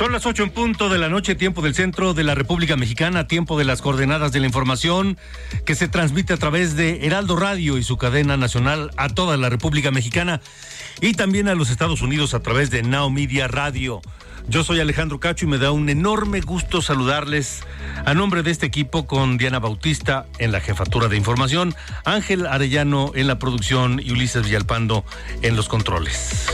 Son 0.00 0.12
las 0.12 0.24
ocho 0.24 0.44
en 0.44 0.48
punto 0.48 0.88
de 0.88 0.96
la 0.96 1.10
noche, 1.10 1.34
tiempo 1.34 1.60
del 1.60 1.74
centro 1.74 2.14
de 2.14 2.24
la 2.24 2.34
República 2.34 2.74
Mexicana, 2.74 3.28
tiempo 3.28 3.58
de 3.58 3.66
las 3.66 3.82
coordenadas 3.82 4.32
de 4.32 4.40
la 4.40 4.46
información 4.46 5.18
que 5.66 5.74
se 5.74 5.88
transmite 5.88 6.32
a 6.32 6.38
través 6.38 6.74
de 6.74 7.04
Heraldo 7.04 7.36
Radio 7.36 7.76
y 7.76 7.82
su 7.82 7.98
cadena 7.98 8.38
nacional 8.38 8.92
a 8.96 9.10
toda 9.10 9.36
la 9.36 9.50
República 9.50 9.90
Mexicana 9.90 10.40
y 11.02 11.12
también 11.12 11.48
a 11.48 11.54
los 11.54 11.68
Estados 11.68 12.00
Unidos 12.00 12.32
a 12.32 12.40
través 12.40 12.70
de 12.70 12.82
Now 12.82 13.10
Media 13.10 13.46
Radio. 13.46 14.00
Yo 14.48 14.64
soy 14.64 14.80
Alejandro 14.80 15.20
Cacho 15.20 15.44
y 15.44 15.48
me 15.48 15.58
da 15.58 15.70
un 15.70 15.86
enorme 15.90 16.40
gusto 16.40 16.80
saludarles 16.80 17.60
a 18.06 18.14
nombre 18.14 18.42
de 18.42 18.52
este 18.52 18.64
equipo 18.64 19.06
con 19.06 19.36
Diana 19.36 19.58
Bautista 19.58 20.24
en 20.38 20.50
la 20.50 20.60
jefatura 20.60 21.08
de 21.08 21.18
información, 21.18 21.74
Ángel 22.06 22.46
Arellano 22.46 23.12
en 23.14 23.26
la 23.26 23.38
producción 23.38 24.00
y 24.02 24.12
Ulises 24.12 24.44
Villalpando 24.44 25.04
en 25.42 25.56
los 25.56 25.68
controles. 25.68 26.46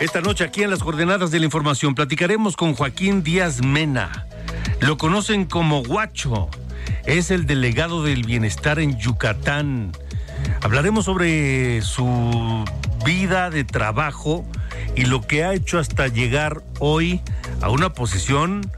Esta 0.00 0.20
noche 0.20 0.44
aquí 0.44 0.62
en 0.62 0.70
las 0.70 0.82
coordenadas 0.82 1.30
de 1.30 1.38
la 1.38 1.46
información 1.46 1.94
platicaremos 1.94 2.54
con 2.54 2.74
Joaquín 2.74 3.22
Díaz 3.22 3.62
Mena. 3.62 4.26
Lo 4.80 4.98
conocen 4.98 5.46
como 5.46 5.82
Guacho. 5.82 6.50
Es 7.06 7.30
el 7.30 7.46
delegado 7.46 8.02
del 8.02 8.24
bienestar 8.24 8.78
en 8.78 8.98
Yucatán. 8.98 9.92
Hablaremos 10.60 11.06
sobre 11.06 11.80
su 11.80 12.64
vida 13.06 13.48
de 13.48 13.64
trabajo 13.64 14.44
y 14.96 15.06
lo 15.06 15.22
que 15.22 15.44
ha 15.44 15.54
hecho 15.54 15.78
hasta 15.78 16.08
llegar 16.08 16.62
hoy 16.78 17.22
a 17.62 17.70
una 17.70 17.94
posición 17.94 18.70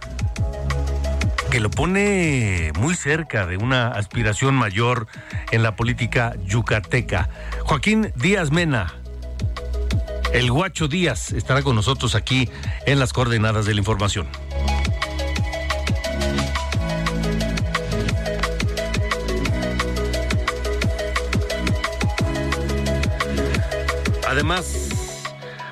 que 1.50 1.58
lo 1.58 1.70
pone 1.70 2.72
muy 2.78 2.94
cerca 2.94 3.44
de 3.46 3.56
una 3.56 3.88
aspiración 3.88 4.54
mayor 4.54 5.08
en 5.50 5.64
la 5.64 5.74
política 5.74 6.34
yucateca. 6.44 7.28
Joaquín 7.64 8.12
Díaz 8.16 8.52
Mena, 8.52 8.94
el 10.32 10.50
Guacho 10.50 10.88
Díaz 10.88 11.32
estará 11.32 11.62
con 11.62 11.76
nosotros 11.76 12.14
aquí 12.14 12.48
en 12.86 12.98
las 12.98 13.12
coordenadas 13.12 13.66
de 13.66 13.74
la 13.74 13.80
información. 13.80 14.28
Además, 24.26 24.90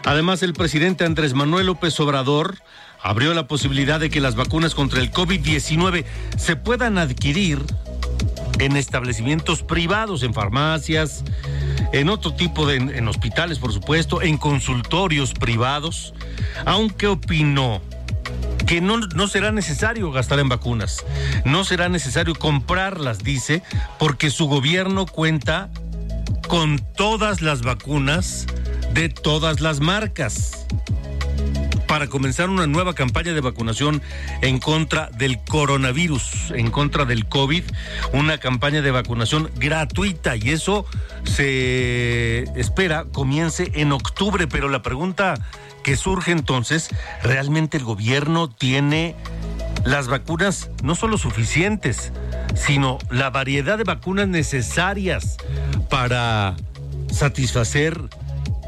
además 0.05 0.43
el 0.43 0.53
presidente 0.53 1.05
Andrés 1.05 1.35
Manuel 1.35 1.67
López 1.67 1.99
Obrador 2.01 2.57
abrió 3.03 3.33
la 3.35 3.47
posibilidad 3.47 4.01
de 4.01 4.11
que 4.11 4.21
las 4.21 4.35
vacunas 4.35 4.75
contra 4.75 5.01
el 5.01 5.13
COVID-19 5.13 6.05
se 6.37 6.57
puedan 6.57 6.99
adquirir 6.99 7.61
en 8.59 8.77
establecimientos 8.77 9.63
privados, 9.63 10.23
en 10.23 10.35
farmacias, 10.35 11.25
en 11.93 12.09
otro 12.09 12.35
tipo 12.35 12.67
de, 12.67 12.77
en 12.77 13.09
hospitales, 13.09 13.59
por 13.59 13.73
supuesto, 13.73 14.23
en 14.23 14.39
consultorios 14.39 15.35
privados, 15.35 16.15
aunque 16.65 17.07
opinó 17.07 17.81
que 18.67 18.81
no, 18.81 18.99
no 18.99 19.29
será 19.29 19.53
necesario 19.53 20.11
gastar 20.11 20.41
en 20.41 20.49
vacunas, 20.49 21.05
no 21.45 21.65
será 21.65 21.89
necesario 21.89 22.35
comprarlas, 22.35 23.21
dice, 23.21 23.63
porque 23.99 24.31
su 24.31 24.47
gobierno 24.49 25.07
cuenta 25.07 25.71
con 26.49 26.79
todas 26.79 27.43
las 27.43 27.63
vacunas 27.63 28.47
de 28.93 29.09
todas 29.09 29.61
las 29.61 29.81
marcas 29.81 30.67
para 31.97 32.09
comenzar 32.09 32.51
una 32.51 32.67
nueva 32.67 32.93
campaña 32.93 33.33
de 33.33 33.41
vacunación 33.41 34.03
en 34.43 34.59
contra 34.59 35.09
del 35.17 35.43
coronavirus, 35.43 36.51
en 36.51 36.71
contra 36.71 37.07
del 37.07 37.25
COVID, 37.25 37.65
una 38.13 38.37
campaña 38.37 38.83
de 38.83 38.91
vacunación 38.91 39.51
gratuita 39.57 40.37
y 40.37 40.51
eso 40.51 40.85
se 41.25 42.43
espera 42.55 43.07
comience 43.13 43.71
en 43.73 43.93
octubre, 43.93 44.47
pero 44.47 44.69
la 44.69 44.83
pregunta 44.83 45.41
que 45.83 45.97
surge 45.97 46.33
entonces, 46.33 46.91
¿realmente 47.23 47.79
el 47.79 47.85
gobierno 47.85 48.51
tiene 48.51 49.17
las 49.87 50.07
vacunas 50.07 50.69
no 50.83 50.97
solo 50.97 51.17
suficientes, 51.17 52.13
sino 52.55 52.99
la 53.09 53.31
variedad 53.31 53.79
de 53.79 53.85
vacunas 53.85 54.29
necesarias 54.29 55.39
para 55.89 56.57
satisfacer 57.11 57.99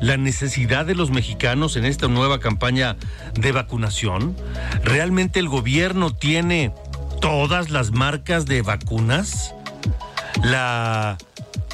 la 0.00 0.16
necesidad 0.16 0.86
de 0.86 0.94
los 0.94 1.10
mexicanos 1.10 1.76
en 1.76 1.84
esta 1.84 2.09
nueva 2.09 2.41
campaña 2.41 2.97
de 3.34 3.53
vacunación? 3.53 4.36
¿Realmente 4.82 5.41
el 5.41 5.48
gobierno 5.48 6.14
tiene 6.14 6.72
todas 7.20 7.70
las 7.70 7.91
marcas 7.91 8.47
de 8.47 8.62
vacunas? 8.62 9.54
La, 10.42 11.19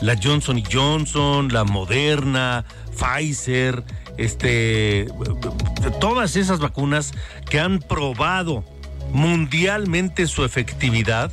la 0.01 0.17
Johnson 0.23 0.63
Johnson, 0.71 1.53
la 1.53 1.65
Moderna, 1.65 2.65
Pfizer, 2.97 3.84
este, 4.17 5.07
todas 6.01 6.37
esas 6.37 6.61
vacunas 6.61 7.13
que 7.49 7.61
han 7.61 7.81
probado 7.81 8.65
mundialmente 9.13 10.27
su 10.27 10.45
efectividad 10.45 11.31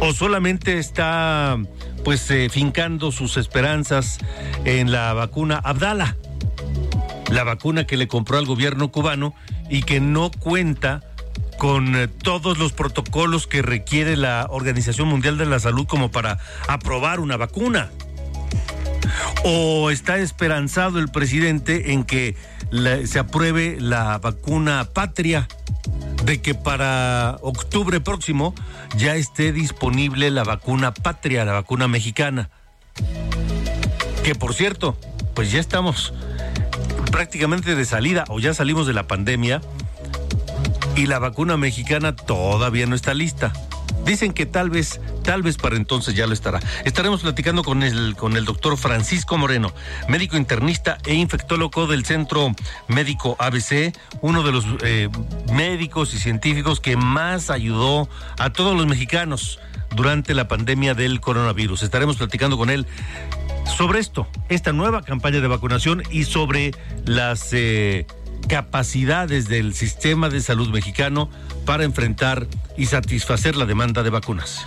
o 0.00 0.12
solamente 0.12 0.78
está 0.78 1.58
pues 2.06 2.30
eh, 2.30 2.48
fincando 2.48 3.10
sus 3.10 3.36
esperanzas 3.36 4.18
en 4.64 4.92
la 4.92 5.12
vacuna 5.12 5.56
Abdala, 5.56 6.16
la 7.32 7.42
vacuna 7.42 7.84
que 7.84 7.96
le 7.96 8.06
compró 8.06 8.38
al 8.38 8.46
gobierno 8.46 8.92
cubano 8.92 9.34
y 9.68 9.82
que 9.82 9.98
no 9.98 10.30
cuenta 10.30 11.02
con 11.58 11.96
eh, 11.96 12.06
todos 12.06 12.58
los 12.58 12.72
protocolos 12.72 13.48
que 13.48 13.60
requiere 13.60 14.16
la 14.16 14.46
Organización 14.50 15.08
Mundial 15.08 15.36
de 15.36 15.46
la 15.46 15.58
Salud 15.58 15.84
como 15.88 16.12
para 16.12 16.38
aprobar 16.68 17.18
una 17.18 17.36
vacuna. 17.36 17.90
¿O 19.44 19.90
está 19.90 20.18
esperanzado 20.18 20.98
el 20.98 21.08
presidente 21.08 21.92
en 21.92 22.04
que 22.04 22.36
se 23.04 23.18
apruebe 23.18 23.76
la 23.80 24.18
vacuna 24.18 24.88
patria? 24.92 25.48
de 26.24 26.42
que 26.42 26.54
para 26.54 27.38
octubre 27.40 28.00
próximo 28.00 28.52
ya 28.96 29.14
esté 29.14 29.52
disponible 29.52 30.30
la 30.30 30.42
vacuna 30.42 30.92
patria, 30.92 31.44
la 31.44 31.52
vacuna 31.52 31.86
mexicana. 31.86 32.50
Que 34.24 34.34
por 34.34 34.54
cierto, 34.54 34.98
pues 35.34 35.52
ya 35.52 35.60
estamos 35.60 36.12
prácticamente 37.12 37.76
de 37.76 37.84
salida 37.84 38.24
o 38.28 38.40
ya 38.40 38.54
salimos 38.54 38.86
de 38.86 38.92
la 38.92 39.06
pandemia 39.06 39.60
y 40.96 41.06
la 41.06 41.18
vacuna 41.18 41.56
mexicana 41.56 42.16
todavía 42.16 42.86
no 42.86 42.96
está 42.96 43.14
lista. 43.14 43.52
Dicen 44.04 44.32
que 44.32 44.46
tal 44.46 44.70
vez, 44.70 45.00
tal 45.22 45.42
vez 45.42 45.56
para 45.56 45.76
entonces 45.76 46.14
ya 46.14 46.26
lo 46.26 46.32
estará. 46.32 46.60
Estaremos 46.84 47.22
platicando 47.22 47.62
con 47.62 47.82
el, 47.82 48.16
con 48.16 48.36
el 48.36 48.44
doctor 48.44 48.76
Francisco 48.78 49.36
Moreno, 49.36 49.72
médico 50.08 50.36
internista 50.36 50.98
e 51.04 51.14
infectólogo 51.14 51.86
del 51.86 52.04
Centro 52.06 52.54
Médico 52.88 53.36
ABC, 53.38 53.92
uno 54.22 54.42
de 54.42 54.52
los 54.52 54.64
eh, 54.82 55.08
médicos 55.52 56.14
y 56.14 56.18
científicos 56.18 56.80
que 56.80 56.96
más 56.96 57.50
ayudó 57.50 58.08
a 58.38 58.50
todos 58.50 58.76
los 58.76 58.86
mexicanos 58.86 59.58
durante 59.94 60.34
la 60.34 60.48
pandemia 60.48 60.94
del 60.94 61.20
coronavirus. 61.20 61.82
Estaremos 61.82 62.16
platicando 62.16 62.56
con 62.56 62.70
él 62.70 62.86
sobre 63.76 63.98
esto, 63.98 64.26
esta 64.48 64.72
nueva 64.72 65.02
campaña 65.02 65.40
de 65.40 65.48
vacunación 65.48 66.02
y 66.10 66.24
sobre 66.24 66.72
las 67.04 67.52
eh, 67.52 68.06
capacidades 68.48 69.48
del 69.48 69.74
sistema 69.74 70.28
de 70.28 70.40
salud 70.40 70.68
mexicano 70.68 71.28
para 71.64 71.84
enfrentar 71.84 72.46
y 72.76 72.86
satisfacer 72.86 73.56
la 73.56 73.66
demanda 73.66 74.02
de 74.02 74.10
vacunas. 74.10 74.66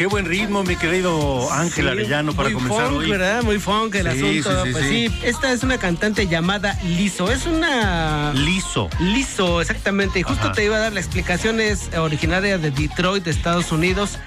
Qué 0.00 0.06
buen 0.06 0.24
ritmo, 0.24 0.64
mi 0.64 0.76
querido 0.76 1.52
Ángel 1.52 1.86
Arellano, 1.86 2.32
para 2.32 2.50
comenzar 2.50 2.86
funk, 2.86 3.00
hoy. 3.00 3.10
¿verdad? 3.10 3.42
Muy 3.42 3.58
funk 3.58 3.94
el 3.96 4.06
asunto. 4.06 4.64
pues 4.72 4.86
sí, 4.86 5.10
esta 5.22 5.52
es 5.52 5.62
una 5.62 5.76
cantante 5.76 6.26
llamada 6.26 6.78
Liso. 6.82 7.30
Es 7.30 7.44
una. 7.44 8.32
Liso. 8.32 8.88
Liso, 8.98 9.60
exactamente. 9.60 10.20
Y 10.20 10.22
justo 10.22 10.52
te 10.52 10.64
iba 10.64 10.76
a 10.76 10.78
dar 10.78 10.94
la 10.94 11.00
explicación. 11.00 11.60
Es 11.60 11.90
originaria 11.94 12.56
de 12.56 12.70
Detroit, 12.70 13.24
de 13.24 13.30
Estados 13.30 13.72
Unidos. 13.72 14.18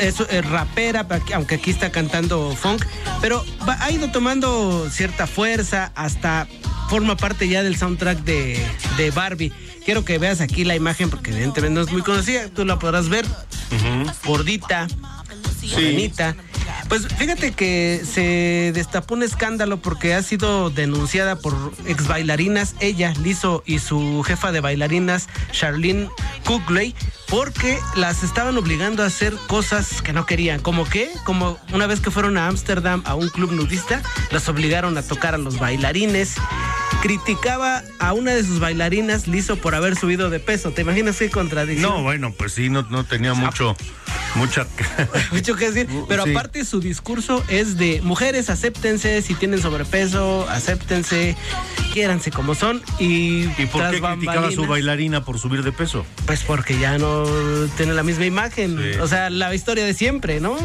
Es, 0.00 0.18
rapera, 0.50 1.06
aunque 1.34 1.54
aquí 1.54 1.70
está 1.70 1.92
cantando 1.92 2.56
funk. 2.56 2.84
Pero 3.20 3.44
ha 3.64 3.90
ido 3.92 4.10
tomando 4.10 4.90
cierta 4.90 5.28
fuerza 5.28 5.92
hasta 5.94 6.48
forma 6.90 7.16
parte 7.16 7.48
ya 7.48 7.62
del 7.62 7.76
soundtrack 7.76 8.24
de, 8.24 8.60
de 8.96 9.12
Barbie. 9.12 9.52
Quiero 9.84 10.04
que 10.04 10.18
veas 10.18 10.40
aquí 10.40 10.64
la 10.64 10.74
imagen 10.74 11.10
porque 11.10 11.30
evidentemente 11.30 11.72
no 11.76 11.80
es 11.82 11.92
muy 11.92 12.02
conocida. 12.02 12.48
Tú 12.48 12.64
la 12.64 12.80
podrás 12.80 13.08
ver 13.08 13.24
gordita, 14.24 14.86
morenita. 15.72 16.36
Pues 16.88 17.08
fíjate 17.08 17.52
que 17.52 18.02
se 18.04 18.70
destapó 18.72 19.14
un 19.14 19.22
escándalo 19.22 19.78
porque 19.78 20.14
ha 20.14 20.22
sido 20.22 20.70
denunciada 20.70 21.36
por 21.36 21.72
ex 21.86 22.06
bailarinas, 22.06 22.76
ella, 22.80 23.12
Lizo, 23.22 23.62
y 23.66 23.80
su 23.80 24.22
jefa 24.22 24.52
de 24.52 24.60
bailarinas, 24.60 25.28
Charlene 25.50 26.08
Cookley, 26.44 26.94
porque 27.28 27.78
las 27.96 28.22
estaban 28.22 28.56
obligando 28.56 29.02
a 29.02 29.06
hacer 29.06 29.34
cosas 29.48 30.00
que 30.00 30.12
no 30.12 30.26
querían. 30.26 30.60
¿Como 30.60 30.84
qué? 30.84 31.10
Como 31.24 31.58
una 31.72 31.86
vez 31.86 32.00
que 32.00 32.10
fueron 32.10 32.38
a 32.38 32.46
Ámsterdam 32.46 33.02
a 33.04 33.14
un 33.14 33.28
club 33.28 33.52
nudista, 33.52 34.02
las 34.30 34.48
obligaron 34.48 34.96
a 34.96 35.02
tocar 35.02 35.34
a 35.34 35.38
los 35.38 35.58
bailarines 35.58 36.36
criticaba 37.02 37.82
a 37.98 38.12
una 38.12 38.32
de 38.32 38.42
sus 38.44 38.60
bailarinas, 38.60 39.26
Lizo, 39.26 39.56
por 39.56 39.74
haber 39.74 39.96
subido 39.96 40.30
de 40.30 40.40
peso. 40.40 40.70
¿Te 40.72 40.82
imaginas 40.82 41.18
qué 41.18 41.30
contradicción? 41.30 41.90
No, 41.90 42.02
bueno, 42.02 42.32
pues 42.32 42.52
sí, 42.52 42.68
no, 42.68 42.82
no 42.90 43.04
tenía 43.04 43.34
mucho, 43.34 43.76
mucha... 44.34 44.66
mucho 45.32 45.56
que 45.56 45.70
decir. 45.70 45.88
Pero 46.08 46.22
aparte 46.22 46.64
su 46.64 46.80
discurso 46.80 47.44
es 47.48 47.76
de 47.76 48.00
mujeres, 48.02 48.50
acéptense, 48.50 49.22
si 49.22 49.34
tienen 49.34 49.60
sobrepeso, 49.60 50.48
acéptense, 50.48 51.36
quiéranse 51.92 52.30
como 52.30 52.54
son. 52.54 52.82
¿Y, 52.98 53.44
¿Y 53.58 53.66
por 53.66 53.90
qué 53.90 54.00
criticaba 54.00 54.48
a 54.48 54.52
su 54.52 54.66
bailarina 54.66 55.24
por 55.24 55.38
subir 55.38 55.62
de 55.62 55.72
peso? 55.72 56.04
Pues 56.26 56.42
porque 56.42 56.78
ya 56.78 56.98
no 56.98 57.24
tiene 57.76 57.94
la 57.94 58.02
misma 58.02 58.26
imagen. 58.26 59.00
O 59.00 59.08
sea, 59.08 59.30
la 59.30 59.54
historia 59.54 59.84
de 59.84 59.94
siempre, 59.94 60.40
¿no? 60.40 60.56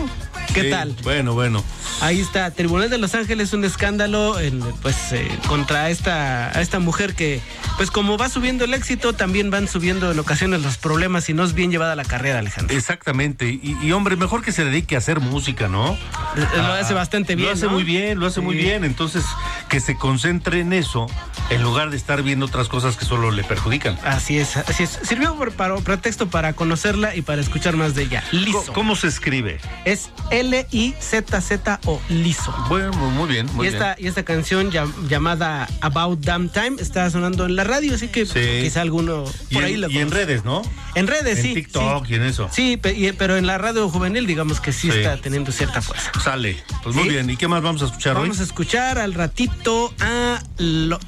¿Qué 0.53 0.65
tal? 0.65 0.95
Bueno, 1.03 1.33
bueno. 1.33 1.63
Ahí 2.01 2.19
está, 2.19 2.49
Tribunal 2.51 2.89
de 2.89 2.97
Los 2.97 3.13
Ángeles, 3.13 3.53
un 3.53 3.63
escándalo 3.63 4.39
en, 4.39 4.59
pues 4.81 4.95
eh, 5.11 5.27
contra 5.47 5.89
esta, 5.89 6.10
esta 6.11 6.79
mujer 6.79 7.15
que, 7.15 7.41
pues 7.77 7.91
como 7.91 8.17
va 8.17 8.29
subiendo 8.29 8.65
el 8.65 8.73
éxito, 8.73 9.13
también 9.13 9.49
van 9.49 9.67
subiendo 9.67 10.11
en 10.11 10.19
ocasiones 10.19 10.61
los 10.61 10.77
problemas 10.77 11.29
y 11.29 11.33
no 11.33 11.43
es 11.43 11.53
bien 11.53 11.71
llevada 11.71 11.95
la 11.95 12.05
carrera, 12.05 12.39
Alejandro. 12.39 12.75
Exactamente, 12.75 13.59
y, 13.61 13.91
hombre, 13.91 14.15
mejor 14.15 14.43
que 14.43 14.51
se 14.51 14.63
dedique 14.63 14.95
a 14.95 14.99
hacer 14.99 15.19
música, 15.19 15.67
¿no? 15.67 15.97
Lo 16.35 16.73
hace 16.73 16.93
bastante 16.93 17.35
bien. 17.35 17.49
Lo 17.49 17.53
hace 17.53 17.67
muy 17.67 17.83
bien, 17.83 18.19
lo 18.19 18.27
hace 18.27 18.41
muy 18.41 18.55
bien, 18.55 18.83
entonces 18.83 19.23
que 19.69 19.79
se 19.79 19.95
concentre 19.95 20.59
en 20.59 20.73
eso 20.73 21.07
en 21.49 21.61
lugar 21.63 21.89
de 21.89 21.97
estar 21.97 22.23
viendo 22.23 22.45
otras 22.45 22.69
cosas 22.69 22.95
que 22.95 23.05
solo 23.05 23.31
le 23.31 23.43
perjudican. 23.43 23.97
Así 24.05 24.37
es, 24.37 24.57
así 24.57 24.83
es. 24.83 24.99
Sirvió 25.03 25.35
por, 25.35 25.51
para, 25.51 25.75
pretexto 25.77 26.29
para 26.29 26.53
conocerla 26.53 27.15
y 27.15 27.21
para 27.21 27.41
escuchar 27.41 27.75
más 27.75 27.93
de 27.93 28.03
ella. 28.03 28.23
Liso. 28.31 28.71
¿Cómo 28.73 28.95
se 28.95 29.07
escribe? 29.07 29.59
Es 29.85 30.09
L-I-Z-Z-O, 30.29 32.01
Liso. 32.09 32.65
Bueno, 32.69 32.93
muy 32.93 33.27
bien, 33.27 33.47
muy 33.53 33.65
y 33.65 33.69
esta, 33.69 33.95
bien. 33.95 34.05
Y 34.05 34.09
esta 34.09 34.23
canción 34.23 34.71
llamada 35.09 35.67
About 36.01 36.19
Damn 36.21 36.49
Time 36.49 36.75
está 36.79 37.09
sonando 37.09 37.45
en 37.45 37.55
la 37.55 37.63
radio, 37.63 37.95
así 37.95 38.07
que 38.07 38.25
quizá 38.25 38.81
alguno 38.81 39.25
por 39.51 39.63
ahí 39.63 39.77
la 39.77 39.89
Y 39.89 39.99
en 39.99 40.11
redes, 40.11 40.43
¿no? 40.45 40.61
En 40.95 41.07
redes, 41.07 41.39
sí. 41.41 41.49
En 41.49 41.53
TikTok 41.55 42.09
y 42.09 42.15
en 42.15 42.23
eso. 42.23 42.49
Sí, 42.51 42.77
pero 42.77 43.37
en 43.37 43.47
la 43.47 43.57
radio 43.57 43.89
juvenil 43.89 44.25
digamos 44.25 44.59
que 44.59 44.73
sí, 44.73 44.89
está 44.89 45.17
teniendo 45.17 45.51
cierta 45.51 45.81
fuerza. 45.81 46.11
Sale. 46.21 46.57
Pues 46.83 46.95
muy 46.95 47.09
bien. 47.09 47.29
¿Y 47.29 47.37
qué 47.37 47.47
más 47.47 47.61
vamos 47.61 47.81
a 47.81 47.85
escuchar 47.85 48.13
vamos 48.13 48.23
hoy? 48.23 48.29
Vamos 48.29 48.39
a 48.41 48.43
escuchar 48.43 48.97
al 48.99 49.13
ratito 49.13 49.93
a... 49.99 50.41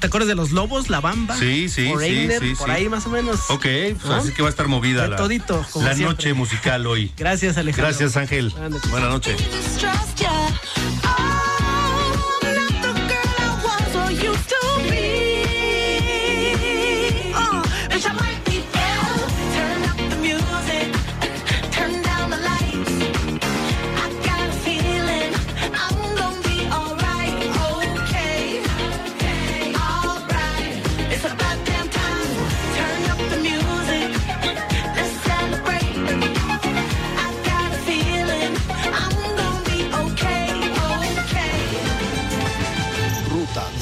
¿Te 0.00 0.06
acuerdas 0.06 0.28
de 0.28 0.34
los 0.34 0.52
lobos? 0.52 0.90
La 0.90 1.00
Bamba. 1.00 1.36
Sí, 1.36 1.68
sí, 1.68 1.92
sí, 1.98 2.28
sí, 2.40 2.54
Por 2.58 2.70
ahí 2.70 2.88
más 2.88 3.06
o 3.06 3.10
menos. 3.10 3.50
Ok, 3.50 3.66
pues 4.00 4.04
así 4.10 4.32
que 4.32 4.42
va 4.42 4.48
a 4.48 4.50
estar 4.50 4.68
movida 4.68 5.06
la, 5.06 5.16
todito, 5.16 5.64
la 5.76 5.94
noche 5.94 6.34
musical 6.34 6.86
hoy. 6.86 7.12
Gracias, 7.16 7.56
Alejandro. 7.56 7.88
Gracias, 7.88 8.16
Ángel. 8.16 8.52
Buenas 8.90 9.10
noches. 9.10 9.36
Ruta 9.82 11.23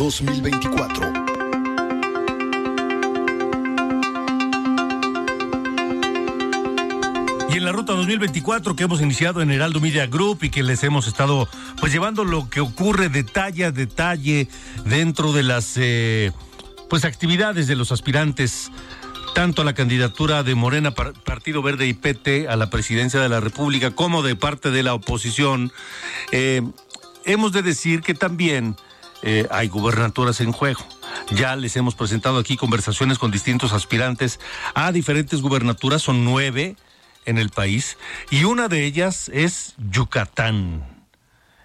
2024. 0.03 1.13
Y 7.51 7.57
en 7.57 7.65
la 7.65 7.71
ruta 7.71 7.93
2024 7.93 8.75
que 8.75 8.83
hemos 8.83 9.01
iniciado 9.01 9.43
en 9.43 9.53
Heraldo 9.53 9.79
Media 9.79 10.09
Group 10.09 10.43
y 10.43 10.51
que 10.51 10.65
les 10.65 10.83
hemos 10.83 11.07
estado 11.07 11.49
pues 11.79 11.93
llevando 11.93 12.25
lo 12.25 12.51
que 12.51 12.59
ocurre 12.59 13.11
detalle 13.11 13.65
a 13.65 13.71
detalle 13.71 14.49
dentro 14.85 15.33
de 15.33 15.45
las 15.45 15.75
eh, 15.77 16.33
pues 16.91 17.05
actividades 17.05 17.69
de 17.69 17.77
los 17.77 17.93
aspirantes 17.93 18.73
tanto 19.37 19.63
a 19.63 19.65
la 19.65 19.73
candidatura 19.73 20.43
de 20.43 20.57
Morena, 20.57 20.91
Partido 20.91 21.63
Verde 21.63 21.87
y 21.87 21.95
PT 21.95 22.49
a 22.49 22.57
la 22.57 22.71
presidencia 22.71 23.21
de 23.21 23.29
la 23.29 23.39
República 23.39 23.93
como 23.93 24.23
de 24.23 24.35
parte 24.35 24.73
de 24.73 24.83
la 24.83 24.95
oposición. 24.95 25.71
Eh, 26.33 26.61
hemos 27.25 27.53
de 27.53 27.63
decir 27.63 28.01
que 28.01 28.15
también 28.15 28.75
eh, 29.23 29.47
hay 29.51 29.69
gubernaturas 29.69 30.41
en 30.41 30.53
juego. 30.53 30.85
Ya 31.31 31.57
les 31.57 31.77
hemos 31.77 31.95
presentado 31.95 32.39
aquí 32.39 32.57
conversaciones 32.57 33.19
con 33.19 33.31
distintos 33.31 33.73
aspirantes 33.73 34.41
a 34.75 34.93
diferentes 34.93 35.41
gubernaturas, 35.41 36.03
son 36.03 36.25
nueve 36.25 36.77
en 37.25 37.39
el 37.39 37.51
país 37.51 37.99
y 38.31 38.45
una 38.45 38.69
de 38.69 38.85
ellas 38.85 39.31
es 39.33 39.75
Yucatán, 39.79 41.07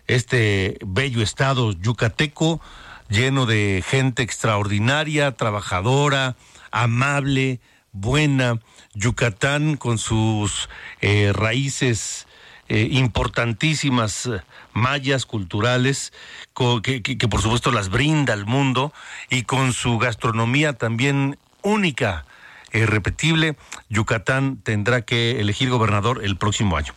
este 0.05 0.77
bello 0.85 1.21
estado 1.21 1.71
yucateco 1.71 2.61
lleno 3.09 3.45
de 3.45 3.83
gente 3.85 4.23
extraordinaria, 4.23 5.31
trabajadora, 5.35 6.35
amable, 6.71 7.59
buena. 7.91 8.59
Yucatán 8.93 9.77
con 9.77 9.97
sus 9.97 10.69
eh, 11.01 11.31
raíces 11.33 12.26
eh, 12.69 12.88
importantísimas 12.91 14.25
eh, 14.25 14.41
mayas 14.74 15.25
culturales 15.25 16.13
que, 16.83 17.27
por 17.29 17.41
supuesto 17.41 17.71
las 17.71 17.89
brinda 17.89 18.33
al 18.33 18.45
mundo 18.45 18.93
y 19.29 19.43
con 19.43 19.74
su 19.74 19.97
gastronomía 19.97 20.74
también 20.74 21.38
única 21.62 22.25
irrepetible, 22.74 23.55
Yucatán 23.89 24.57
tendrá 24.57 25.01
que 25.01 25.39
elegir 25.39 25.69
gobernador 25.69 26.24
el 26.24 26.36
próximo 26.38 26.77
año. 26.77 26.93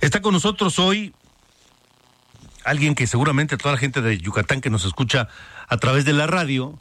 Está 0.00 0.20
con 0.20 0.34
nosotros 0.34 0.78
hoy 0.78 1.14
alguien 2.64 2.94
que 2.94 3.06
seguramente 3.06 3.56
toda 3.56 3.72
la 3.72 3.78
gente 3.78 4.02
de 4.02 4.18
Yucatán 4.18 4.60
que 4.60 4.70
nos 4.70 4.84
escucha 4.84 5.28
a 5.68 5.76
través 5.78 6.04
de 6.04 6.12
la 6.12 6.26
radio 6.26 6.78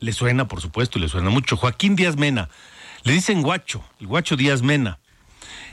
le 0.00 0.12
suena, 0.12 0.46
por 0.46 0.60
supuesto, 0.60 0.98
y 0.98 1.02
le 1.02 1.08
suena 1.08 1.30
mucho. 1.30 1.56
Joaquín 1.56 1.96
Díaz 1.96 2.16
Mena. 2.16 2.48
Le 3.04 3.12
dicen 3.12 3.42
guacho, 3.42 3.82
el 4.00 4.06
guacho 4.06 4.36
Díaz 4.36 4.62
Mena. 4.62 4.98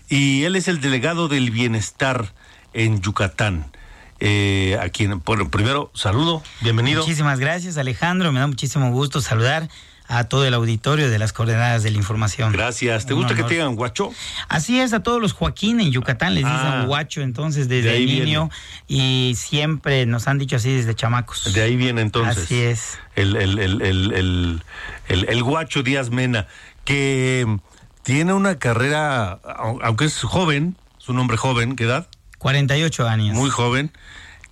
Y 0.09 0.43
él 0.43 0.55
es 0.55 0.67
el 0.67 0.81
delegado 0.81 1.27
del 1.27 1.51
bienestar 1.51 2.33
en 2.73 3.01
Yucatán. 3.01 3.71
Eh, 4.19 4.77
a 4.81 4.89
quien, 4.89 5.21
bueno, 5.25 5.49
primero, 5.49 5.91
saludo, 5.93 6.41
bienvenido. 6.61 7.01
Muchísimas 7.01 7.39
gracias, 7.39 7.77
Alejandro. 7.77 8.31
Me 8.31 8.39
da 8.39 8.47
muchísimo 8.47 8.91
gusto 8.91 9.19
saludar 9.19 9.67
a 10.07 10.25
todo 10.25 10.45
el 10.45 10.53
auditorio 10.53 11.09
de 11.09 11.19
las 11.19 11.33
coordenadas 11.33 11.83
de 11.83 11.91
la 11.91 11.97
información. 11.97 12.51
Gracias. 12.51 13.05
¿Te 13.05 13.13
gusta 13.13 13.33
que 13.33 13.43
te 13.43 13.55
digan 13.55 13.75
guacho? 13.75 14.11
Así 14.47 14.79
es, 14.79 14.93
a 14.93 15.01
todos 15.01 15.19
los 15.19 15.33
Joaquín 15.33 15.79
en 15.79 15.91
Yucatán 15.91 16.35
les 16.35 16.43
dicen 16.43 16.59
ah. 16.59 16.85
guacho, 16.85 17.21
entonces 17.21 17.67
desde 17.67 18.05
niño 18.05 18.49
y 18.87 19.33
siempre 19.35 20.05
nos 20.05 20.27
han 20.27 20.37
dicho 20.37 20.57
así 20.57 20.73
desde 20.73 20.93
chamacos. 20.93 21.51
De 21.53 21.61
ahí 21.61 21.75
viene 21.75 22.01
entonces. 22.01 22.43
Así 22.43 22.61
es. 22.61 22.99
El, 23.15 23.35
el, 23.35 23.59
el, 23.59 24.61
el 25.09 25.43
guacho 25.43 25.81
Díaz 25.81 26.09
Mena, 26.09 26.47
que 26.83 27.59
tiene 28.05 28.33
una 28.33 28.59
carrera, 28.59 29.39
aunque 29.81 30.05
es 30.05 30.21
joven, 30.21 30.77
es 30.99 31.09
un 31.09 31.17
hombre 31.17 31.37
joven, 31.37 31.75
¿qué 31.75 31.85
edad? 31.85 32.07
48 32.37 33.07
años. 33.07 33.35
Muy 33.35 33.49
joven 33.49 33.91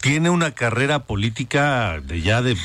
tiene 0.03 0.29
una 0.29 0.51
carrera 0.51 1.05
política 1.05 2.01
de 2.01 2.21
ya 2.21 2.41
de 2.41 2.57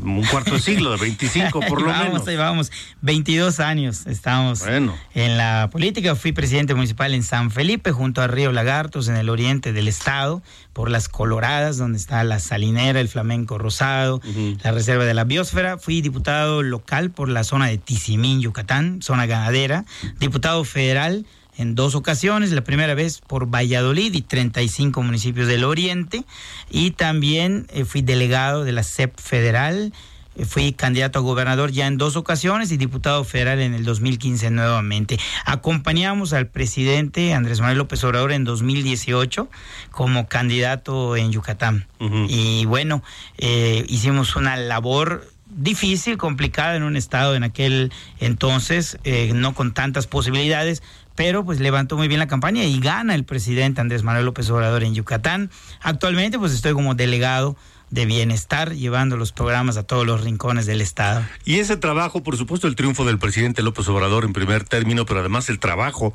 un 0.00 0.24
cuarto 0.30 0.52
de 0.52 0.60
siglo, 0.60 0.92
de 0.92 0.98
25 0.98 1.58
por 1.62 1.82
lo 1.82 1.88
vamos, 1.88 2.06
menos. 2.06 2.28
Ahí 2.28 2.36
vamos, 2.36 2.70
22 3.02 3.58
años 3.58 4.06
estamos 4.06 4.62
en 4.64 5.36
la 5.36 5.70
política. 5.72 6.14
Fui 6.14 6.30
presidente 6.30 6.72
municipal 6.72 7.12
en 7.12 7.24
San 7.24 7.50
Felipe, 7.50 7.90
junto 7.90 8.22
a 8.22 8.28
Río 8.28 8.52
Lagartos, 8.52 9.08
en 9.08 9.16
el 9.16 9.28
oriente 9.28 9.72
del 9.72 9.88
estado, 9.88 10.40
por 10.72 10.88
las 10.88 11.08
Coloradas, 11.08 11.78
donde 11.78 11.98
está 11.98 12.22
la 12.22 12.38
Salinera, 12.38 13.00
el 13.00 13.08
Flamenco 13.08 13.58
Rosado, 13.58 14.20
la 14.62 14.70
Reserva 14.70 15.04
de 15.04 15.14
la 15.14 15.24
Biosfera. 15.24 15.78
Fui 15.78 16.00
diputado 16.00 16.62
local 16.62 17.10
por 17.10 17.28
la 17.28 17.42
zona 17.42 17.66
de 17.66 17.76
Tizimín, 17.76 18.40
Yucatán, 18.40 19.02
zona 19.02 19.26
ganadera, 19.26 19.84
diputado 20.20 20.62
federal 20.62 21.26
en 21.56 21.74
dos 21.74 21.94
ocasiones, 21.94 22.50
la 22.52 22.64
primera 22.64 22.94
vez 22.94 23.20
por 23.20 23.46
Valladolid 23.46 24.12
y 24.14 24.22
35 24.22 25.02
municipios 25.02 25.46
del 25.46 25.64
Oriente, 25.64 26.24
y 26.70 26.92
también 26.92 27.66
eh, 27.72 27.84
fui 27.84 28.02
delegado 28.02 28.64
de 28.64 28.72
la 28.72 28.82
CEP 28.82 29.18
federal, 29.20 29.92
eh, 30.36 30.44
fui 30.44 30.72
candidato 30.72 31.20
a 31.20 31.22
gobernador 31.22 31.70
ya 31.70 31.86
en 31.86 31.96
dos 31.96 32.16
ocasiones 32.16 32.72
y 32.72 32.76
diputado 32.76 33.22
federal 33.24 33.60
en 33.60 33.74
el 33.74 33.84
2015 33.84 34.50
nuevamente. 34.50 35.18
Acompañamos 35.44 36.32
al 36.32 36.48
presidente 36.48 37.34
Andrés 37.34 37.60
Manuel 37.60 37.78
López 37.78 38.02
Obrador 38.02 38.32
en 38.32 38.42
2018 38.44 39.48
como 39.92 40.26
candidato 40.26 41.16
en 41.16 41.30
Yucatán. 41.30 41.86
Y 42.28 42.66
bueno, 42.66 43.02
eh, 43.38 43.86
hicimos 43.88 44.36
una 44.36 44.56
labor 44.56 45.26
difícil, 45.46 46.18
complicada 46.18 46.76
en 46.76 46.82
un 46.82 46.96
estado 46.96 47.34
en 47.34 47.44
aquel 47.44 47.92
entonces, 48.18 48.98
no 49.32 49.54
con 49.54 49.72
tantas 49.72 50.06
posibilidades, 50.06 50.82
pero 51.14 51.44
pues 51.44 51.60
levantó 51.60 51.96
muy 51.96 52.08
bien 52.08 52.20
la 52.20 52.28
campaña 52.28 52.64
y 52.64 52.80
gana 52.80 53.14
el 53.14 53.24
presidente 53.24 53.80
Andrés 53.80 54.02
Manuel 54.02 54.24
López 54.24 54.48
Obrador 54.50 54.84
en 54.84 54.94
Yucatán. 54.94 55.50
Actualmente 55.80 56.38
pues 56.38 56.52
estoy 56.52 56.72
como 56.72 56.94
delegado 56.94 57.56
de 57.90 58.06
bienestar, 58.06 58.74
llevando 58.74 59.16
los 59.16 59.30
programas 59.30 59.76
a 59.76 59.84
todos 59.84 60.04
los 60.04 60.22
rincones 60.22 60.66
del 60.66 60.80
Estado. 60.80 61.24
Y 61.44 61.60
ese 61.60 61.76
trabajo, 61.76 62.24
por 62.24 62.36
supuesto, 62.36 62.66
el 62.66 62.74
triunfo 62.74 63.04
del 63.04 63.20
presidente 63.20 63.62
López 63.62 63.86
Obrador 63.88 64.24
en 64.24 64.32
primer 64.32 64.64
término, 64.64 65.06
pero 65.06 65.20
además 65.20 65.48
el 65.48 65.60
trabajo 65.60 66.12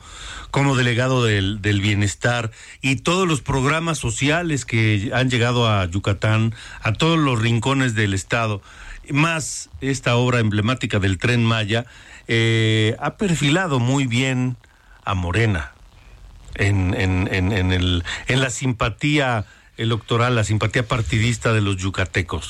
como 0.51 0.75
delegado 0.75 1.24
del, 1.24 1.62
del 1.62 1.79
bienestar 1.79 2.51
y 2.82 2.98
todos 2.98 3.27
los 3.27 3.41
programas 3.41 3.98
sociales 3.98 4.65
que 4.65 5.12
han 5.13 5.29
llegado 5.29 5.70
a 5.70 5.86
Yucatán, 5.86 6.53
a 6.82 6.91
todos 6.91 7.18
los 7.18 7.39
rincones 7.39 7.96
del 7.96 8.13
Estado, 8.13 8.62
más 9.10 9.70
esta 9.79 10.18
obra 10.18 10.39
emblemática 10.39 11.00
del 11.00 11.18
tren 11.18 11.46
Maya, 11.46 11.86
eh, 12.27 12.96
ha 13.00 13.15
perfilado 13.15 13.79
muy 13.79 14.06
bien 14.06 14.58
a 15.03 15.13
Morena 15.13 15.72
en, 16.56 16.94
en, 16.94 17.27
en, 17.32 17.72
el, 17.72 18.03
en 18.27 18.41
la 18.41 18.50
simpatía 18.50 19.46
electoral, 19.79 20.36
la 20.36 20.43
simpatía 20.43 20.88
partidista 20.88 21.53
de 21.53 21.62
los 21.62 21.77
yucatecos? 21.77 22.50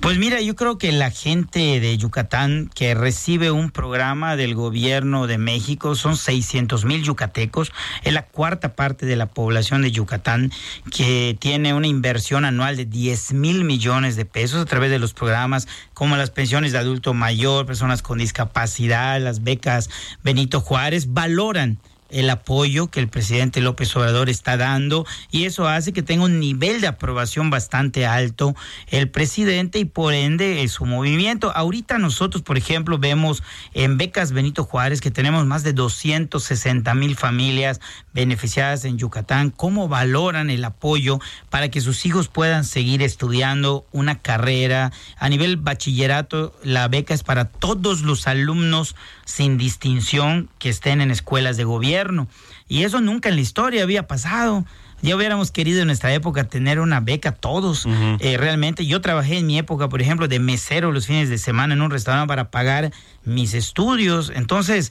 Pues 0.00 0.18
mira, 0.18 0.40
yo 0.40 0.54
creo 0.54 0.78
que 0.78 0.92
la 0.92 1.10
gente 1.10 1.80
de 1.80 1.96
Yucatán 1.96 2.70
que 2.74 2.94
recibe 2.94 3.50
un 3.50 3.70
programa 3.70 4.36
del 4.36 4.54
gobierno 4.54 5.26
de 5.26 5.38
México 5.38 5.94
son 5.94 6.16
600 6.16 6.84
mil 6.84 7.02
yucatecos, 7.02 7.72
es 8.04 8.12
la 8.12 8.26
cuarta 8.26 8.74
parte 8.74 9.06
de 9.06 9.16
la 9.16 9.26
población 9.26 9.82
de 9.82 9.90
Yucatán 9.90 10.52
que 10.90 11.36
tiene 11.40 11.74
una 11.74 11.86
inversión 11.86 12.44
anual 12.44 12.76
de 12.76 12.84
10 12.84 13.32
mil 13.32 13.64
millones 13.64 14.16
de 14.16 14.24
pesos 14.24 14.62
a 14.62 14.66
través 14.66 14.90
de 14.90 14.98
los 14.98 15.14
programas 15.14 15.66
como 15.94 16.16
las 16.16 16.30
pensiones 16.30 16.72
de 16.72 16.78
adulto 16.78 17.14
mayor, 17.14 17.66
personas 17.66 18.02
con 18.02 18.18
discapacidad, 18.18 19.20
las 19.20 19.42
becas 19.42 19.90
Benito 20.22 20.60
Juárez, 20.60 21.12
valoran 21.12 21.78
el 22.10 22.30
apoyo 22.30 22.88
que 22.88 23.00
el 23.00 23.08
presidente 23.08 23.60
López 23.60 23.94
Obrador 23.96 24.28
está 24.28 24.56
dando 24.56 25.06
y 25.30 25.44
eso 25.44 25.68
hace 25.68 25.92
que 25.92 26.02
tenga 26.02 26.24
un 26.24 26.40
nivel 26.40 26.80
de 26.80 26.86
aprobación 26.86 27.50
bastante 27.50 28.06
alto 28.06 28.54
el 28.88 29.10
presidente 29.10 29.78
y 29.78 29.84
por 29.84 30.14
ende 30.14 30.66
su 30.68 30.86
movimiento. 30.86 31.52
Ahorita 31.54 31.98
nosotros, 31.98 32.42
por 32.42 32.56
ejemplo, 32.56 32.98
vemos 32.98 33.42
en 33.74 33.98
becas 33.98 34.32
Benito 34.32 34.64
Juárez 34.64 35.00
que 35.00 35.10
tenemos 35.10 35.46
más 35.46 35.62
de 35.62 35.72
260 35.72 36.94
mil 36.94 37.16
familias 37.16 37.80
beneficiadas 38.12 38.84
en 38.84 38.98
Yucatán, 38.98 39.50
cómo 39.50 39.88
valoran 39.88 40.50
el 40.50 40.64
apoyo 40.64 41.20
para 41.50 41.70
que 41.70 41.80
sus 41.80 42.04
hijos 42.06 42.28
puedan 42.28 42.64
seguir 42.64 43.02
estudiando 43.02 43.86
una 43.92 44.18
carrera. 44.18 44.92
A 45.18 45.28
nivel 45.28 45.56
bachillerato, 45.56 46.54
la 46.62 46.88
beca 46.88 47.14
es 47.14 47.22
para 47.22 47.46
todos 47.46 48.02
los 48.02 48.26
alumnos 48.26 48.96
sin 49.28 49.58
distinción 49.58 50.48
que 50.58 50.70
estén 50.70 51.02
en 51.02 51.10
escuelas 51.10 51.58
de 51.58 51.64
gobierno. 51.64 52.28
Y 52.66 52.84
eso 52.84 53.02
nunca 53.02 53.28
en 53.28 53.34
la 53.34 53.42
historia 53.42 53.82
había 53.82 54.06
pasado. 54.06 54.64
Ya 55.02 55.14
hubiéramos 55.14 55.50
querido 55.50 55.82
en 55.82 55.88
nuestra 55.88 56.14
época 56.14 56.44
tener 56.44 56.80
una 56.80 57.00
beca 57.00 57.32
todos. 57.32 57.86
Eh, 58.20 58.38
realmente 58.38 58.86
yo 58.86 59.02
trabajé 59.02 59.36
en 59.36 59.46
mi 59.46 59.58
época, 59.58 59.90
por 59.90 60.00
ejemplo, 60.00 60.28
de 60.28 60.38
mesero 60.38 60.92
los 60.92 61.06
fines 61.06 61.28
de 61.28 61.36
semana 61.36 61.74
en 61.74 61.82
un 61.82 61.90
restaurante 61.90 62.26
para 62.26 62.50
pagar 62.50 62.90
mis 63.22 63.52
estudios. 63.52 64.32
Entonces, 64.34 64.90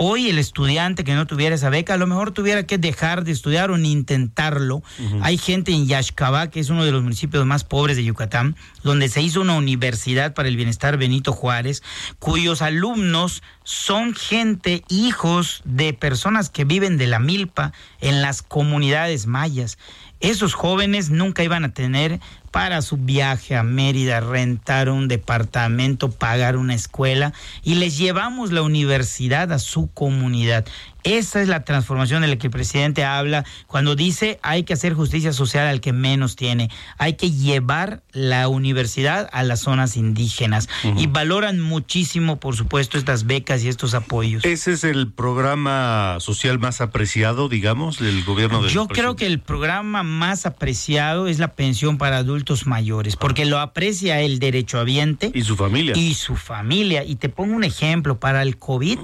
Hoy 0.00 0.28
el 0.28 0.38
estudiante 0.38 1.02
que 1.02 1.16
no 1.16 1.26
tuviera 1.26 1.56
esa 1.56 1.70
beca 1.70 1.94
a 1.94 1.96
lo 1.96 2.06
mejor 2.06 2.30
tuviera 2.30 2.64
que 2.64 2.78
dejar 2.78 3.24
de 3.24 3.32
estudiar 3.32 3.72
o 3.72 3.78
ni 3.78 3.90
intentarlo. 3.90 4.80
Hay 5.22 5.38
gente 5.38 5.72
en 5.72 5.88
Yaxcabá, 5.88 6.50
que 6.50 6.60
es 6.60 6.70
uno 6.70 6.84
de 6.84 6.92
los 6.92 7.02
municipios 7.02 7.44
más 7.44 7.64
pobres 7.64 7.96
de 7.96 8.04
Yucatán, 8.04 8.54
donde 8.84 9.08
se 9.08 9.22
hizo 9.22 9.40
una 9.40 9.56
universidad 9.56 10.34
para 10.34 10.48
el 10.48 10.56
bienestar 10.56 10.98
Benito 10.98 11.32
Juárez, 11.32 11.82
cuyos 12.20 12.62
alumnos 12.62 13.42
son 13.64 14.14
gente, 14.14 14.84
hijos 14.88 15.62
de 15.64 15.92
personas 15.94 16.48
que 16.48 16.64
viven 16.64 16.96
de 16.96 17.08
la 17.08 17.18
milpa 17.18 17.72
en 18.00 18.22
las 18.22 18.42
comunidades 18.42 19.26
mayas. 19.26 19.78
Esos 20.20 20.54
jóvenes 20.54 21.10
nunca 21.10 21.42
iban 21.42 21.64
a 21.64 21.74
tener 21.74 22.20
para 22.50 22.82
su 22.82 22.96
viaje 22.96 23.56
a 23.56 23.62
Mérida, 23.62 24.20
rentar 24.20 24.88
un 24.88 25.08
departamento, 25.08 26.10
pagar 26.10 26.56
una 26.56 26.74
escuela 26.74 27.32
y 27.62 27.74
les 27.74 27.98
llevamos 27.98 28.52
la 28.52 28.62
universidad 28.62 29.52
a 29.52 29.58
su 29.58 29.90
comunidad. 29.92 30.66
Esa 31.08 31.40
es 31.40 31.48
la 31.48 31.64
transformación 31.64 32.20
de 32.20 32.28
la 32.28 32.36
que 32.36 32.48
el 32.48 32.50
presidente 32.50 33.02
habla 33.02 33.44
cuando 33.66 33.96
dice 33.96 34.38
hay 34.42 34.64
que 34.64 34.74
hacer 34.74 34.92
justicia 34.92 35.32
social 35.32 35.66
al 35.66 35.80
que 35.80 35.94
menos 35.94 36.36
tiene, 36.36 36.70
hay 36.98 37.14
que 37.14 37.30
llevar 37.30 38.02
la 38.12 38.48
universidad 38.48 39.28
a 39.32 39.42
las 39.42 39.60
zonas 39.60 39.96
indígenas 39.96 40.68
y 40.96 41.06
valoran 41.06 41.60
muchísimo, 41.60 42.40
por 42.40 42.56
supuesto, 42.56 42.98
estas 42.98 43.24
becas 43.24 43.64
y 43.64 43.68
estos 43.68 43.94
apoyos. 43.94 44.44
Ese 44.44 44.72
es 44.72 44.84
el 44.84 45.10
programa 45.10 46.18
social 46.20 46.58
más 46.58 46.82
apreciado, 46.82 47.48
digamos, 47.48 47.98
del 47.98 48.22
gobierno 48.24 48.62
del 48.62 48.70
Yo 48.70 48.86
creo 48.86 49.16
que 49.16 49.26
el 49.26 49.40
programa 49.40 50.02
más 50.02 50.44
apreciado 50.44 51.26
es 51.26 51.38
la 51.38 51.54
pensión 51.54 51.96
para 51.96 52.18
adultos 52.18 52.66
mayores, 52.66 53.16
porque 53.16 53.46
lo 53.46 53.60
aprecia 53.60 54.20
el 54.20 54.38
derechohabiente 54.38 55.30
y 55.34 55.42
su 55.42 55.56
familia. 55.56 55.96
Y 55.96 56.12
su 56.14 56.36
familia. 56.36 57.02
Y 57.02 57.16
te 57.16 57.30
pongo 57.30 57.56
un 57.56 57.64
ejemplo, 57.64 58.18
para 58.18 58.42
el 58.42 58.58
COVID 58.58 58.98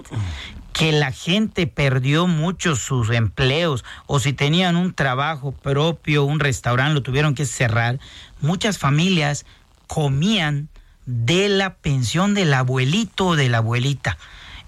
que 0.74 0.90
la 0.90 1.12
gente 1.12 1.68
perdió 1.68 2.26
muchos 2.26 2.80
sus 2.80 3.08
empleos 3.10 3.84
o 4.06 4.18
si 4.18 4.32
tenían 4.32 4.74
un 4.74 4.92
trabajo 4.92 5.52
propio, 5.52 6.24
un 6.24 6.40
restaurante, 6.40 6.94
lo 6.94 7.02
tuvieron 7.02 7.36
que 7.36 7.46
cerrar, 7.46 8.00
muchas 8.40 8.76
familias 8.76 9.46
comían 9.86 10.68
de 11.06 11.48
la 11.48 11.74
pensión 11.74 12.34
del 12.34 12.52
abuelito 12.52 13.28
o 13.28 13.36
de 13.36 13.48
la 13.48 13.58
abuelita. 13.58 14.18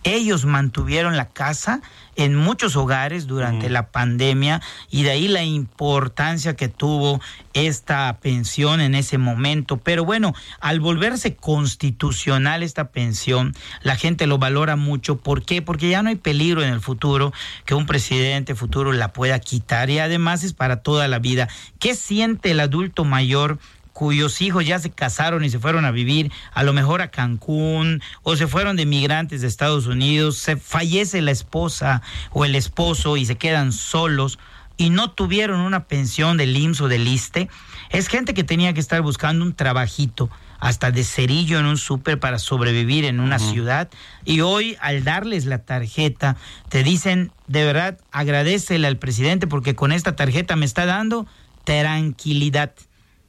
Ellos 0.06 0.44
mantuvieron 0.44 1.16
la 1.16 1.30
casa 1.30 1.80
en 2.14 2.36
muchos 2.36 2.76
hogares 2.76 3.26
durante 3.26 3.68
la 3.68 3.88
pandemia 3.90 4.62
y 4.88 5.02
de 5.02 5.10
ahí 5.10 5.26
la 5.26 5.42
importancia 5.42 6.54
que 6.54 6.68
tuvo 6.68 7.20
esta 7.54 8.16
pensión 8.20 8.80
en 8.80 8.94
ese 8.94 9.18
momento. 9.18 9.78
Pero 9.78 10.04
bueno, 10.04 10.32
al 10.60 10.78
volverse 10.78 11.34
constitucional 11.34 12.62
esta 12.62 12.92
pensión, 12.92 13.52
la 13.82 13.96
gente 13.96 14.28
lo 14.28 14.38
valora 14.38 14.76
mucho. 14.76 15.16
¿Por 15.18 15.44
qué? 15.44 15.60
Porque 15.60 15.90
ya 15.90 16.04
no 16.04 16.08
hay 16.08 16.14
peligro 16.14 16.62
en 16.62 16.72
el 16.72 16.80
futuro 16.80 17.32
que 17.64 17.74
un 17.74 17.86
presidente 17.86 18.54
futuro 18.54 18.92
la 18.92 19.12
pueda 19.12 19.40
quitar 19.40 19.90
y 19.90 19.98
además 19.98 20.44
es 20.44 20.52
para 20.52 20.84
toda 20.84 21.08
la 21.08 21.18
vida. 21.18 21.48
¿Qué 21.80 21.96
siente 21.96 22.52
el 22.52 22.60
adulto 22.60 23.04
mayor? 23.04 23.58
Cuyos 23.96 24.42
hijos 24.42 24.66
ya 24.66 24.78
se 24.78 24.90
casaron 24.90 25.42
y 25.42 25.48
se 25.48 25.58
fueron 25.58 25.86
a 25.86 25.90
vivir 25.90 26.30
a 26.52 26.62
lo 26.64 26.74
mejor 26.74 27.00
a 27.00 27.10
Cancún 27.10 28.02
o 28.22 28.36
se 28.36 28.46
fueron 28.46 28.76
de 28.76 28.84
migrantes 28.84 29.40
de 29.40 29.46
Estados 29.46 29.86
Unidos, 29.86 30.36
se 30.36 30.58
fallece 30.58 31.22
la 31.22 31.30
esposa 31.30 32.02
o 32.30 32.44
el 32.44 32.56
esposo 32.56 33.16
y 33.16 33.24
se 33.24 33.36
quedan 33.36 33.72
solos 33.72 34.38
y 34.76 34.90
no 34.90 35.12
tuvieron 35.12 35.60
una 35.60 35.84
pensión 35.84 36.36
del 36.36 36.54
IMSS 36.54 36.82
o 36.82 36.88
del 36.88 37.08
ISTE, 37.08 37.48
es 37.88 38.08
gente 38.08 38.34
que 38.34 38.44
tenía 38.44 38.74
que 38.74 38.80
estar 38.80 39.00
buscando 39.00 39.42
un 39.46 39.54
trabajito 39.54 40.28
hasta 40.60 40.90
de 40.90 41.02
cerillo 41.02 41.58
en 41.58 41.64
un 41.64 41.78
súper 41.78 42.20
para 42.20 42.38
sobrevivir 42.38 43.06
en 43.06 43.18
una 43.18 43.38
ciudad. 43.38 43.88
Y 44.26 44.40
hoy 44.42 44.76
al 44.82 45.04
darles 45.04 45.46
la 45.46 45.64
tarjeta 45.64 46.36
te 46.68 46.82
dicen 46.82 47.32
de 47.46 47.64
verdad 47.64 47.98
agradecele 48.12 48.86
al 48.86 48.98
presidente 48.98 49.46
porque 49.46 49.74
con 49.74 49.90
esta 49.90 50.16
tarjeta 50.16 50.54
me 50.54 50.66
está 50.66 50.84
dando 50.84 51.26
tranquilidad 51.64 52.74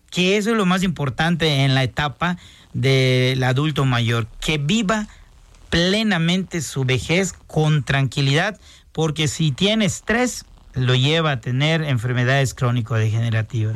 que 0.10 0.38
eso 0.38 0.52
es 0.52 0.58
lo 0.58 0.66
más 0.66 0.84
importante 0.84 1.64
en 1.64 1.76
la 1.76 1.84
etapa 1.84 2.38
del 2.74 3.44
adulto 3.44 3.86
mayor, 3.86 4.28
que 4.40 4.58
viva 4.58 5.08
plenamente 5.70 6.62
su 6.62 6.86
vejez 6.86 7.34
con 7.34 7.84
tranquilidad, 7.84 8.60
porque 8.92 9.28
si 9.28 9.52
tiene 9.52 9.86
estrés, 9.86 10.46
lo 10.78 10.96
lleva 10.96 11.32
a 11.32 11.42
tener 11.42 11.82
enfermedades 11.84 12.54
crónico-degenerativas. 12.54 13.76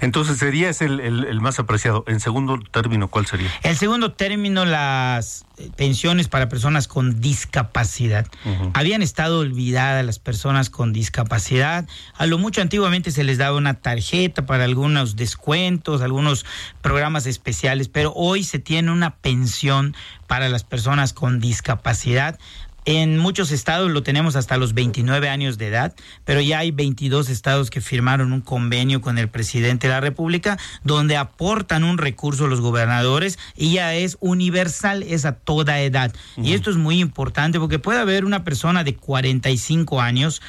Entonces 0.00 0.38
sería 0.38 0.70
ese 0.70 0.84
el, 0.86 1.00
el- 1.00 1.24
el 1.24 1.40
más 1.40 1.58
apreciado. 1.58 2.04
En 2.06 2.20
segundo 2.20 2.58
término, 2.70 3.08
¿cuál 3.08 3.26
sería? 3.26 3.50
El 3.62 3.76
segundo 3.76 4.12
término, 4.12 4.64
las 4.64 5.44
pensiones 5.76 6.28
para 6.28 6.48
personas 6.48 6.88
con 6.88 7.20
discapacidad. 7.20 8.26
Habían 8.74 9.02
estado 9.02 9.40
olvidadas 9.40 10.04
las 10.04 10.18
personas 10.18 10.70
con 10.70 10.92
discapacidad. 10.92 11.86
A 12.16 12.26
lo 12.26 12.38
mucho 12.38 12.62
antiguamente 12.62 13.10
se 13.10 13.24
les 13.24 13.38
daba 13.38 13.56
una 13.56 13.74
tarjeta 13.74 14.46
para 14.46 14.64
algunos 14.64 15.16
descuentos, 15.16 16.00
algunos 16.02 16.46
programas 16.80 17.26
especiales, 17.26 17.88
pero 17.88 18.12
hoy 18.14 18.44
se 18.44 18.58
tiene 18.58 18.90
una 18.90 19.16
pensión 19.16 19.94
para 20.26 20.48
las 20.48 20.64
personas 20.64 21.12
con 21.12 21.40
discapacidad. 21.40 22.38
En 22.86 23.18
muchos 23.18 23.52
estados 23.52 23.90
lo 23.90 24.02
tenemos 24.02 24.36
hasta 24.36 24.56
los 24.56 24.72
29 24.72 25.28
años 25.28 25.58
de 25.58 25.68
edad, 25.68 25.94
pero 26.24 26.40
ya 26.40 26.60
hay 26.60 26.70
22 26.70 27.28
estados 27.28 27.68
que 27.68 27.82
firmaron 27.82 28.32
un 28.32 28.40
convenio 28.40 29.02
con 29.02 29.18
el 29.18 29.28
presidente 29.28 29.86
de 29.86 29.92
la 29.92 30.00
República 30.00 30.58
donde 30.82 31.18
aportan 31.18 31.84
un 31.84 31.98
recurso 31.98 32.46
a 32.46 32.48
los 32.48 32.62
gobernadores 32.62 33.38
y 33.54 33.74
ya 33.74 33.94
es 33.94 34.16
universal, 34.20 35.02
es 35.02 35.26
a 35.26 35.32
toda 35.32 35.80
edad. 35.80 36.14
Y 36.38 36.54
esto 36.54 36.70
es 36.70 36.76
muy 36.76 37.00
importante 37.00 37.60
porque 37.60 37.78
puede 37.78 38.00
haber 38.00 38.24
una 38.24 38.44
persona 38.44 38.82
de 38.82 38.96
45 38.96 40.00
años 40.00 40.40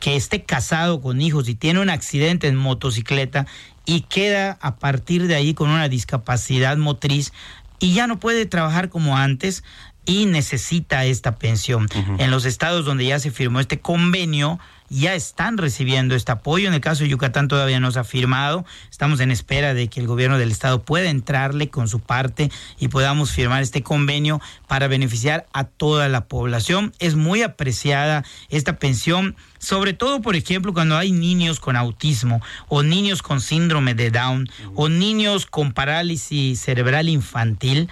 que 0.00 0.16
esté 0.16 0.42
casado 0.42 1.02
con 1.02 1.20
hijos 1.20 1.48
y 1.48 1.54
tiene 1.54 1.80
un 1.80 1.90
accidente 1.90 2.48
en 2.48 2.56
motocicleta 2.56 3.46
y 3.84 4.02
queda 4.02 4.58
a 4.62 4.76
partir 4.76 5.26
de 5.26 5.34
ahí 5.34 5.52
con 5.52 5.68
una 5.68 5.88
discapacidad 5.88 6.76
motriz 6.78 7.32
y 7.78 7.92
ya 7.92 8.06
no 8.06 8.18
puede 8.18 8.46
trabajar 8.46 8.88
como 8.88 9.16
antes 9.16 9.62
y 10.06 10.26
necesita 10.26 11.04
esta 11.04 11.36
pensión. 11.36 11.88
En 12.18 12.30
los 12.30 12.44
estados 12.44 12.84
donde 12.84 13.06
ya 13.06 13.18
se 13.18 13.30
firmó 13.30 13.60
este 13.60 13.80
convenio, 13.80 14.58
ya 14.90 15.14
están 15.14 15.58
recibiendo 15.58 16.14
este 16.14 16.32
apoyo. 16.32 16.68
En 16.68 16.74
el 16.74 16.80
caso 16.80 17.02
de 17.02 17.10
Yucatán 17.10 17.48
todavía 17.48 17.80
no 17.80 17.90
se 17.90 17.98
ha 17.98 18.04
firmado. 18.04 18.64
Estamos 18.90 19.20
en 19.20 19.30
espera 19.30 19.74
de 19.74 19.88
que 19.88 20.00
el 20.00 20.06
gobierno 20.06 20.38
del 20.38 20.50
estado 20.50 20.82
pueda 20.82 21.08
entrarle 21.10 21.70
con 21.70 21.88
su 21.88 22.00
parte 22.00 22.50
y 22.78 22.88
podamos 22.88 23.32
firmar 23.32 23.62
este 23.62 23.82
convenio 23.82 24.40
para 24.68 24.86
beneficiar 24.86 25.46
a 25.52 25.64
toda 25.64 26.08
la 26.08 26.26
población. 26.26 26.92
Es 26.98 27.14
muy 27.14 27.42
apreciada 27.42 28.24
esta 28.50 28.78
pensión, 28.78 29.36
sobre 29.58 29.94
todo, 29.94 30.20
por 30.20 30.36
ejemplo, 30.36 30.74
cuando 30.74 30.96
hay 30.96 31.12
niños 31.12 31.60
con 31.60 31.76
autismo 31.76 32.42
o 32.68 32.82
niños 32.82 33.22
con 33.22 33.40
síndrome 33.40 33.94
de 33.94 34.10
Down 34.10 34.48
o 34.74 34.88
niños 34.88 35.46
con 35.46 35.72
parálisis 35.72 36.60
cerebral 36.60 37.08
infantil. 37.08 37.88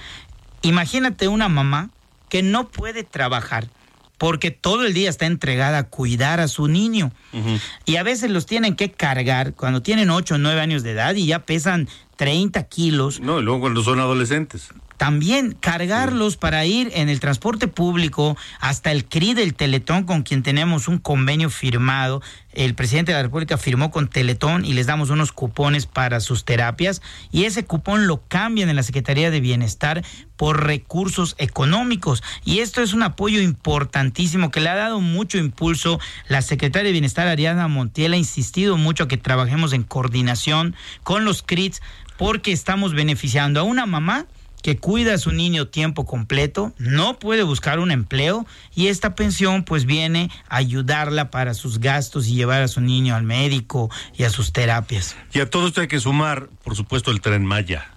Imagínate 0.60 1.26
una 1.26 1.48
mamá 1.48 1.90
que 2.32 2.42
no 2.42 2.70
puede 2.70 3.04
trabajar 3.04 3.68
porque 4.16 4.50
todo 4.50 4.86
el 4.86 4.94
día 4.94 5.10
está 5.10 5.26
entregada 5.26 5.76
a 5.76 5.88
cuidar 5.90 6.40
a 6.40 6.48
su 6.48 6.66
niño. 6.66 7.12
Y 7.84 7.96
a 7.96 8.02
veces 8.02 8.30
los 8.30 8.46
tienen 8.46 8.74
que 8.74 8.90
cargar 8.90 9.52
cuando 9.52 9.82
tienen 9.82 10.08
8 10.08 10.36
o 10.36 10.38
9 10.38 10.58
años 10.58 10.82
de 10.82 10.92
edad 10.92 11.14
y 11.14 11.26
ya 11.26 11.40
pesan 11.40 11.90
30 12.16 12.62
kilos. 12.68 13.20
No, 13.20 13.38
y 13.38 13.42
luego 13.42 13.60
cuando 13.60 13.82
son 13.82 14.00
adolescentes. 14.00 14.70
También 15.02 15.56
cargarlos 15.58 16.36
para 16.36 16.64
ir 16.64 16.92
en 16.94 17.08
el 17.08 17.18
transporte 17.18 17.66
público 17.66 18.36
hasta 18.60 18.92
el 18.92 19.04
CRI 19.04 19.34
del 19.34 19.52
Teletón, 19.54 20.04
con 20.04 20.22
quien 20.22 20.44
tenemos 20.44 20.86
un 20.86 20.98
convenio 20.98 21.50
firmado. 21.50 22.22
El 22.52 22.76
presidente 22.76 23.10
de 23.10 23.18
la 23.18 23.24
República 23.24 23.58
firmó 23.58 23.90
con 23.90 24.06
Teletón 24.06 24.64
y 24.64 24.74
les 24.74 24.86
damos 24.86 25.10
unos 25.10 25.32
cupones 25.32 25.86
para 25.86 26.20
sus 26.20 26.44
terapias. 26.44 27.02
Y 27.32 27.46
ese 27.46 27.64
cupón 27.64 28.06
lo 28.06 28.22
cambian 28.28 28.68
en 28.68 28.76
la 28.76 28.84
Secretaría 28.84 29.32
de 29.32 29.40
Bienestar 29.40 30.04
por 30.36 30.64
recursos 30.66 31.34
económicos. 31.38 32.22
Y 32.44 32.60
esto 32.60 32.80
es 32.80 32.92
un 32.92 33.02
apoyo 33.02 33.40
importantísimo 33.40 34.52
que 34.52 34.60
le 34.60 34.68
ha 34.68 34.76
dado 34.76 35.00
mucho 35.00 35.36
impulso 35.36 35.98
la 36.28 36.42
secretaria 36.42 36.86
de 36.86 36.92
Bienestar, 36.92 37.26
Ariana 37.26 37.66
Montiel, 37.66 38.12
ha 38.12 38.18
insistido 38.18 38.76
mucho 38.76 39.02
a 39.02 39.08
que 39.08 39.16
trabajemos 39.16 39.72
en 39.72 39.82
coordinación 39.82 40.76
con 41.02 41.24
los 41.24 41.42
CRITs 41.42 41.82
porque 42.18 42.52
estamos 42.52 42.94
beneficiando 42.94 43.58
a 43.58 43.64
una 43.64 43.84
mamá 43.84 44.26
que 44.62 44.76
cuida 44.76 45.14
a 45.14 45.18
su 45.18 45.32
niño 45.32 45.68
tiempo 45.68 46.06
completo, 46.06 46.72
no 46.78 47.18
puede 47.18 47.42
buscar 47.42 47.80
un 47.80 47.90
empleo 47.90 48.46
y 48.74 48.86
esta 48.86 49.14
pensión 49.14 49.64
pues 49.64 49.84
viene 49.84 50.30
a 50.48 50.56
ayudarla 50.56 51.30
para 51.30 51.54
sus 51.54 51.80
gastos 51.80 52.28
y 52.28 52.34
llevar 52.34 52.62
a 52.62 52.68
su 52.68 52.80
niño 52.80 53.14
al 53.14 53.24
médico 53.24 53.90
y 54.16 54.24
a 54.24 54.30
sus 54.30 54.52
terapias. 54.52 55.16
Y 55.32 55.40
a 55.40 55.50
todo 55.50 55.66
esto 55.66 55.80
hay 55.80 55.88
que 55.88 56.00
sumar, 56.00 56.48
por 56.64 56.76
supuesto, 56.76 57.10
el 57.10 57.20
Tren 57.20 57.44
Maya, 57.44 57.91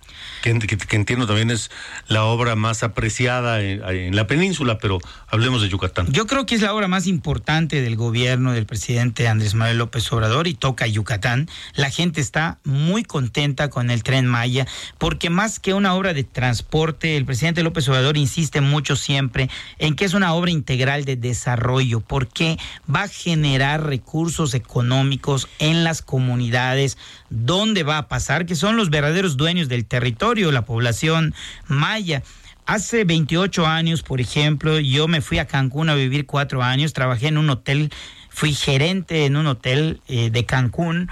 que, 0.45 0.77
que- 0.77 0.95
entiendo 0.95 1.25
también 1.27 1.51
es 1.51 1.71
la 2.07 2.23
obra 2.25 2.55
más 2.55 2.83
apreciada 2.83 3.61
en, 3.61 3.83
en 3.83 4.15
la 4.15 4.27
península, 4.27 4.77
pero 4.77 4.99
hablemos 5.27 5.61
de 5.61 5.69
Yucatán. 5.69 6.11
Yo 6.11 6.27
creo 6.27 6.45
que 6.45 6.55
es 6.55 6.61
la 6.61 6.73
obra 6.73 6.87
más 6.87 7.07
importante 7.07 7.81
del 7.81 7.95
gobierno 7.95 8.53
del 8.53 8.65
presidente 8.65 9.27
Andrés 9.27 9.55
Manuel 9.55 9.79
López 9.79 10.11
Obrador 10.13 10.47
y 10.47 10.53
toca 10.53 10.85
Yucatán. 10.87 11.49
La 11.73 11.89
gente 11.89 12.21
está 12.21 12.59
muy 12.63 13.03
contenta 13.03 13.69
con 13.69 13.89
el 13.89 14.03
tren 14.03 14.25
Maya 14.27 14.67
porque 14.97 15.29
más 15.29 15.59
que 15.59 15.73
una 15.73 15.93
obra 15.95 16.13
de 16.13 16.23
transporte, 16.23 17.17
el 17.17 17.25
presidente 17.25 17.63
López 17.63 17.87
Obrador 17.89 18.17
insiste 18.17 18.61
mucho 18.61 18.95
siempre 18.95 19.49
en 19.79 19.95
que 19.95 20.05
es 20.05 20.13
una 20.13 20.33
obra 20.33 20.51
integral 20.51 21.05
de 21.05 21.15
desarrollo 21.15 22.01
porque 22.01 22.57
va 22.93 23.03
a 23.03 23.07
generar 23.07 23.83
recursos 23.85 24.53
económicos 24.53 25.47
en 25.59 25.83
las 25.83 26.01
comunidades 26.01 26.97
donde 27.29 27.83
va 27.83 27.97
a 27.97 28.07
pasar, 28.07 28.45
que 28.45 28.55
son 28.55 28.77
los 28.77 28.89
verdaderos 28.89 29.37
dueños 29.37 29.67
del 29.67 29.85
territorio, 29.85 30.34
la 30.35 30.65
población 30.65 31.33
maya. 31.67 32.23
Hace 32.65 33.03
28 33.03 33.67
años, 33.67 34.01
por 34.01 34.19
ejemplo, 34.19 34.79
yo 34.79 35.07
me 35.07 35.21
fui 35.21 35.37
a 35.37 35.45
Cancún 35.45 35.89
a 35.89 35.95
vivir 35.95 36.25
cuatro 36.25 36.63
años, 36.63 36.93
trabajé 36.93 37.27
en 37.27 37.37
un 37.37 37.49
hotel, 37.49 37.91
fui 38.29 38.53
gerente 38.53 39.25
en 39.25 39.35
un 39.35 39.45
hotel 39.47 40.01
eh, 40.07 40.31
de 40.31 40.45
Cancún 40.45 41.09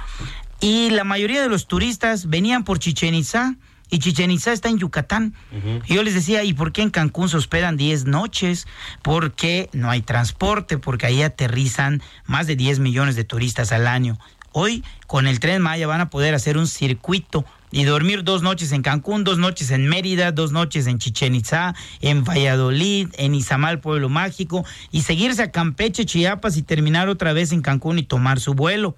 y 0.64 0.92
la 0.92 1.04
mayoría 1.04 1.42
de 1.42 1.50
los 1.50 1.68
turistas 1.68 2.30
venían 2.30 2.64
por 2.64 2.80
Chichen 2.80 3.16
Itzá 3.16 3.56
y 3.90 4.00
Chichen 4.00 4.32
Itzá 4.32 4.54
está 4.54 4.70
en 4.70 4.78
Yucatán. 4.80 5.36
Y 5.86 5.94
yo 5.94 6.04
les 6.04 6.14
decía, 6.14 6.46
¿y 6.46 6.54
por 6.54 6.72
qué 6.72 6.82
en 6.82 6.90
Cancún 6.90 7.28
se 7.28 7.36
hospedan 7.36 7.76
10 7.76 8.06
noches? 8.06 8.66
Porque 9.02 9.70
no 9.74 9.90
hay 9.92 10.02
transporte, 10.02 10.78
porque 10.78 11.06
ahí 11.06 11.22
aterrizan 11.22 12.02
más 12.26 12.48
de 12.48 12.56
10 12.56 12.80
millones 12.80 13.18
de 13.18 13.26
turistas 13.26 13.74
al 13.74 13.88
año. 13.88 14.18
Hoy 14.54 14.86
con 15.06 15.28
el 15.28 15.42
tren 15.42 15.62
Maya 15.62 15.86
van 15.86 16.00
a 16.00 16.10
poder 16.10 16.34
hacer 16.34 16.58
un 16.58 16.68
circuito 16.68 17.44
y 17.74 17.84
dormir 17.86 18.24
dos 18.24 18.44
noches 18.44 18.72
en 18.72 18.84
Cancún, 18.84 19.24
dos 19.24 19.40
noches 19.40 19.72
en 19.72 19.88
Mérida, 19.88 20.32
dos 20.32 20.52
noches 20.52 20.86
en 20.86 21.00
Chichen 21.00 21.34
Itzá, 21.34 21.74
en 22.02 22.24
Valladolid, 22.24 23.10
en 23.18 23.34
Izamal, 23.34 23.80
Pueblo 23.80 24.10
Mágico, 24.10 24.64
y 24.92 25.02
seguirse 25.02 25.42
a 25.42 25.52
Campeche, 25.52 26.06
Chiapas 26.06 26.56
y 26.56 26.62
terminar 26.62 27.10
otra 27.10 27.34
vez 27.34 27.52
en 27.52 27.64
Cancún 27.64 27.98
y 27.98 28.04
tomar 28.04 28.40
su 28.40 28.54
vuelo. 28.54 28.96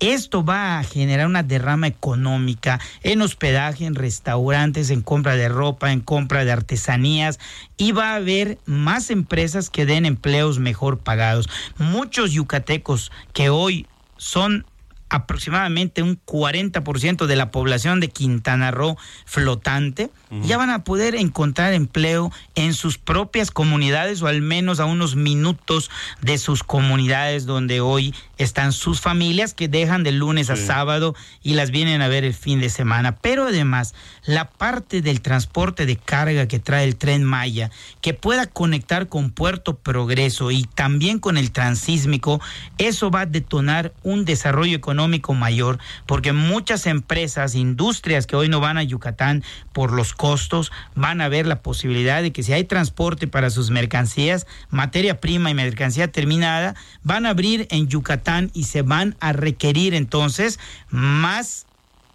Esto 0.00 0.44
va 0.44 0.78
a 0.78 0.82
generar 0.82 1.26
una 1.26 1.42
derrama 1.42 1.86
económica 1.86 2.80
en 3.02 3.20
hospedaje, 3.20 3.84
en 3.84 3.94
restaurantes, 3.94 4.88
en 4.88 5.02
compra 5.02 5.36
de 5.36 5.50
ropa, 5.50 5.92
en 5.92 6.00
compra 6.00 6.44
de 6.46 6.52
artesanías 6.52 7.38
y 7.76 7.92
va 7.92 8.12
a 8.12 8.16
haber 8.16 8.58
más 8.64 9.10
empresas 9.10 9.68
que 9.68 9.84
den 9.84 10.06
empleos 10.06 10.58
mejor 10.58 10.98
pagados. 10.98 11.48
Muchos 11.76 12.32
yucatecos 12.32 13.12
que 13.34 13.50
hoy 13.50 13.86
son 14.16 14.64
aproximadamente 15.08 16.02
un 16.02 16.20
40% 16.24 17.26
de 17.26 17.36
la 17.36 17.50
población 17.50 18.00
de 18.00 18.08
Quintana 18.08 18.72
Roo 18.72 18.96
flotante, 19.24 20.10
ya 20.42 20.56
van 20.56 20.70
a 20.70 20.82
poder 20.82 21.14
encontrar 21.14 21.72
empleo 21.72 22.32
en 22.56 22.74
sus 22.74 22.98
propias 22.98 23.52
comunidades 23.52 24.20
o 24.22 24.26
al 24.26 24.42
menos 24.42 24.80
a 24.80 24.84
unos 24.84 25.14
minutos 25.14 25.88
de 26.20 26.36
sus 26.38 26.64
comunidades 26.64 27.46
donde 27.46 27.80
hoy 27.80 28.12
están 28.36 28.72
sus 28.72 29.00
familias 29.00 29.54
que 29.54 29.68
dejan 29.68 30.02
de 30.02 30.10
lunes 30.10 30.50
a 30.50 30.56
sábado 30.56 31.14
y 31.42 31.54
las 31.54 31.70
vienen 31.70 32.02
a 32.02 32.08
ver 32.08 32.24
el 32.24 32.34
fin 32.34 32.60
de 32.60 32.68
semana. 32.68 33.16
Pero 33.16 33.44
además, 33.44 33.94
la 34.24 34.50
parte 34.50 35.00
del 35.00 35.20
transporte 35.20 35.86
de 35.86 35.96
carga 35.96 36.48
que 36.48 36.58
trae 36.58 36.84
el 36.84 36.96
tren 36.96 37.22
Maya, 37.22 37.70
que 38.00 38.12
pueda 38.12 38.46
conectar 38.46 39.08
con 39.08 39.30
Puerto 39.30 39.76
Progreso 39.76 40.50
y 40.50 40.64
también 40.64 41.20
con 41.20 41.36
el 41.36 41.52
transísmico, 41.52 42.40
eso 42.78 43.12
va 43.12 43.20
a 43.20 43.26
detonar 43.26 43.94
un 44.02 44.24
desarrollo 44.24 44.76
económico 44.76 44.95
mayor, 45.34 45.78
porque 46.06 46.32
muchas 46.32 46.86
empresas, 46.86 47.54
industrias 47.54 48.26
que 48.26 48.36
hoy 48.36 48.48
no 48.48 48.60
van 48.60 48.78
a 48.78 48.82
Yucatán 48.82 49.42
por 49.72 49.92
los 49.92 50.12
costos, 50.12 50.72
van 50.94 51.20
a 51.20 51.28
ver 51.28 51.46
la 51.46 51.62
posibilidad 51.62 52.22
de 52.22 52.32
que 52.32 52.42
si 52.42 52.52
hay 52.52 52.64
transporte 52.64 53.26
para 53.26 53.50
sus 53.50 53.70
mercancías, 53.70 54.46
materia 54.70 55.20
prima 55.20 55.50
y 55.50 55.54
mercancía 55.54 56.10
terminada, 56.10 56.74
van 57.02 57.26
a 57.26 57.30
abrir 57.30 57.66
en 57.70 57.88
Yucatán 57.88 58.50
y 58.54 58.64
se 58.64 58.82
van 58.82 59.16
a 59.20 59.32
requerir 59.32 59.94
entonces 59.94 60.58
más 60.90 61.66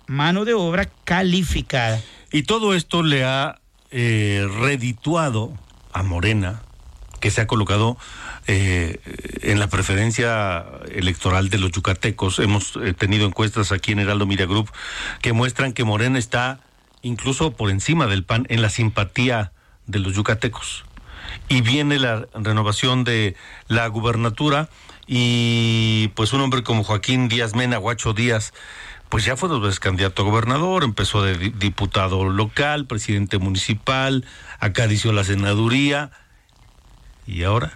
mano 0.08 0.46
de 0.46 0.54
obra 0.54 0.89
calificada. 1.04 2.02
Y 2.32 2.44
todo 2.44 2.76
esto 2.76 3.04
le 3.04 3.24
ha 3.24 3.60
eh, 3.91 4.48
redituado 4.60 5.54
a 5.94 6.04
Morena, 6.04 6.62
que 7.21 7.31
se 7.31 7.39
ha 7.39 7.47
colocado 7.47 7.97
eh, 8.47 8.99
en 9.43 9.60
la 9.60 9.67
preferencia 9.67 10.65
electoral 10.91 11.49
de 11.49 11.60
los 11.60 11.71
yucatecos. 11.71 12.39
Hemos 12.39 12.75
eh, 12.75 12.93
tenido 12.93 13.25
encuestas 13.25 13.71
aquí 13.71 13.93
en 13.93 13.99
Heraldo 13.99 14.25
Media 14.25 14.45
Group 14.45 14.69
que 15.21 15.31
muestran 15.31 15.71
que 15.71 15.86
Morena 15.86 16.19
está 16.19 16.60
incluso 17.01 17.51
por 17.53 17.69
encima 17.69 18.07
del 18.07 18.25
PAN 18.25 18.45
en 18.49 18.62
la 18.62 18.69
simpatía 18.69 19.53
de 19.88 19.99
los 19.99 20.15
yucatecos. 20.15 20.84
Y 21.47 21.62
viene 21.62 21.99
la 21.99 22.27
renovación 22.34 23.03
de 23.03 23.36
la 23.67 23.88
gubernatura 23.88 24.69
y 25.07 26.10
pues 26.15 26.34
un 26.34 26.41
hombre 26.41 26.63
como 26.63 26.84
Joaquín 26.84 27.29
Díaz 27.29 27.55
Mena, 27.55 27.77
Guacho 27.77 28.13
Díaz, 28.13 28.53
pues 29.10 29.25
ya 29.25 29.36
fue 29.36 29.49
dos 29.49 29.62
veces 29.62 29.79
candidato 29.79 30.21
a 30.21 30.25
gobernador, 30.25 30.84
empezó 30.84 31.21
de 31.21 31.36
diputado 31.36 32.29
local, 32.29 32.88
presidente 32.88 33.38
municipal, 33.38 34.25
acarició 34.60 35.12
la 35.12 35.23
senaduría 35.23 36.12
y 37.32 37.44
ahora. 37.44 37.74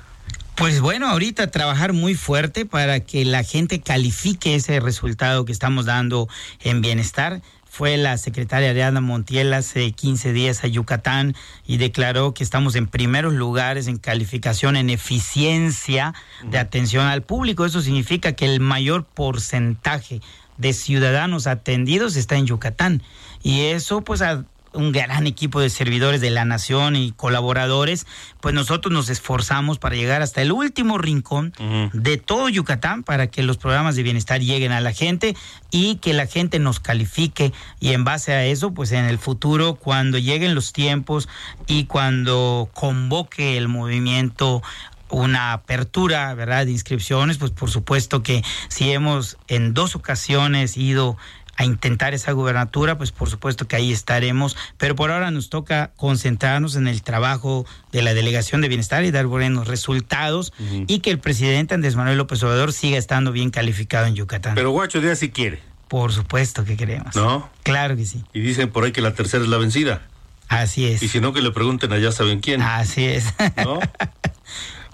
Pues 0.56 0.80
bueno, 0.80 1.08
ahorita 1.08 1.52
trabajar 1.52 1.92
muy 1.92 2.16
fuerte 2.16 2.66
para 2.66 3.02
que 3.02 3.26
la 3.26 3.44
gente 3.44 3.82
califique 3.82 4.56
ese 4.56 4.80
resultado 4.80 5.44
que 5.44 5.52
estamos 5.52 5.86
dando 5.86 6.30
en 6.62 6.82
bienestar 6.82 7.42
fue 7.76 7.98
la 7.98 8.18
secretaria 8.18 8.70
Ariana 8.70 9.02
Montiel 9.02 9.54
hace 9.54 9.92
15 9.92 10.32
días 10.32 10.64
a 10.64 10.68
Yucatán 10.68 11.36
y 11.68 11.76
declaró 11.76 12.34
que 12.34 12.42
estamos 12.42 12.76
en 12.76 12.88
primeros 12.88 13.34
lugares 13.34 13.88
en 13.88 13.98
calificación 13.98 14.78
en 14.78 14.90
eficiencia 14.90 16.14
de 16.50 16.58
atención 16.58 17.06
al 17.06 17.24
público. 17.24 17.66
Eso 17.66 17.82
significa 17.82 18.32
que 18.32 18.46
el 18.46 18.62
mayor 18.62 19.04
porcentaje 19.04 20.22
de 20.58 20.72
ciudadanos 20.72 21.48
atendidos 21.48 22.16
está 22.16 22.38
en 22.38 22.46
Yucatán. 22.46 23.04
Y 23.44 23.64
eso 23.66 24.06
pues 24.06 24.22
ha 24.22 24.46
un 24.76 24.92
gran 24.92 25.26
equipo 25.28 25.60
de 25.60 25.70
servidores 25.70 26.22
de 26.22 26.30
la 26.30 26.46
nación 26.46 26.96
y 26.96 27.12
colaboradores, 27.12 28.06
pues 28.42 28.54
nosotros 28.54 28.94
nos 28.94 29.10
esforzamos 29.10 29.80
para 29.80 29.96
llegar 29.96 30.22
hasta 30.22 30.42
el 30.42 30.52
último 30.52 30.98
rincón 30.98 31.54
de 31.94 32.18
todo 32.18 32.50
Yucatán 32.50 33.04
para 33.04 33.28
que 33.28 33.44
los 33.44 33.58
programas 33.58 33.96
de 33.96 34.04
bienestar 34.04 34.42
lleguen 34.42 34.72
a 34.72 34.82
la 34.82 34.94
gente 34.94 35.36
y 35.72 35.96
que 35.96 36.14
la 36.14 36.28
gente 36.28 36.60
nos 36.60 36.80
califique 36.80 37.54
y 37.80 37.94
en 37.94 38.04
base 38.04 38.34
a 38.34 38.46
eso, 38.46 38.74
pues 38.74 38.92
en 38.92 39.06
el 39.06 39.18
futuro, 39.18 39.76
cuando 39.76 40.18
lleguen 40.18 40.56
los 40.56 40.74
tiempos 40.74 41.28
y 41.68 41.86
cuando 41.86 42.70
convoque 42.74 43.58
el 43.58 43.68
movimiento 43.68 44.62
una 45.10 45.54
apertura, 45.54 46.34
¿verdad?, 46.34 46.66
de 46.66 46.72
inscripciones, 46.72 47.38
pues 47.38 47.52
por 47.52 47.70
supuesto 47.70 48.24
que 48.24 48.44
si 48.70 48.92
hemos 48.92 49.38
en 49.48 49.74
dos 49.74 49.96
ocasiones 49.96 50.78
ido 50.78 51.18
a 51.56 51.66
intentar 51.66 52.14
esa 52.14 52.32
gubernatura, 52.32 52.98
pues 52.98 53.12
por 53.12 53.30
supuesto 53.30 53.68
que 53.68 53.76
ahí 53.76 53.92
estaremos, 53.92 54.58
pero 54.78 54.96
por 54.96 55.12
ahora 55.12 55.32
nos 55.32 55.50
toca 55.50 55.92
concentrarnos 55.96 56.76
en 56.76 56.88
el 56.88 57.02
trabajo 57.02 57.66
de 57.92 58.02
la 58.02 58.14
Delegación 58.14 58.62
de 58.62 58.68
Bienestar 58.68 59.04
y 59.06 59.12
dar 59.12 59.26
buenos 59.26 59.68
resultados 59.68 60.54
y 60.88 61.00
que 61.00 61.12
el 61.12 61.20
presidente 61.20 61.74
Andrés 61.74 61.96
Manuel 61.96 62.18
López 62.18 62.42
Obrador 62.44 62.74
siga 62.74 62.98
estando 62.98 63.32
bien 63.32 63.52
calificado 63.52 64.06
en 64.06 64.16
Yucatán. 64.16 64.56
Pero 64.56 64.72
Guacho 64.72 65.02
Díaz 65.02 65.20
sí 65.20 65.30
quiere. 65.30 65.62
Por 65.88 66.12
supuesto 66.12 66.66
que 66.66 66.76
queremos. 66.78 67.16
¿No? 67.16 67.50
Claro 67.64 67.96
que 67.96 68.06
sí. 68.06 68.24
Y 68.34 68.42
dicen 68.42 68.70
por 68.70 68.84
ahí 68.84 68.92
que 68.92 69.02
la 69.02 69.14
tercera 69.14 69.44
es 69.44 69.50
la 69.50 69.58
vencida. 69.58 70.02
Así 70.48 70.86
es. 70.86 71.02
Y 71.04 71.08
si 71.08 71.20
no, 71.20 71.34
que 71.34 71.42
le 71.42 71.52
pregunten 71.52 71.92
allá 71.92 72.12
saben 72.12 72.40
quién. 72.40 72.62
Así 72.62 73.06
es. 73.06 73.34
¿No? 73.64 73.80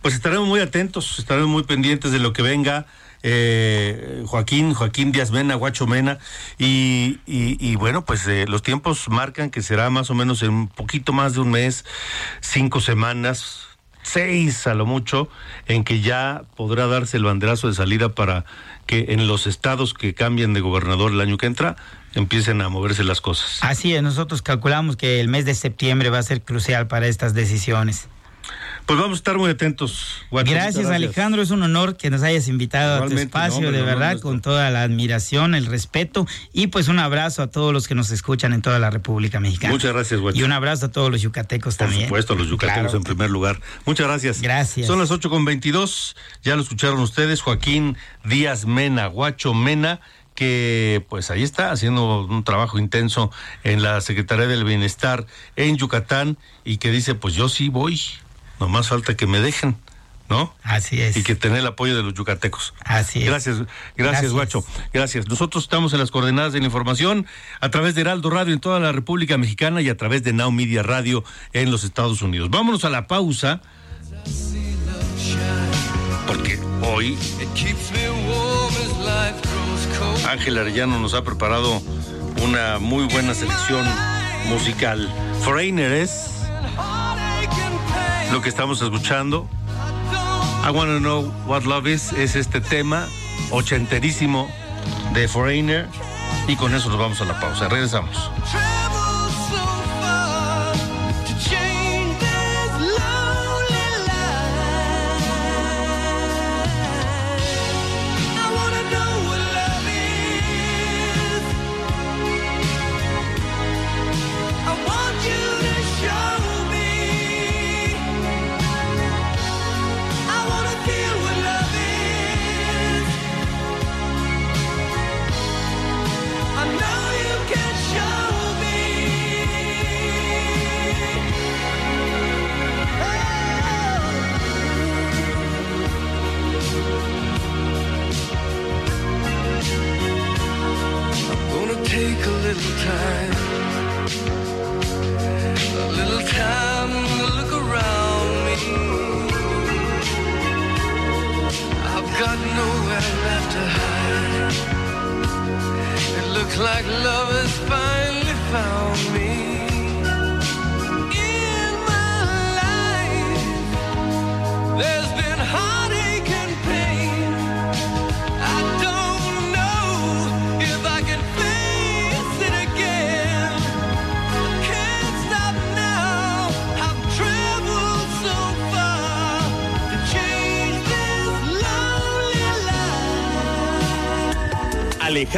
Pues 0.01 0.15
estaremos 0.15 0.47
muy 0.47 0.59
atentos, 0.59 1.19
estaremos 1.19 1.49
muy 1.49 1.61
pendientes 1.61 2.11
de 2.11 2.17
lo 2.17 2.33
que 2.33 2.41
venga 2.41 2.87
eh, 3.23 4.23
Joaquín, 4.25 4.73
Joaquín 4.73 5.11
Díaz 5.11 5.31
Mena, 5.31 5.55
Guacho 5.55 5.87
Mena, 5.87 6.19
y, 6.57 7.19
y, 7.25 7.75
bueno, 7.75 8.05
pues 8.05 8.27
eh, 8.27 8.45
los 8.47 8.63
tiempos 8.63 9.09
marcan 9.09 9.49
que 9.49 9.61
será 9.61 9.89
más 9.89 10.09
o 10.09 10.13
menos 10.13 10.43
en 10.43 10.49
un 10.49 10.67
poquito 10.67 11.13
más 11.13 11.33
de 11.33 11.41
un 11.41 11.51
mes, 11.51 11.85
cinco 12.41 12.81
semanas, 12.81 13.67
seis 14.03 14.67
a 14.67 14.73
lo 14.73 14.85
mucho, 14.85 15.29
en 15.67 15.83
que 15.83 16.01
ya 16.01 16.43
podrá 16.55 16.87
darse 16.87 17.17
el 17.17 17.23
banderazo 17.23 17.67
de 17.67 17.75
salida 17.75 18.09
para 18.09 18.45
que 18.85 19.07
en 19.09 19.27
los 19.27 19.47
estados 19.47 19.93
que 19.93 20.13
cambien 20.13 20.53
de 20.53 20.61
gobernador 20.61 21.11
el 21.11 21.21
año 21.21 21.37
que 21.37 21.45
entra 21.45 21.75
empiecen 22.13 22.61
a 22.61 22.69
moverse 22.69 23.03
las 23.03 23.21
cosas. 23.21 23.59
Así 23.61 23.95
es, 23.95 24.03
nosotros 24.03 24.41
calculamos 24.41 24.97
que 24.97 25.21
el 25.21 25.27
mes 25.27 25.45
de 25.45 25.55
septiembre 25.55 26.09
va 26.09 26.19
a 26.19 26.23
ser 26.23 26.41
crucial 26.41 26.87
para 26.87 27.07
estas 27.07 27.33
decisiones. 27.33 28.07
Pues 28.85 28.99
vamos 28.99 29.17
a 29.17 29.19
estar 29.19 29.37
muy 29.37 29.49
atentos. 29.49 30.25
gracias, 30.31 30.87
Alejandro, 30.87 31.41
es 31.41 31.51
un 31.51 31.63
honor 31.63 31.95
que 31.95 32.09
nos 32.09 32.23
hayas 32.23 32.47
invitado 32.47 33.03
a 33.03 33.07
tu 33.07 33.17
espacio, 33.17 33.71
de 33.71 33.81
verdad, 33.81 34.19
con 34.19 34.41
toda 34.41 34.69
la 34.69 34.83
admiración, 34.83 35.55
el 35.55 35.65
respeto 35.65 36.27
y 36.51 36.67
pues 36.67 36.87
un 36.87 36.99
abrazo 36.99 37.43
a 37.43 37.47
todos 37.47 37.73
los 37.73 37.87
que 37.87 37.95
nos 37.95 38.11
escuchan 38.11 38.53
en 38.53 38.61
toda 38.61 38.79
la 38.79 38.89
República 38.89 39.39
Mexicana. 39.39 39.73
Muchas 39.73 39.93
gracias, 39.93 40.19
Guacho. 40.19 40.39
Y 40.39 40.43
un 40.43 40.51
abrazo 40.51 40.87
a 40.87 40.91
todos 40.91 41.11
los 41.11 41.21
yucatecos 41.21 41.77
también. 41.77 42.01
Por 42.01 42.07
supuesto, 42.07 42.35
los 42.35 42.49
yucatecos 42.49 42.93
en 42.93 43.03
primer 43.03 43.29
lugar. 43.29 43.61
Muchas 43.85 44.07
gracias. 44.07 44.41
Gracias. 44.41 44.87
Son 44.87 44.99
las 44.99 45.11
8 45.11 45.29
con 45.29 45.45
22, 45.45 46.15
ya 46.43 46.55
lo 46.55 46.61
escucharon 46.61 46.99
ustedes, 46.99 47.41
Joaquín 47.41 47.97
Díaz 48.25 48.65
Mena, 48.65 49.07
Guacho 49.07 49.53
Mena 49.53 50.01
que 50.35 51.05
pues 51.09 51.29
ahí 51.29 51.43
está 51.43 51.71
haciendo 51.71 52.25
un 52.25 52.43
trabajo 52.43 52.79
intenso 52.79 53.31
en 53.63 53.83
la 53.83 54.01
Secretaría 54.01 54.47
del 54.47 54.63
Bienestar 54.63 55.25
en 55.55 55.77
Yucatán 55.77 56.37
y 56.63 56.77
que 56.77 56.89
dice 56.89 57.15
pues 57.15 57.33
yo 57.35 57.49
sí 57.49 57.69
voy, 57.69 58.01
más 58.67 58.89
falta 58.89 59.15
que 59.15 59.27
me 59.27 59.39
dejen. 59.39 59.77
¿no? 60.31 60.55
Así 60.63 61.01
es. 61.01 61.17
Y 61.17 61.23
que 61.23 61.35
tener 61.35 61.59
el 61.59 61.67
apoyo 61.67 61.93
de 61.93 62.03
los 62.03 62.13
yucatecos. 62.13 62.73
Así 62.85 63.19
es. 63.19 63.25
Gracias, 63.25 63.57
gracias, 63.97 64.31
Guacho. 64.31 64.63
Gracias. 64.93 65.27
Nosotros 65.27 65.65
estamos 65.65 65.91
en 65.91 65.99
las 65.99 66.09
coordenadas 66.09 66.53
de 66.53 66.59
la 66.59 66.65
información 66.65 67.27
a 67.59 67.69
través 67.69 67.95
de 67.95 68.01
Heraldo 68.01 68.29
Radio 68.29 68.53
en 68.53 68.61
toda 68.61 68.79
la 68.79 68.93
República 68.93 69.37
Mexicana 69.37 69.81
y 69.81 69.89
a 69.89 69.97
través 69.97 70.23
de 70.23 70.31
Now 70.31 70.49
Media 70.51 70.83
Radio 70.83 71.25
en 71.51 71.69
los 71.69 71.83
Estados 71.83 72.21
Unidos. 72.21 72.49
Vámonos 72.49 72.85
a 72.85 72.89
la 72.89 73.07
pausa. 73.07 73.61
Porque 76.25 76.57
hoy 76.81 77.17
Ángel 80.29 80.57
Arellano 80.57 80.97
nos 80.97 81.13
ha 81.13 81.25
preparado 81.25 81.81
una 82.41 82.79
muy 82.79 83.03
buena 83.07 83.33
selección 83.33 83.85
musical. 84.47 85.13
Foreigner 85.43 85.91
es 85.91 86.40
lo 88.31 88.41
que 88.41 88.49
estamos 88.49 88.81
escuchando. 88.81 89.47
I 90.63 90.71
Wanna 90.71 90.99
Know 90.99 91.31
What 91.47 91.63
Love 91.63 91.87
Is 91.87 92.13
es 92.13 92.35
este 92.35 92.61
tema 92.61 93.07
ochenterísimo 93.51 94.49
de 95.13 95.27
Foreigner 95.27 95.87
y 96.47 96.55
con 96.55 96.73
eso 96.73 96.89
nos 96.89 96.99
vamos 96.99 97.19
a 97.21 97.25
la 97.25 97.39
pausa. 97.39 97.67
Regresamos. 97.67 98.31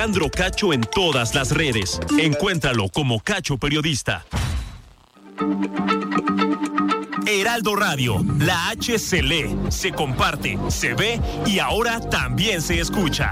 Alejandro 0.04 0.30
Cacho 0.30 0.74
en 0.74 0.82
todas 0.82 1.34
las 1.34 1.52
redes. 1.52 1.98
Encuéntralo 2.20 2.90
como 2.90 3.22
Cacho 3.22 3.58
Periodista. 3.58 4.26
Heraldo 7.26 7.78
Radio, 7.78 8.22
la 8.38 8.68
H 8.68 9.00
se 9.00 9.24
lee, 9.24 9.58
se 9.70 9.94
comparte, 9.94 10.60
se 10.68 10.94
ve 10.94 11.22
y 11.46 11.60
ahora 11.60 12.02
también 12.02 12.62
se 12.62 12.82
escucha. 12.82 13.32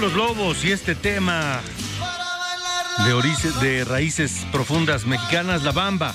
Los 0.00 0.12
lobos 0.12 0.62
y 0.64 0.72
este 0.72 0.94
tema 0.94 1.62
de, 3.04 3.66
de 3.66 3.84
raíces 3.84 4.46
profundas 4.52 5.06
mexicanas, 5.06 5.62
la 5.62 5.72
bamba. 5.72 6.14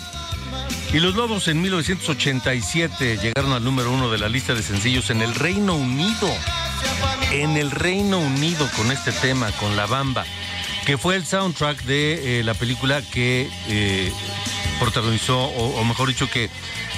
Y 0.93 0.99
los 0.99 1.15
lobos 1.15 1.47
en 1.47 1.61
1987 1.61 3.17
llegaron 3.17 3.53
al 3.53 3.63
número 3.63 3.91
uno 3.91 4.11
de 4.11 4.19
la 4.19 4.29
lista 4.29 4.53
de 4.53 4.61
sencillos 4.61 5.09
en 5.09 5.21
el 5.21 5.33
Reino 5.33 5.75
Unido. 5.75 6.29
En 7.31 7.57
el 7.57 7.71
Reino 7.71 8.19
Unido 8.19 8.69
con 8.77 8.91
este 8.91 9.11
tema, 9.11 9.51
con 9.53 9.75
la 9.75 9.87
bamba, 9.87 10.25
que 10.85 10.97
fue 10.97 11.15
el 11.15 11.25
soundtrack 11.25 11.83
de 11.83 12.39
eh, 12.39 12.43
la 12.43 12.53
película 12.53 13.01
que 13.01 13.49
eh, 13.67 14.11
protagonizó, 14.79 15.39
o, 15.39 15.79
o 15.79 15.83
mejor 15.85 16.07
dicho, 16.07 16.29
que 16.29 16.49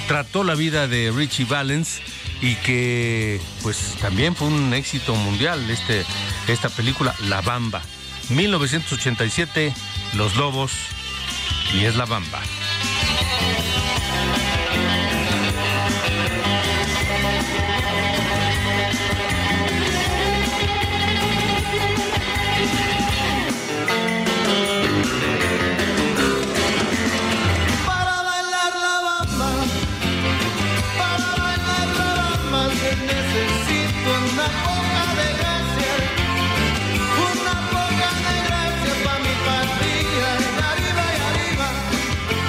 trató 0.06 0.44
la 0.44 0.54
vida 0.54 0.86
de 0.86 1.10
Richie 1.10 1.46
Valens 1.46 2.00
y 2.40 2.56
que 2.56 3.40
pues 3.62 3.96
también 4.00 4.34
fue 4.34 4.48
un 4.48 4.74
éxito 4.74 5.14
mundial 5.14 5.68
este, 5.70 6.04
esta 6.48 6.68
película, 6.68 7.14
La 7.28 7.40
Bamba. 7.40 7.82
1987, 8.30 9.72
Los 10.14 10.36
Lobos 10.36 10.72
y 11.74 11.84
es 11.84 11.96
La 11.96 12.06
Bamba. 12.06 12.40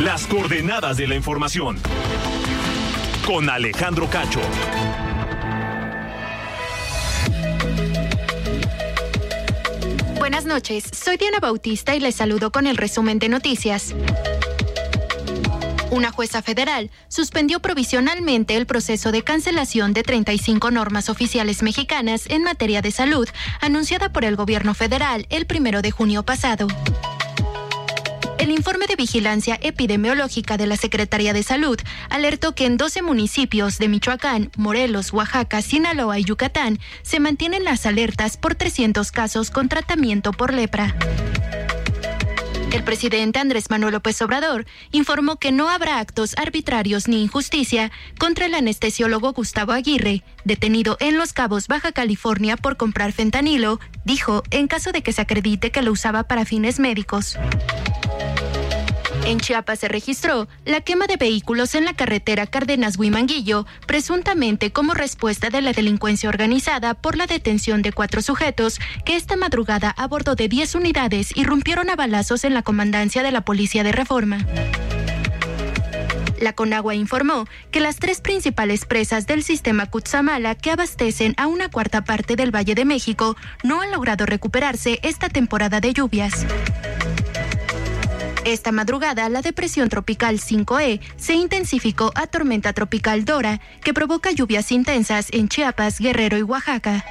Las 0.06 0.28
coordenadas 0.28 0.98
de 0.98 1.08
la 1.08 1.15
información. 1.15 1.80
Con 3.26 3.50
Alejandro 3.50 4.08
Cacho. 4.08 4.39
Buenas 10.20 10.46
noches, 10.46 10.84
soy 10.94 11.18
Diana 11.18 11.39
Bautista 11.39 11.96
y 11.96 12.00
les 12.00 12.13
saludo 12.13 12.52
con 12.52 12.68
el 12.68 12.78
resumen 12.78 13.18
de 13.18 13.30
noticias. 13.30 13.96
Una 15.89 16.12
jueza 16.12 16.44
federal 16.44 16.91
suspendió 17.08 17.60
provisionalmente 17.60 18.56
el 18.58 18.68
proceso 18.68 19.12
de 19.12 19.24
cancelación 19.24 19.94
de 19.94 20.04
35 20.04 20.70
normas 20.70 21.10
oficiales 21.10 21.63
mexicanas 21.63 22.28
en 22.30 22.44
materia 22.44 22.84
de 22.84 22.91
salud, 22.91 23.28
anunciada 23.60 24.13
por 24.13 24.24
el 24.24 24.36
gobierno 24.36 24.76
federal 24.76 25.26
el 25.32 25.48
primero 25.48 25.82
de 25.82 25.89
junio 25.89 26.22
pasado. 26.22 26.68
El 28.45 28.51
informe 28.51 28.86
de 28.86 28.95
vigilancia 28.95 29.58
epidemiológica 29.63 30.55
de 30.55 30.67
la 30.67 30.77
Secretaría 30.77 31.34
de 31.34 31.41
Salud 31.41 31.79
alertó 32.12 32.53
que 32.53 32.67
en 32.67 32.77
12 32.77 33.01
municipios 33.01 33.79
de 33.79 33.88
Michoacán, 33.88 34.51
Morelos, 34.55 35.12
Oaxaca, 35.12 35.63
Sinaloa 35.63 36.19
y 36.19 36.25
Yucatán 36.25 36.77
se 37.01 37.19
mantienen 37.19 37.63
las 37.63 37.88
alertas 37.88 38.38
por 38.38 38.53
300 38.53 39.12
casos 39.12 39.49
con 39.49 39.67
tratamiento 39.67 40.31
por 40.31 40.53
lepra. 40.53 40.95
El 42.71 42.84
presidente 42.84 43.39
Andrés 43.39 43.71
Manuel 43.71 43.93
López 43.93 44.21
Obrador 44.21 44.67
informó 44.91 45.38
que 45.38 45.51
no 45.51 45.67
habrá 45.67 45.97
actos 45.97 46.36
arbitrarios 46.38 47.08
ni 47.08 47.23
injusticia 47.23 47.91
contra 48.19 48.45
el 48.45 48.53
anestesiólogo 48.53 49.34
Gustavo 49.34 49.71
Aguirre, 49.71 50.23
detenido 50.43 50.97
en 50.99 51.17
Los 51.17 51.34
Cabos, 51.34 51.67
Baja 51.67 51.93
California 51.93 52.58
por 52.58 52.77
comprar 52.77 53.12
fentanilo, 53.12 53.79
dijo 54.03 54.43
en 54.51 54.67
caso 54.67 54.91
de 54.91 55.01
que 55.01 55.13
se 55.13 55.21
acredite 55.21 55.71
que 55.71 55.81
lo 55.81 55.91
usaba 55.91 56.27
para 56.27 56.45
fines 56.45 56.79
médicos. 56.79 57.39
En 59.25 59.39
Chiapas 59.39 59.79
se 59.79 59.88
registró 59.88 60.47
la 60.65 60.81
quema 60.81 61.07
de 61.07 61.17
vehículos 61.17 61.73
en 61.73 61.83
la 61.83 61.95
carretera 61.95 62.45
Cárdenas-Huimanguillo, 62.45 63.65
presuntamente 63.88 64.71
como 64.71 64.93
respuesta 64.93 65.49
de 65.49 65.61
la 65.61 65.73
delincuencia 65.73 66.29
organizada 66.29 66.93
por 66.93 67.17
la 67.17 67.25
detención 67.25 67.81
de 67.81 67.91
cuatro 67.91 68.21
sujetos 68.21 68.79
que 69.03 69.15
esta 69.15 69.35
madrugada 69.35 69.89
a 69.89 70.05
bordo 70.05 70.35
de 70.35 70.47
10 70.47 70.75
unidades 70.75 71.35
irrumpieron 71.35 71.89
a 71.89 71.95
balazos 71.95 72.43
en 72.43 72.53
la 72.53 72.61
comandancia 72.61 73.23
de 73.23 73.31
la 73.31 73.41
Policía 73.41 73.83
de 73.83 73.93
Reforma. 73.93 74.45
La 76.39 76.53
Conagua 76.53 76.93
informó 76.93 77.47
que 77.71 77.79
las 77.79 77.95
tres 77.95 78.21
principales 78.21 78.85
presas 78.85 79.25
del 79.25 79.41
sistema 79.41 79.89
Cutzamala 79.89 80.53
que 80.53 80.69
abastecen 80.69 81.33
a 81.38 81.47
una 81.47 81.69
cuarta 81.69 82.03
parte 82.03 82.35
del 82.35 82.53
Valle 82.53 82.75
de 82.75 82.85
México 82.85 83.35
no 83.63 83.81
han 83.81 83.89
logrado 83.89 84.27
recuperarse 84.27 84.99
esta 85.01 85.29
temporada 85.29 85.81
de 85.81 85.93
lluvias. 85.93 86.45
Esta 88.45 88.71
madrugada, 88.71 89.27
la 89.27 89.41
depresión 89.41 89.89
tropical 89.89 90.39
5E 90.39 91.01
se 91.17 91.34
intensificó 91.34 92.12
a 92.13 92.27
tormenta 92.27 92.73
tropical 92.73 93.25
Dora, 93.25 93.60
que 93.84 93.91
provoca 93.91 94.31
lluvias 94.31 94.71
intensas 94.71 95.29
en 95.31 95.49
Chiapas, 95.49 95.99
Guerrero 95.99 96.38
y 96.38 96.43
Oaxaca. 96.43 97.03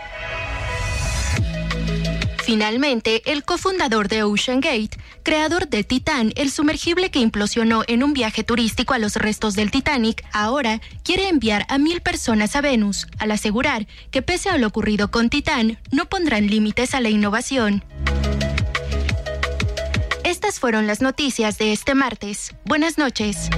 Finalmente, 2.44 3.22
el 3.32 3.42
cofundador 3.42 4.06
de 4.06 4.22
Ocean 4.22 4.60
Gate, 4.60 4.90
creador 5.24 5.68
de 5.68 5.82
Titán, 5.82 6.32
el 6.36 6.52
sumergible 6.52 7.10
que 7.10 7.18
implosionó 7.18 7.82
en 7.88 8.04
un 8.04 8.12
viaje 8.12 8.44
turístico 8.44 8.94
a 8.94 8.98
los 8.98 9.16
restos 9.16 9.54
del 9.54 9.72
Titanic, 9.72 10.24
ahora 10.32 10.80
quiere 11.02 11.28
enviar 11.28 11.66
a 11.68 11.78
mil 11.78 12.00
personas 12.00 12.54
a 12.54 12.60
Venus, 12.60 13.08
al 13.18 13.32
asegurar 13.32 13.88
que 14.12 14.22
pese 14.22 14.50
a 14.50 14.58
lo 14.58 14.68
ocurrido 14.68 15.10
con 15.10 15.30
Titán, 15.30 15.78
no 15.90 16.04
pondrán 16.06 16.46
límites 16.46 16.94
a 16.94 17.00
la 17.00 17.08
innovación. 17.08 17.82
Estas 20.34 20.58
fueron 20.58 20.88
las 20.88 21.00
noticias 21.00 21.58
de 21.58 21.72
este 21.72 21.94
martes. 21.94 22.56
Buenas 22.64 22.98
noches. 22.98 23.48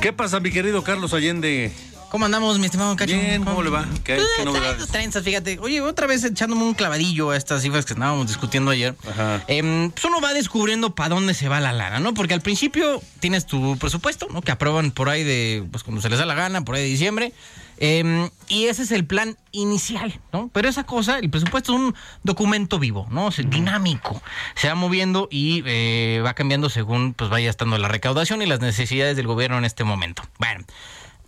¿Qué 0.00 0.12
pasa, 0.12 0.38
mi 0.38 0.52
querido 0.52 0.84
Carlos 0.84 1.12
Allende? 1.12 1.72
¿Cómo 2.10 2.24
andamos, 2.24 2.58
mi 2.58 2.64
estimado 2.64 2.96
Cacho? 2.96 3.12
Bien, 3.12 3.44
¿cómo 3.44 3.62
le 3.62 3.68
va? 3.68 3.86
¿Qué, 4.02 4.18
qué 4.38 4.44
novedades? 4.44 4.88
trenzas, 4.88 5.22
fíjate. 5.22 5.58
Oye, 5.60 5.82
otra 5.82 6.06
vez 6.06 6.24
echándome 6.24 6.62
un 6.62 6.72
clavadillo 6.72 7.30
a 7.30 7.36
estas 7.36 7.60
cifras 7.60 7.84
que 7.84 7.92
estábamos 7.92 8.26
discutiendo 8.28 8.70
ayer. 8.70 8.96
Ajá. 9.06 9.42
Em, 9.46 9.90
pues 9.90 10.06
uno 10.06 10.18
va 10.20 10.32
descubriendo 10.32 10.94
para 10.94 11.10
dónde 11.10 11.34
se 11.34 11.48
va 11.48 11.60
la 11.60 11.72
lana, 11.72 12.00
¿no? 12.00 12.14
Porque 12.14 12.32
al 12.32 12.40
principio 12.40 13.02
tienes 13.20 13.44
tu 13.44 13.76
presupuesto, 13.76 14.26
¿no? 14.32 14.40
Que 14.40 14.52
aprueban 14.52 14.90
por 14.90 15.10
ahí 15.10 15.22
de, 15.22 15.66
pues 15.70 15.84
cuando 15.84 16.00
se 16.00 16.08
les 16.08 16.18
da 16.18 16.24
la 16.24 16.34
gana, 16.34 16.64
por 16.64 16.76
ahí 16.76 16.82
de 16.82 16.88
diciembre. 16.88 17.34
Em, 17.76 18.30
y 18.48 18.64
ese 18.64 18.84
es 18.84 18.90
el 18.90 19.04
plan 19.04 19.36
inicial, 19.52 20.18
¿no? 20.32 20.48
Pero 20.54 20.66
esa 20.66 20.84
cosa, 20.84 21.18
el 21.18 21.28
presupuesto 21.28 21.74
es 21.74 21.78
un 21.78 21.94
documento 22.22 22.78
vivo, 22.78 23.06
¿no? 23.10 23.26
O 23.26 23.30
sea, 23.30 23.44
dinámico. 23.44 24.22
Se 24.54 24.68
va 24.68 24.74
moviendo 24.74 25.28
y 25.30 25.62
eh, 25.66 26.22
va 26.24 26.32
cambiando 26.32 26.70
según 26.70 27.12
pues 27.12 27.28
vaya 27.28 27.50
estando 27.50 27.76
la 27.76 27.88
recaudación 27.88 28.40
y 28.40 28.46
las 28.46 28.60
necesidades 28.60 29.14
del 29.14 29.26
gobierno 29.26 29.58
en 29.58 29.66
este 29.66 29.84
momento. 29.84 30.22
Bueno. 30.38 30.64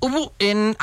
Hubo 0.00 0.32
en 0.38 0.76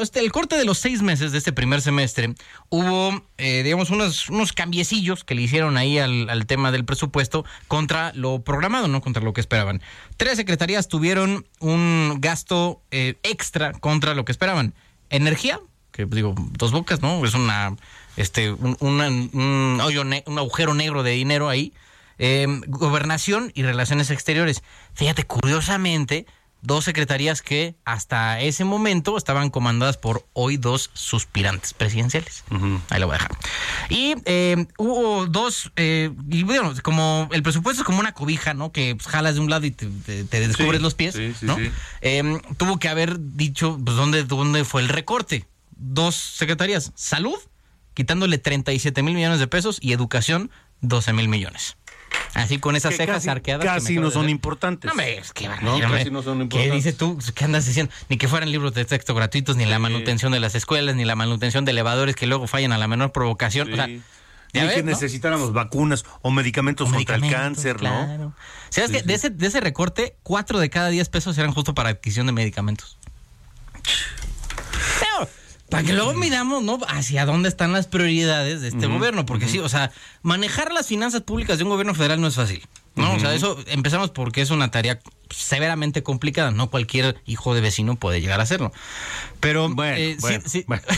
este, 0.00 0.20
el 0.20 0.32
corte 0.32 0.56
de 0.56 0.64
los 0.64 0.78
seis 0.78 1.02
meses 1.02 1.30
de 1.32 1.38
este 1.38 1.52
primer 1.52 1.82
semestre, 1.82 2.34
hubo, 2.70 3.22
eh, 3.36 3.62
digamos, 3.62 3.90
unos, 3.90 4.30
unos 4.30 4.52
cambiecillos 4.52 5.24
que 5.24 5.34
le 5.34 5.42
hicieron 5.42 5.76
ahí 5.76 5.98
al, 5.98 6.30
al 6.30 6.46
tema 6.46 6.72
del 6.72 6.84
presupuesto 6.86 7.44
contra 7.68 8.12
lo 8.14 8.40
programado, 8.42 8.88
no 8.88 9.02
contra 9.02 9.22
lo 9.22 9.34
que 9.34 9.42
esperaban. 9.42 9.82
Tres 10.16 10.36
secretarías 10.36 10.88
tuvieron 10.88 11.46
un 11.60 12.16
gasto 12.18 12.80
eh, 12.90 13.16
extra 13.22 13.72
contra 13.72 14.14
lo 14.14 14.24
que 14.24 14.32
esperaban. 14.32 14.72
Energía, 15.10 15.60
que 15.90 16.06
pues, 16.06 16.16
digo, 16.16 16.34
dos 16.52 16.72
bocas, 16.72 17.02
¿no? 17.02 17.22
Es 17.26 17.34
una, 17.34 17.76
este, 18.16 18.52
un, 18.52 18.76
un 18.80 19.80
hoyo 19.82 20.04
ne- 20.04 20.24
un 20.26 20.38
agujero 20.38 20.72
negro 20.72 21.02
de 21.02 21.10
dinero 21.10 21.50
ahí. 21.50 21.74
Eh, 22.18 22.46
gobernación 22.68 23.50
y 23.54 23.62
relaciones 23.64 24.10
exteriores. 24.10 24.62
Fíjate, 24.94 25.24
curiosamente, 25.24 26.24
dos 26.62 26.84
secretarías 26.84 27.42
que 27.42 27.74
hasta 27.84 28.40
ese 28.40 28.64
momento 28.64 29.16
estaban 29.18 29.50
comandadas 29.50 29.96
por 29.98 30.24
hoy 30.32 30.56
dos 30.56 30.90
suspirantes 30.94 31.74
presidenciales. 31.74 32.44
Ahí 32.88 33.00
lo 33.00 33.06
voy 33.08 33.16
a 33.16 33.18
dejar. 33.18 33.36
Y 33.88 34.14
eh, 34.24 34.66
hubo 34.78 35.26
dos, 35.26 35.72
eh, 35.76 36.10
y 36.30 36.44
bueno, 36.44 36.72
como 36.82 37.28
el 37.32 37.42
presupuesto 37.42 37.82
es 37.82 37.86
como 37.86 37.98
una 38.00 38.12
cobija, 38.14 38.54
¿no? 38.54 38.70
Que 38.72 38.94
pues, 38.94 39.08
jalas 39.08 39.34
de 39.34 39.40
un 39.40 39.50
lado 39.50 39.66
y 39.66 39.72
te, 39.72 39.86
te- 39.86 40.24
te 40.24 40.40
descubres 40.46 40.78
Sí, 40.78 40.82
los 40.82 40.94
pies, 40.94 41.14
sí, 41.16 41.34
sí, 41.38 41.46
¿no? 41.46 41.56
Eh, 42.00 42.40
tuvo 42.56 42.78
que 42.78 42.88
haber 42.88 43.18
dicho, 43.18 43.78
pues, 43.84 43.96
¿dónde, 43.96 44.22
dónde 44.24 44.64
fue 44.64 44.82
el 44.82 44.88
recorte? 44.88 45.46
Dos 45.76 46.14
secretarías, 46.14 46.92
salud, 46.94 47.36
quitándole 47.94 48.38
37 48.38 49.02
mil 49.02 49.14
millones 49.14 49.40
de 49.40 49.48
pesos 49.48 49.78
y 49.80 49.92
educación, 49.92 50.50
12 50.80 51.12
mil 51.12 51.28
millones. 51.28 51.76
Así 52.34 52.58
con 52.58 52.76
esas 52.76 52.92
Que 52.92 52.96
cejas 52.98 53.16
casi- 53.16 53.28
arqueadas. 53.28 53.62
que 53.64 53.68
me 53.70 53.74
Casi 53.74 53.94
no 53.98 54.10
son 54.10 54.28
importantes. 54.30 54.86
No, 54.86 54.92
hombre, 54.92 55.18
es 55.18 55.32
que 55.32 55.48
No, 55.48 55.78
casi 55.80 56.10
no 56.10 56.22
son 56.22 56.38
¿Qué 56.38 56.42
importantes. 56.44 56.72
dices 56.74 56.96
tú? 56.96 57.18
¿Qué 57.34 57.44
andas 57.44 57.66
diciendo? 57.66 57.92
Ni 58.08 58.16
que 58.16 58.26
fueran 58.28 58.50
libros 58.50 58.72
de 58.74 58.84
texto 58.86 59.14
gratuitos, 59.14 59.56
ni 59.56 59.66
la 59.66 59.78
manutención 59.78 60.32
de 60.32 60.40
las 60.40 60.54
escuelas, 60.54 60.96
ni 60.96 61.04
la 61.04 61.14
manutención 61.14 61.64
de 61.66 61.72
elevadores 61.72 62.16
que 62.16 62.26
luego 62.26 62.46
fallan 62.46 62.72
a 62.72 62.78
la 62.78 62.88
menor 62.88 63.12
provocación. 63.12 63.70
O 63.72 63.76
sea, 63.76 63.86
Sí. 63.86 64.00
ya 64.54 64.62
Ni 64.62 64.66
ves, 64.68 64.76
que 64.76 64.82
¿no? 64.82 64.90
necesitáramos 64.92 65.52
vacunas 65.52 66.04
o 66.22 66.30
medicamentos, 66.30 66.90
contra 66.90 67.16
el 67.16 67.20
Medicamentos, 67.20 67.64
cáncer, 67.64 67.82
¿no? 67.82 68.06
claro. 68.06 68.32
¿Sabes 68.70 68.90
que 68.90 69.02
de 69.02 69.12
ese, 69.14 69.28
de 69.28 69.46
ese 69.46 69.60
recorte, 69.60 70.16
cuatro 70.22 70.58
de 70.58 70.70
cada 70.70 70.88
diez 70.88 71.08
pesos 71.10 71.36
eran 71.36 71.52
justo 71.52 71.74
para 71.74 71.90
adquisición 71.90 72.26
de 72.26 72.32
medicamentos? 72.32 72.96
Para 75.72 75.82
que 75.84 75.92
luego 75.92 76.14
midamos, 76.14 76.62
¿no? 76.62 76.78
Hacia 76.88 77.24
dónde 77.26 77.48
están 77.48 77.72
las 77.72 77.86
prioridades 77.86 78.60
de 78.60 78.68
este 78.68 78.86
gobierno. 78.86 79.26
Porque 79.26 79.48
sí, 79.48 79.58
o 79.58 79.68
sea, 79.68 79.90
manejar 80.22 80.72
las 80.72 80.86
finanzas 80.86 81.22
públicas 81.22 81.58
de 81.58 81.64
un 81.64 81.70
gobierno 81.70 81.94
federal 81.94 82.20
no 82.20 82.26
es 82.28 82.34
fácil. 82.36 82.62
¿no? 82.94 83.14
O 83.14 83.18
sea, 83.18 83.34
eso 83.34 83.58
empezamos 83.68 84.10
porque 84.10 84.42
es 84.42 84.50
una 84.50 84.70
tarea 84.70 85.00
severamente 85.30 86.02
complicada. 86.02 86.50
No 86.50 86.68
cualquier 86.70 87.16
hijo 87.26 87.54
de 87.54 87.62
vecino 87.62 87.96
puede 87.96 88.20
llegar 88.20 88.38
a 88.40 88.42
hacerlo. 88.42 88.70
Pero, 89.40 89.70
Bueno, 89.70 89.96
eh, 89.96 90.12
sí- 90.14 90.20
bueno, 90.20 90.42
sí, 90.46 90.64
bueno. 90.66 90.82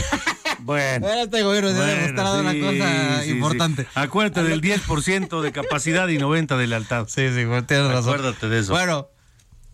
Bueno. 0.59 1.05
Ahora 1.07 1.23
este 1.23 1.43
gobierno 1.43 1.71
se 1.71 1.77
ha 1.79 1.85
demostrado 1.85 2.39
una 2.39 2.53
cosa 2.53 3.25
importante. 3.27 3.85
Acuérdate 3.93 4.43
del 4.43 4.61
10% 4.61 5.41
de 5.41 5.51
capacidad 5.51 6.07
y 6.07 6.17
90% 6.17 6.57
de 6.57 6.67
lealtad. 6.67 7.07
Sí, 7.07 7.27
sí, 7.27 7.45
tienes 7.67 7.87
razón. 7.91 8.13
Acuérdate 8.15 8.49
de 8.49 8.59
eso. 8.59 8.71
Bueno, 8.71 9.07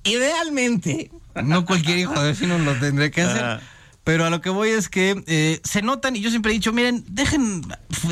idealmente, 0.04 1.12
no 1.44 1.66
cualquier 1.66 2.00
hijo 2.00 2.20
de 2.20 2.30
vecino 2.32 2.58
lo 2.60 2.74
tendré 2.76 3.12
que 3.12 3.22
hacer. 3.22 3.62
Pero 4.04 4.26
a 4.26 4.30
lo 4.32 4.42
que 4.42 4.50
voy 4.50 4.70
es 4.70 4.90
que 4.90 5.24
eh, 5.28 5.60
se 5.64 5.84
notan, 5.84 6.16
y 6.16 6.22
yo 6.22 6.30
siempre 6.32 6.52
he 6.52 6.56
dicho, 6.56 6.74
miren, 6.74 7.04
dejen 7.08 7.62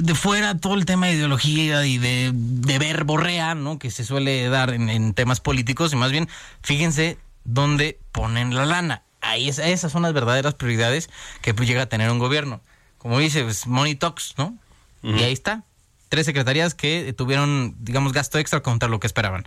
de 0.01 0.13
fuera 0.15 0.55
todo 0.55 0.75
el 0.75 0.85
tema 0.85 1.07
de 1.07 1.13
ideología 1.13 1.83
y 1.85 1.97
de, 1.97 2.31
de 2.33 2.77
verborrea, 2.77 3.55
¿no? 3.55 3.79
Que 3.79 3.89
se 3.89 4.03
suele 4.05 4.47
dar 4.49 4.71
en, 4.71 4.89
en 4.89 5.13
temas 5.15 5.39
políticos, 5.39 5.91
y 5.91 5.95
más 5.95 6.11
bien, 6.11 6.29
fíjense 6.61 7.17
dónde 7.43 7.97
ponen 8.11 8.53
la 8.53 8.65
lana. 8.67 9.01
Ahí 9.21 9.49
es- 9.49 9.57
esas 9.59 9.91
son 9.91 10.03
las 10.03 10.13
verdaderas 10.13 10.53
prioridades 10.53 11.09
que 11.41 11.53
pues, 11.55 11.67
llega 11.67 11.81
a 11.81 11.89
tener 11.89 12.11
un 12.11 12.19
gobierno. 12.19 12.61
Como 12.99 13.17
dice, 13.17 13.43
pues, 13.43 13.65
Money 13.65 13.95
Talks, 13.95 14.35
¿no? 14.37 14.55
Y 15.01 15.23
ahí 15.23 15.33
está. 15.33 15.63
Tres 16.09 16.25
secretarías 16.25 16.73
que 16.75 17.13
tuvieron, 17.13 17.75
digamos, 17.79 18.13
gasto 18.13 18.37
extra 18.37 18.61
contra 18.61 18.89
lo 18.89 18.99
que 18.99 19.07
esperaban. 19.07 19.45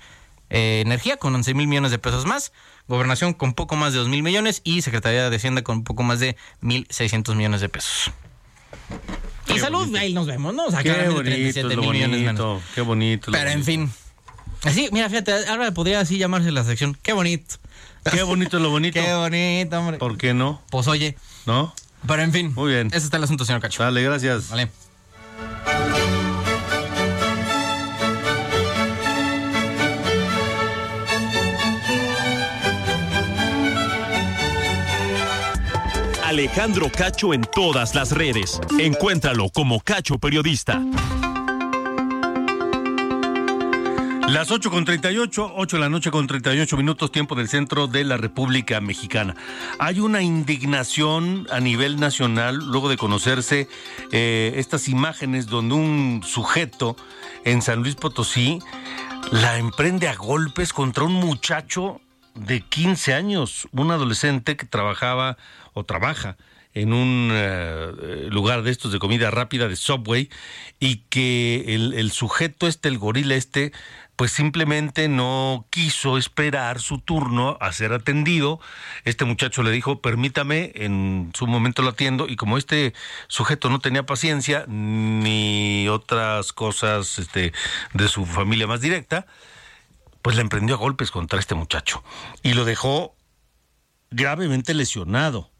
Eh, 0.54 0.82
energía 0.84 1.16
con 1.16 1.34
11 1.34 1.54
mil 1.54 1.66
millones 1.66 1.90
de 1.90 1.98
pesos 1.98 2.26
más, 2.26 2.52
gobernación 2.86 3.32
con 3.32 3.54
poco 3.54 3.74
más 3.74 3.94
de 3.94 4.00
2 4.00 4.08
mil 4.08 4.22
millones 4.22 4.60
y 4.64 4.82
Secretaría 4.82 5.30
de 5.30 5.36
Hacienda 5.36 5.62
con 5.62 5.82
poco 5.82 6.02
más 6.02 6.20
de 6.20 6.36
1.600 6.60 7.34
millones 7.34 7.62
de 7.62 7.68
pesos. 7.70 8.10
y 9.48 9.58
salud, 9.58 9.94
ahí 9.96 10.12
nos 10.12 10.26
vemos, 10.26 10.54
¿no? 10.54 10.66
O 10.66 10.70
sea, 10.70 10.82
Qué 10.82 10.92
bonito, 10.92 11.22
37 11.22 11.68
es 11.68 11.74
lo 11.74 11.82
mil 11.82 11.90
millones 11.92 12.20
menos. 12.20 12.38
bonito, 12.44 12.62
qué 12.74 12.80
bonito. 12.82 13.32
Pero 13.32 13.50
en 13.50 13.62
bonito. 13.64 13.64
fin. 13.64 13.92
Así, 14.64 14.88
mira, 14.92 15.08
fíjate, 15.08 15.32
ahora 15.48 15.72
podría 15.72 16.00
así 16.00 16.18
llamarse 16.18 16.52
la 16.52 16.64
sección. 16.64 16.96
Qué 17.02 17.12
bonito. 17.14 17.56
Qué 18.10 18.22
bonito 18.22 18.58
lo 18.58 18.70
bonito. 18.70 19.00
Qué 19.02 19.14
bonito, 19.14 19.78
hombre. 19.78 19.98
¿Por 19.98 20.16
qué 20.18 20.34
no? 20.34 20.60
Pues 20.70 20.86
oye, 20.86 21.16
¿No? 21.46 21.74
pero 22.06 22.22
en 22.22 22.32
fin. 22.32 22.52
Muy 22.54 22.72
bien. 22.72 22.88
Ese 22.88 22.98
está 23.06 23.16
el 23.16 23.24
asunto, 23.24 23.44
señor 23.44 23.60
Cacho. 23.62 23.82
Dale, 23.82 24.02
gracias. 24.02 24.50
Vale. 24.50 24.70
Alejandro 36.32 36.90
Cacho 36.90 37.34
en 37.34 37.42
todas 37.42 37.94
las 37.94 38.10
redes. 38.10 38.58
Encuéntralo 38.78 39.50
como 39.50 39.80
Cacho 39.80 40.18
Periodista. 40.18 40.82
Las 44.28 44.50
8 44.50 44.70
con 44.70 44.86
38, 44.86 45.52
8 45.54 45.76
de 45.76 45.80
la 45.82 45.90
noche 45.90 46.10
con 46.10 46.26
38 46.26 46.74
minutos, 46.78 47.12
tiempo 47.12 47.34
del 47.34 47.48
centro 47.48 47.86
de 47.86 48.04
la 48.04 48.16
República 48.16 48.80
Mexicana. 48.80 49.36
Hay 49.78 50.00
una 50.00 50.22
indignación 50.22 51.46
a 51.50 51.60
nivel 51.60 52.00
nacional 52.00 52.56
luego 52.56 52.88
de 52.88 52.96
conocerse 52.96 53.68
eh, 54.10 54.54
estas 54.56 54.88
imágenes 54.88 55.48
donde 55.48 55.74
un 55.74 56.22
sujeto 56.24 56.96
en 57.44 57.60
San 57.60 57.82
Luis 57.82 57.94
Potosí 57.94 58.58
la 59.32 59.58
emprende 59.58 60.08
a 60.08 60.14
golpes 60.14 60.72
contra 60.72 61.04
un 61.04 61.12
muchacho 61.12 62.00
de 62.34 62.60
15 62.60 63.14
años, 63.14 63.68
un 63.72 63.90
adolescente 63.90 64.56
que 64.56 64.66
trabajaba 64.66 65.36
o 65.74 65.84
trabaja 65.84 66.36
en 66.74 66.92
un 66.92 67.30
eh, 67.32 68.28
lugar 68.30 68.62
de 68.62 68.70
estos 68.70 68.92
de 68.92 68.98
comida 68.98 69.30
rápida 69.30 69.68
de 69.68 69.76
Subway 69.76 70.30
y 70.80 71.02
que 71.10 71.74
el, 71.74 71.92
el 71.92 72.10
sujeto 72.12 72.66
este, 72.66 72.88
el 72.88 72.98
gorila 72.98 73.34
este, 73.34 73.72
pues 74.16 74.32
simplemente 74.32 75.08
no 75.08 75.66
quiso 75.70 76.16
esperar 76.18 76.80
su 76.80 76.98
turno 76.98 77.56
a 77.60 77.72
ser 77.72 77.92
atendido. 77.92 78.60
Este 79.04 79.24
muchacho 79.24 79.62
le 79.62 79.70
dijo, 79.70 80.00
permítame, 80.00 80.72
en 80.74 81.30
su 81.34 81.46
momento 81.46 81.82
lo 81.82 81.90
atiendo, 81.90 82.28
y 82.28 82.36
como 82.36 82.58
este 82.58 82.94
sujeto 83.28 83.68
no 83.70 83.80
tenía 83.80 84.04
paciencia 84.04 84.64
ni 84.68 85.88
otras 85.88 86.52
cosas 86.52 87.18
este, 87.18 87.52
de 87.94 88.08
su 88.08 88.24
familia 88.26 88.66
más 88.66 88.80
directa, 88.80 89.26
pues 90.22 90.36
le 90.36 90.42
emprendió 90.42 90.76
a 90.76 90.78
golpes 90.78 91.10
contra 91.10 91.38
este 91.38 91.54
muchacho 91.54 92.02
y 92.42 92.54
lo 92.54 92.64
dejó 92.64 93.16
gravemente 94.10 94.74
lesionado. 94.74 95.50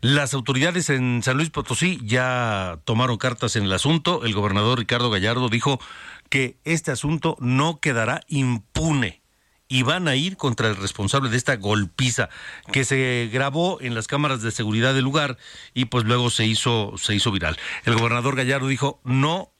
Las 0.00 0.34
autoridades 0.34 0.90
en 0.90 1.22
San 1.22 1.36
Luis 1.36 1.50
Potosí 1.50 2.00
ya 2.02 2.80
tomaron 2.84 3.18
cartas 3.18 3.54
en 3.54 3.64
el 3.64 3.72
asunto. 3.72 4.24
El 4.24 4.34
gobernador 4.34 4.78
Ricardo 4.78 5.10
Gallardo 5.10 5.48
dijo 5.48 5.80
que 6.28 6.58
este 6.64 6.90
asunto 6.90 7.36
no 7.38 7.78
quedará 7.78 8.20
impune 8.26 9.22
y 9.68 9.84
van 9.84 10.08
a 10.08 10.16
ir 10.16 10.36
contra 10.36 10.68
el 10.68 10.76
responsable 10.76 11.30
de 11.30 11.36
esta 11.36 11.56
golpiza 11.56 12.28
que 12.72 12.84
se 12.84 13.30
grabó 13.32 13.80
en 13.80 13.94
las 13.94 14.08
cámaras 14.08 14.42
de 14.42 14.50
seguridad 14.50 14.92
del 14.92 15.04
lugar 15.04 15.38
y 15.72 15.86
pues 15.86 16.04
luego 16.04 16.30
se 16.30 16.46
hizo 16.46 16.94
se 16.98 17.14
hizo 17.14 17.30
viral. 17.30 17.56
El 17.84 17.94
gobernador 17.94 18.34
Gallardo 18.36 18.66
dijo, 18.66 19.00
"No 19.04 19.52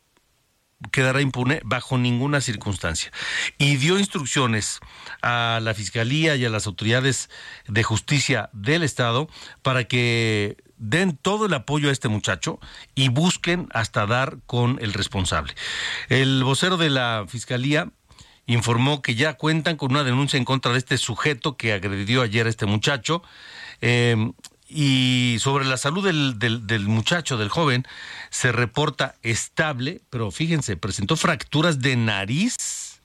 quedará 0.91 1.21
impune 1.21 1.61
bajo 1.65 1.99
ninguna 1.99 2.41
circunstancia. 2.41 3.13
Y 3.59 3.77
dio 3.77 3.99
instrucciones 3.99 4.81
a 5.23 5.61
la 5.63 5.75
Fiscalía 5.75 6.37
y 6.37 6.45
a 6.45 6.51
las 6.51 6.67
autoridades 6.67 7.31
de 7.69 7.83
justicia 7.83 8.51
del 8.53 8.83
Estado 8.83 9.29
para 9.63 9.85
que 9.85 10.57
den 10.77 11.17
todo 11.17 11.47
el 11.47 11.55
apoyo 11.55 11.89
a 11.89 11.93
este 11.93 12.09
muchacho 12.09 12.59
y 12.95 13.09
busquen 13.09 13.69
hasta 13.73 14.07
dar 14.07 14.39
con 14.47 14.79
el 14.83 14.93
responsable. 14.93 15.55
El 16.09 16.43
vocero 16.43 16.77
de 16.77 16.91
la 16.91 17.25
Fiscalía 17.29 17.93
informó 18.47 19.03
que 19.03 19.15
ya 19.15 19.35
cuentan 19.35 19.77
con 19.77 19.93
una 19.93 20.03
denuncia 20.03 20.37
en 20.37 20.45
contra 20.45 20.73
de 20.73 20.79
este 20.79 20.99
sujeto 20.99 21.57
que 21.57 21.73
agredió 21.73 22.23
ayer 22.23 22.47
a 22.47 22.51
este 22.51 22.67
muchacho. 22.67 23.23
Eh, 23.81 24.33
y 24.75 25.37
sobre 25.39 25.67
la 25.67 25.77
salud 25.77 26.05
del, 26.05 26.39
del, 26.39 26.67
del, 26.67 26.89
muchacho, 26.89 27.37
del 27.37 27.51
joven, 27.51 27.87
se 28.33 28.51
reporta 28.51 29.17
estable, 29.23 30.01
pero 30.09 30.31
fíjense, 30.31 30.79
presentó 30.79 31.17
fracturas 31.17 31.81
de 31.81 31.97
nariz, 31.97 32.99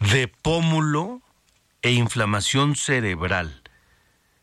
de 0.00 0.28
pómulo 0.28 1.20
e 1.82 1.92
inflamación 1.92 2.74
cerebral. 2.74 3.60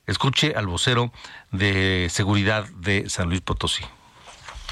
Escuche 0.06 0.54
al 0.56 0.68
vocero 0.68 1.12
de 1.52 2.10
seguridad 2.12 2.70
de 2.76 3.10
San 3.10 3.30
Luis 3.30 3.42
Potosí. 3.42 3.84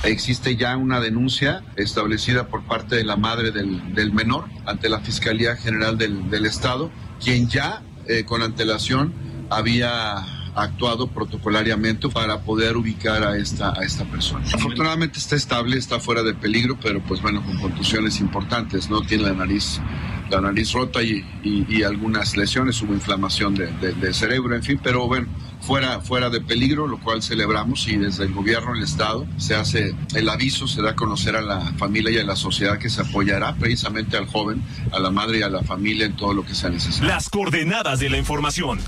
Existe 0.03 0.57
ya 0.57 0.77
una 0.77 0.99
denuncia 0.99 1.63
establecida 1.75 2.47
por 2.47 2.63
parte 2.63 2.95
de 2.95 3.03
la 3.03 3.15
madre 3.15 3.49
del, 3.49 4.13
menor 4.13 4.45
ante 4.67 4.89
la 4.89 4.99
Fiscalía 4.99 5.55
General 5.55 5.97
del, 5.97 6.29
del 6.29 6.45
Estado, 6.45 6.91
quien 7.19 7.49
ya 7.49 7.81
eh, 8.07 8.25
con 8.25 8.43
antelación 8.43 9.11
había 9.49 10.34
actuado 10.55 11.07
protocolariamente 11.07 12.09
para 12.09 12.41
poder 12.41 12.77
ubicar 12.77 13.23
a 13.23 13.37
esta, 13.37 13.73
a 13.77 13.83
esta 13.83 14.05
persona. 14.05 14.45
Afortunadamente 14.53 15.19
está 15.19 15.35
estable, 15.35 15.77
está 15.77 15.99
fuera 15.99 16.23
de 16.23 16.33
peligro, 16.33 16.77
pero 16.81 17.03
pues 17.03 17.21
bueno, 17.21 17.43
con 17.43 17.59
contusiones 17.59 18.19
importantes, 18.19 18.89
¿no? 18.89 19.01
Tiene 19.01 19.23
la 19.23 19.33
nariz, 19.33 19.81
la 20.29 20.41
nariz 20.41 20.71
rota 20.71 21.03
y, 21.03 21.25
y, 21.43 21.65
y 21.69 21.83
algunas 21.83 22.37
lesiones, 22.37 22.81
hubo 22.81 22.93
inflamación 22.93 23.53
de, 23.55 23.67
de, 23.67 23.93
de, 23.93 24.13
cerebro, 24.13 24.55
en 24.55 24.63
fin, 24.63 24.79
pero 24.81 25.07
bueno, 25.07 25.27
fuera, 25.61 25.99
fuera 25.99 26.29
de 26.29 26.41
peligro, 26.41 26.87
lo 26.87 26.99
cual 26.99 27.21
celebramos 27.21 27.87
y 27.87 27.97
desde 27.97 28.23
el 28.23 28.33
gobierno, 28.33 28.73
el 28.75 28.83
Estado, 28.83 29.25
se 29.37 29.55
hace 29.55 29.95
el 30.13 30.29
aviso, 30.29 30.67
se 30.67 30.81
da 30.81 30.91
a 30.91 30.95
conocer 30.95 31.35
a 31.35 31.41
la 31.41 31.59
familia 31.73 32.11
y 32.11 32.17
a 32.19 32.23
la 32.23 32.35
sociedad 32.35 32.77
que 32.77 32.89
se 32.89 33.01
apoyará 33.01 33.55
precisamente 33.55 34.15
al 34.17 34.27
joven, 34.27 34.63
a 34.91 34.99
la 34.99 35.11
madre 35.11 35.39
y 35.39 35.41
a 35.41 35.49
la 35.49 35.63
familia 35.63 36.05
en 36.05 36.15
todo 36.15 36.33
lo 36.33 36.45
que 36.45 36.55
sea 36.55 36.69
necesario. 36.69 37.09
Las 37.09 37.29
coordenadas 37.29 37.99
de 37.99 38.09
la 38.09 38.17
información 38.17 38.79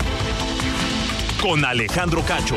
con 1.40 1.64
Alejandro 1.64 2.22
Cacho. 2.24 2.56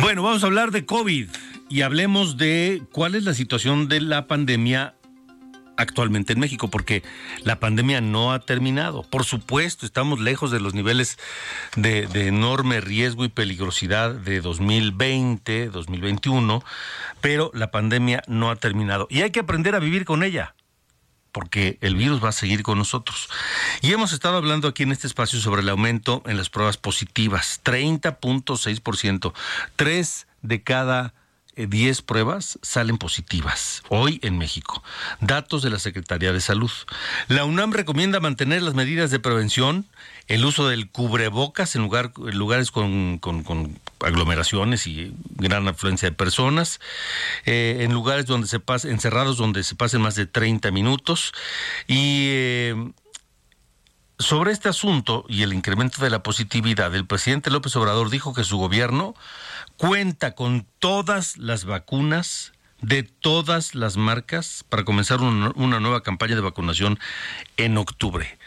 Bueno, 0.00 0.22
vamos 0.22 0.42
a 0.42 0.46
hablar 0.46 0.70
de 0.70 0.86
COVID 0.86 1.28
y 1.68 1.82
hablemos 1.82 2.36
de 2.36 2.82
cuál 2.92 3.14
es 3.14 3.24
la 3.24 3.34
situación 3.34 3.88
de 3.88 4.00
la 4.00 4.26
pandemia 4.26 4.94
actualmente 5.76 6.32
en 6.32 6.40
México, 6.40 6.68
porque 6.68 7.02
la 7.44 7.60
pandemia 7.60 8.00
no 8.00 8.32
ha 8.32 8.40
terminado. 8.40 9.02
Por 9.04 9.24
supuesto, 9.24 9.86
estamos 9.86 10.20
lejos 10.20 10.50
de 10.50 10.60
los 10.60 10.74
niveles 10.74 11.18
de, 11.76 12.08
enorme 12.26 12.80
riesgo 12.80 13.24
y 13.24 13.28
peligrosidad 13.28 14.14
de 14.14 14.40
2020, 14.40 15.68
2021, 15.68 16.62
pero 17.20 17.50
la 17.54 17.70
pandemia 17.70 18.22
no 18.26 18.50
ha 18.50 18.56
terminado 18.56 19.06
y 19.10 19.22
hay 19.22 19.30
que 19.30 19.40
aprender 19.40 19.74
a 19.74 19.78
vivir 19.78 20.04
con 20.04 20.22
ella 20.22 20.54
porque 21.32 21.78
el 21.80 21.94
virus 21.94 22.22
va 22.22 22.30
a 22.30 22.32
seguir 22.32 22.62
con 22.62 22.78
nosotros. 22.78 23.28
Y 23.80 23.92
hemos 23.92 24.12
estado 24.12 24.36
hablando 24.36 24.68
aquí 24.68 24.82
en 24.82 24.92
este 24.92 25.06
espacio 25.06 25.40
sobre 25.40 25.62
el 25.62 25.68
aumento 25.68 26.22
en 26.26 26.36
las 26.36 26.50
pruebas 26.50 26.76
positivas, 26.76 27.60
30.6%. 27.64 29.32
Tres 29.76 30.26
de 30.42 30.62
cada 30.62 31.14
10 31.66 32.02
pruebas 32.02 32.58
salen 32.62 32.98
positivas 32.98 33.82
hoy 33.88 34.20
en 34.22 34.38
México. 34.38 34.82
Datos 35.20 35.62
de 35.62 35.70
la 35.70 35.78
Secretaría 35.78 36.32
de 36.32 36.40
Salud. 36.40 36.70
La 37.28 37.44
UNAM 37.44 37.72
recomienda 37.72 38.20
mantener 38.20 38.62
las 38.62 38.74
medidas 38.74 39.10
de 39.10 39.18
prevención, 39.18 39.86
el 40.26 40.44
uso 40.44 40.68
del 40.68 40.90
cubrebocas 40.90 41.74
en, 41.74 41.82
lugar, 41.82 42.12
lugares 42.16 42.70
con, 42.70 43.18
con, 43.18 43.78
aglomeraciones 44.00 44.86
y 44.86 45.12
gran 45.30 45.66
afluencia 45.66 46.08
de 46.08 46.14
personas, 46.14 46.80
eh, 47.44 47.78
en 47.80 47.92
lugares 47.92 48.26
donde 48.26 48.46
se 48.46 48.60
pase, 48.60 48.90
encerrados 48.90 49.38
donde 49.38 49.64
se 49.64 49.74
pasen 49.74 50.00
más 50.00 50.14
de 50.14 50.26
30 50.26 50.70
minutos 50.70 51.32
y 51.86 52.28
eh, 52.28 52.92
sobre 54.18 54.52
este 54.52 54.68
asunto 54.68 55.24
y 55.28 55.42
el 55.42 55.52
incremento 55.52 56.02
de 56.02 56.10
la 56.10 56.22
positividad, 56.22 56.94
el 56.94 57.06
presidente 57.06 57.50
López 57.50 57.74
Obrador 57.76 58.10
dijo 58.10 58.34
que 58.34 58.44
su 58.44 58.58
gobierno 58.58 59.14
cuenta 59.76 60.34
con 60.34 60.66
todas 60.80 61.36
las 61.36 61.64
vacunas 61.64 62.52
de 62.80 63.02
todas 63.02 63.74
las 63.74 63.96
marcas 63.96 64.64
para 64.68 64.84
comenzar 64.84 65.20
una, 65.20 65.80
nueva 65.80 66.02
campaña 66.02 66.34
de 66.34 66.40
vacunación 66.40 66.98
en 67.56 67.76
octubre. 67.76 68.38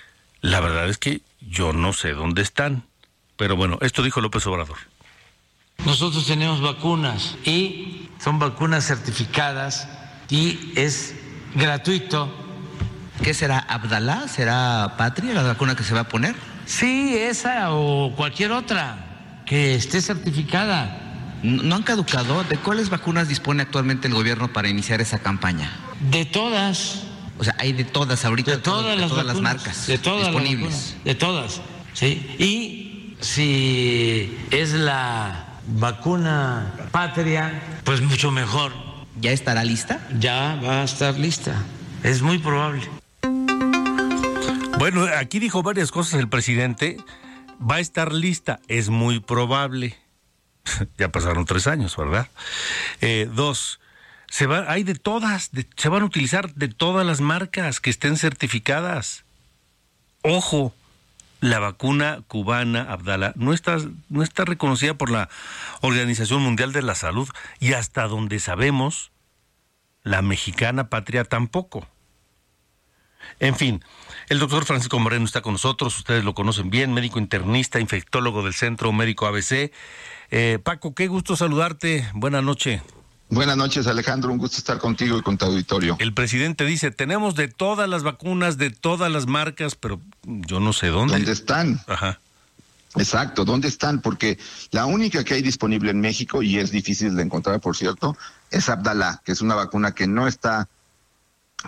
La 0.41 0.59
verdad 0.59 0.89
es 0.89 0.97
que 0.97 1.21
yo 1.41 1.73
no 1.73 1.93
sé 1.93 2.13
dónde 2.13 2.41
están, 2.41 2.83
pero 3.37 3.55
bueno, 3.55 3.77
esto 3.81 4.03
dijo 4.03 4.21
López 4.21 4.45
Obrador. 4.47 4.77
Nosotros 5.85 6.27
tenemos 6.27 6.61
vacunas 6.61 7.37
y 7.43 8.09
son 8.19 8.39
vacunas 8.39 8.85
certificadas 8.85 9.87
y 10.29 10.73
es 10.75 11.15
gratuito. 11.55 12.40
¿Qué 13.23 13.35
será? 13.35 13.59
¿Abdalá? 13.59 14.27
¿Será 14.27 14.95
Patria 14.97 15.33
la 15.33 15.43
vacuna 15.43 15.75
que 15.75 15.83
se 15.83 15.93
va 15.93 16.01
a 16.01 16.07
poner? 16.07 16.35
Sí, 16.65 17.15
esa 17.15 17.71
o 17.71 18.15
cualquier 18.15 18.51
otra 18.51 18.97
que 19.45 19.75
esté 19.75 20.01
certificada. 20.01 20.97
¿No 21.43 21.75
han 21.75 21.83
caducado? 21.83 22.43
¿De 22.43 22.57
cuáles 22.57 22.89
vacunas 22.89 23.27
dispone 23.27 23.61
actualmente 23.61 24.07
el 24.07 24.15
gobierno 24.15 24.51
para 24.51 24.69
iniciar 24.69 25.01
esa 25.01 25.19
campaña? 25.19 25.71
De 26.11 26.25
todas. 26.25 27.03
O 27.37 27.43
sea, 27.43 27.55
hay 27.59 27.73
de 27.73 27.83
todas 27.83 28.25
ahorita, 28.25 28.51
de 28.51 28.57
todas, 28.57 28.95
de 28.95 29.01
las, 29.01 29.09
todas 29.09 29.25
vacunas, 29.25 29.43
las 29.43 29.55
marcas 29.55 29.87
de 29.87 29.97
todas 29.97 30.27
disponibles. 30.27 30.95
Las 30.97 31.03
de 31.03 31.15
todas, 31.15 31.61
sí. 31.93 32.35
Y 32.39 33.15
si 33.19 34.37
es 34.51 34.73
la 34.73 35.45
vacuna 35.67 36.73
patria, 36.91 37.61
pues 37.83 38.01
mucho 38.01 38.31
mejor. 38.31 38.71
¿Ya 39.19 39.31
estará 39.31 39.63
lista? 39.63 39.99
Ya 40.19 40.59
va 40.63 40.81
a 40.81 40.83
estar 40.83 41.17
lista. 41.19 41.53
Es 42.03 42.21
muy 42.21 42.39
probable. 42.39 43.00
Bueno, 44.81 45.05
aquí 45.15 45.37
dijo 45.37 45.61
varias 45.61 45.91
cosas 45.91 46.19
el 46.19 46.27
presidente. 46.27 46.97
Va 47.61 47.75
a 47.75 47.79
estar 47.79 48.11
lista, 48.11 48.59
es 48.67 48.89
muy 48.89 49.19
probable. 49.19 49.95
ya 50.97 51.11
pasaron 51.11 51.45
tres 51.45 51.67
años, 51.67 51.95
¿verdad? 51.95 52.27
Eh, 52.99 53.29
dos, 53.31 53.79
se 54.27 54.47
va, 54.47 54.65
hay 54.71 54.81
de 54.81 54.95
todas, 54.95 55.51
de, 55.51 55.67
se 55.75 55.87
van 55.87 56.01
a 56.01 56.05
utilizar 56.05 56.55
de 56.55 56.67
todas 56.67 57.05
las 57.05 57.21
marcas 57.21 57.79
que 57.79 57.91
estén 57.91 58.17
certificadas. 58.17 59.23
Ojo, 60.23 60.73
la 61.41 61.59
vacuna 61.59 62.23
cubana 62.27 62.81
Abdala 62.81 63.33
no 63.35 63.53
está, 63.53 63.77
no 64.09 64.23
está 64.23 64.45
reconocida 64.45 64.95
por 64.95 65.11
la 65.11 65.29
Organización 65.81 66.41
Mundial 66.41 66.73
de 66.73 66.81
la 66.81 66.95
Salud 66.95 67.29
y 67.59 67.73
hasta 67.73 68.07
donde 68.07 68.39
sabemos, 68.39 69.11
la 70.01 70.23
mexicana 70.23 70.89
patria 70.89 71.23
tampoco. 71.23 71.87
En 73.39 73.55
fin, 73.55 73.83
el 74.29 74.39
doctor 74.39 74.65
Francisco 74.65 74.99
Moreno 74.99 75.25
está 75.25 75.41
con 75.41 75.53
nosotros, 75.53 75.97
ustedes 75.97 76.23
lo 76.23 76.33
conocen 76.33 76.69
bien, 76.69 76.93
médico 76.93 77.19
internista, 77.19 77.79
infectólogo 77.79 78.43
del 78.43 78.53
Centro 78.53 78.91
Médico 78.91 79.25
ABC. 79.25 79.71
Eh, 80.31 80.59
Paco, 80.63 80.93
qué 80.93 81.07
gusto 81.07 81.35
saludarte. 81.35 82.09
Buenas 82.13 82.43
noches. 82.43 82.81
Buenas 83.29 83.55
noches, 83.55 83.87
Alejandro. 83.87 84.31
Un 84.31 84.37
gusto 84.37 84.57
estar 84.57 84.77
contigo 84.77 85.17
y 85.17 85.21
con 85.21 85.37
tu 85.37 85.45
auditorio. 85.45 85.95
El 85.99 86.13
presidente 86.13 86.65
dice, 86.65 86.91
tenemos 86.91 87.35
de 87.35 87.47
todas 87.47 87.87
las 87.87 88.03
vacunas, 88.03 88.57
de 88.57 88.71
todas 88.71 89.09
las 89.09 89.25
marcas, 89.25 89.75
pero 89.75 90.01
yo 90.25 90.59
no 90.59 90.73
sé 90.73 90.87
dónde. 90.87 91.13
¿Dónde 91.13 91.31
están? 91.31 91.81
Ajá. 91.87 92.19
Exacto, 92.95 93.45
¿dónde 93.45 93.69
están? 93.69 94.01
Porque 94.01 94.37
la 94.71 94.85
única 94.85 95.23
que 95.23 95.35
hay 95.35 95.41
disponible 95.41 95.91
en 95.91 96.01
México, 96.01 96.43
y 96.43 96.57
es 96.57 96.71
difícil 96.71 97.15
de 97.15 97.23
encontrar, 97.23 97.61
por 97.61 97.77
cierto, 97.77 98.17
es 98.49 98.67
Abdalá, 98.67 99.21
que 99.23 99.31
es 99.31 99.39
una 99.39 99.55
vacuna 99.55 99.93
que 99.93 100.07
no 100.07 100.27
está 100.27 100.67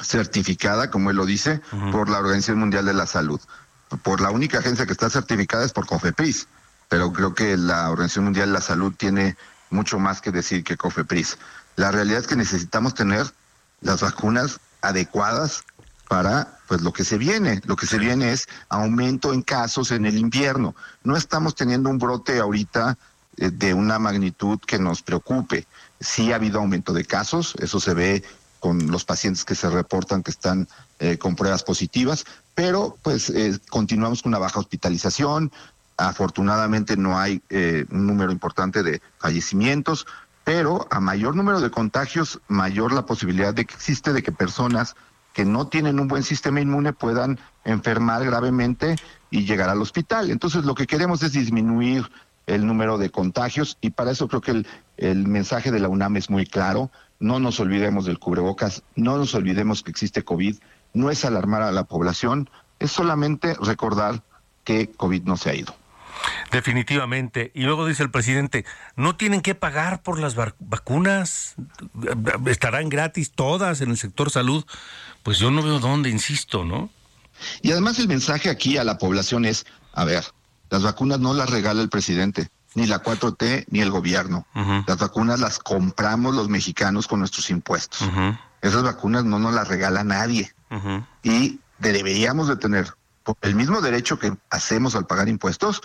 certificada, 0.01 0.89
como 0.89 1.09
él 1.09 1.17
lo 1.17 1.25
dice, 1.25 1.61
por 1.91 2.09
la 2.09 2.19
Organización 2.19 2.59
Mundial 2.59 2.85
de 2.85 2.93
la 2.93 3.05
Salud. 3.05 3.39
Por 4.01 4.21
la 4.21 4.31
única 4.31 4.59
agencia 4.59 4.85
que 4.85 4.93
está 4.93 5.09
certificada 5.09 5.65
es 5.65 5.71
por 5.71 5.85
COFEPRIS, 5.85 6.47
pero 6.89 7.13
creo 7.13 7.33
que 7.33 7.57
la 7.57 7.89
Organización 7.91 8.25
Mundial 8.25 8.47
de 8.47 8.53
la 8.53 8.61
Salud 8.61 8.93
tiene 8.97 9.37
mucho 9.69 9.99
más 9.99 10.21
que 10.21 10.31
decir 10.31 10.63
que 10.63 10.77
COFEPRIS. 10.77 11.37
La 11.75 11.91
realidad 11.91 12.19
es 12.19 12.27
que 12.27 12.35
necesitamos 12.35 12.93
tener 12.93 13.25
las 13.81 14.01
vacunas 14.01 14.59
adecuadas 14.81 15.63
para 16.07 16.59
pues 16.67 16.81
lo 16.81 16.93
que 16.93 17.03
se 17.03 17.17
viene. 17.17 17.61
Lo 17.65 17.75
que 17.75 17.87
se 17.87 17.97
viene 17.97 18.31
es 18.31 18.47
aumento 18.69 19.33
en 19.33 19.41
casos 19.41 19.91
en 19.91 20.05
el 20.05 20.17
invierno. 20.17 20.75
No 21.03 21.17
estamos 21.17 21.55
teniendo 21.55 21.89
un 21.89 21.97
brote 21.97 22.39
ahorita 22.39 22.97
eh, 23.37 23.49
de 23.49 23.73
una 23.73 23.99
magnitud 23.99 24.59
que 24.59 24.79
nos 24.79 25.01
preocupe. 25.01 25.67
Sí 25.99 26.31
ha 26.31 26.35
habido 26.35 26.59
aumento 26.59 26.93
de 26.93 27.05
casos, 27.05 27.55
eso 27.59 27.79
se 27.79 27.93
ve 27.93 28.23
con 28.63 28.89
los 28.89 29.03
pacientes 29.03 29.43
que 29.43 29.55
se 29.55 29.69
reportan 29.69 30.23
que 30.23 30.31
están 30.31 30.69
eh, 30.99 31.17
con 31.17 31.35
pruebas 31.35 31.63
positivas, 31.63 32.23
pero 32.55 32.97
pues 33.03 33.29
eh, 33.29 33.59
continuamos 33.69 34.23
con 34.23 34.29
una 34.29 34.39
baja 34.39 34.57
hospitalización. 34.57 35.51
Afortunadamente 35.97 36.95
no 36.95 37.19
hay 37.19 37.41
eh, 37.49 37.83
un 37.91 38.07
número 38.07 38.31
importante 38.31 38.81
de 38.81 39.01
fallecimientos, 39.17 40.07
pero 40.45 40.87
a 40.91 41.01
mayor 41.01 41.35
número 41.35 41.59
de 41.59 41.71
contagios, 41.71 42.39
mayor 42.47 42.93
la 42.93 43.05
posibilidad 43.05 43.53
de 43.53 43.65
que 43.65 43.75
existe 43.75 44.13
de 44.13 44.23
que 44.23 44.31
personas 44.31 44.95
que 45.33 45.43
no 45.43 45.67
tienen 45.67 45.99
un 45.99 46.07
buen 46.07 46.23
sistema 46.23 46.61
inmune 46.61 46.93
puedan 46.93 47.41
enfermar 47.65 48.23
gravemente 48.23 48.95
y 49.29 49.43
llegar 49.43 49.67
al 49.67 49.81
hospital. 49.81 50.31
Entonces 50.31 50.63
lo 50.63 50.73
que 50.73 50.87
queremos 50.87 51.21
es 51.21 51.33
disminuir 51.33 52.09
el 52.47 52.65
número 52.65 52.97
de 52.97 53.09
contagios 53.09 53.77
y 53.81 53.89
para 53.89 54.11
eso 54.11 54.29
creo 54.29 54.39
que 54.39 54.51
el, 54.51 54.67
el 54.95 55.27
mensaje 55.27 55.69
de 55.69 55.81
la 55.81 55.89
UNAM 55.89 56.15
es 56.15 56.29
muy 56.29 56.45
claro. 56.45 56.91
No 57.19 57.39
nos 57.39 57.59
olvidemos 57.59 58.05
del 58.05 58.19
cubrebocas, 58.19 58.83
no 58.95 59.17
nos 59.17 59.33
olvidemos 59.35 59.83
que 59.83 59.91
existe 59.91 60.23
COVID, 60.23 60.57
no 60.93 61.09
es 61.09 61.25
alarmar 61.25 61.61
a 61.61 61.71
la 61.71 61.85
población, 61.85 62.49
es 62.79 62.91
solamente 62.91 63.55
recordar 63.61 64.21
que 64.63 64.91
COVID 64.91 65.23
no 65.23 65.37
se 65.37 65.49
ha 65.49 65.55
ido. 65.55 65.75
Definitivamente. 66.51 67.51
Y 67.55 67.63
luego 67.63 67.85
dice 67.87 68.03
el 68.03 68.11
presidente, 68.11 68.65
no 68.95 69.15
tienen 69.15 69.41
que 69.41 69.55
pagar 69.55 70.03
por 70.03 70.19
las 70.19 70.35
vac- 70.37 70.55
vacunas, 70.59 71.55
estarán 72.45 72.89
gratis 72.89 73.31
todas 73.31 73.81
en 73.81 73.89
el 73.89 73.97
sector 73.97 74.29
salud. 74.29 74.63
Pues 75.23 75.39
yo 75.39 75.49
no 75.51 75.63
veo 75.63 75.79
dónde, 75.79 76.09
insisto, 76.09 76.63
¿no? 76.63 76.89
Y 77.61 77.71
además 77.71 77.97
el 77.99 78.07
mensaje 78.07 78.49
aquí 78.49 78.77
a 78.77 78.83
la 78.83 78.97
población 78.97 79.45
es, 79.45 79.65
a 79.93 80.05
ver, 80.05 80.23
las 80.69 80.83
vacunas 80.83 81.19
no 81.19 81.33
las 81.33 81.49
regala 81.49 81.81
el 81.81 81.89
presidente, 81.89 82.49
ni 82.75 82.87
la 82.87 83.03
4T, 83.03 83.65
ni 83.69 83.81
el 83.81 83.91
gobierno. 83.91 84.45
Las 84.87 84.97
vacunas 84.97 85.39
las 85.39 85.59
compramos 85.59 86.35
los 86.35 86.49
mexicanos 86.49 87.07
con 87.07 87.19
nuestros 87.19 87.49
impuestos. 87.49 88.07
Esas 88.61 88.83
vacunas 88.83 89.25
no 89.25 89.39
nos 89.39 89.53
las 89.53 89.67
regala 89.67 90.03
nadie. 90.03 90.53
Y 91.21 91.59
deberíamos 91.79 92.47
de 92.47 92.55
tener 92.55 92.93
por 93.23 93.37
el 93.41 93.55
mismo 93.55 93.81
derecho 93.81 94.19
que 94.19 94.35
hacemos 94.49 94.95
al 94.95 95.07
pagar 95.07 95.29
impuestos, 95.29 95.81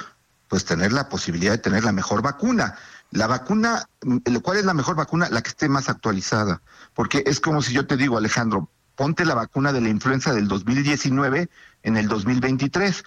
pues 0.48 0.64
tener 0.64 0.92
la 0.92 1.08
posibilidad 1.08 1.52
de 1.52 1.58
tener 1.58 1.84
la 1.84 1.92
mejor 1.92 2.22
vacuna. 2.22 2.76
La 3.10 3.26
vacuna, 3.26 3.86
mm, 4.02 4.18
¿cuál 4.42 4.58
es 4.58 4.64
la 4.64 4.74
mejor 4.74 4.96
vacuna? 4.96 5.28
La 5.30 5.42
que 5.42 5.50
esté 5.50 5.68
más 5.68 5.88
actualizada. 5.88 6.62
Porque 6.94 7.22
es 7.26 7.40
como 7.40 7.62
si 7.62 7.72
yo 7.72 7.86
te 7.86 7.96
digo, 7.96 8.18
Alejandro, 8.18 8.70
ponte 8.96 9.24
la 9.24 9.34
vacuna 9.34 9.72
de 9.72 9.80
la 9.80 9.88
influenza 9.88 10.34
del 10.34 10.48
2019 10.48 11.48
en 11.84 11.96
el 11.96 12.08
2023. 12.08 13.04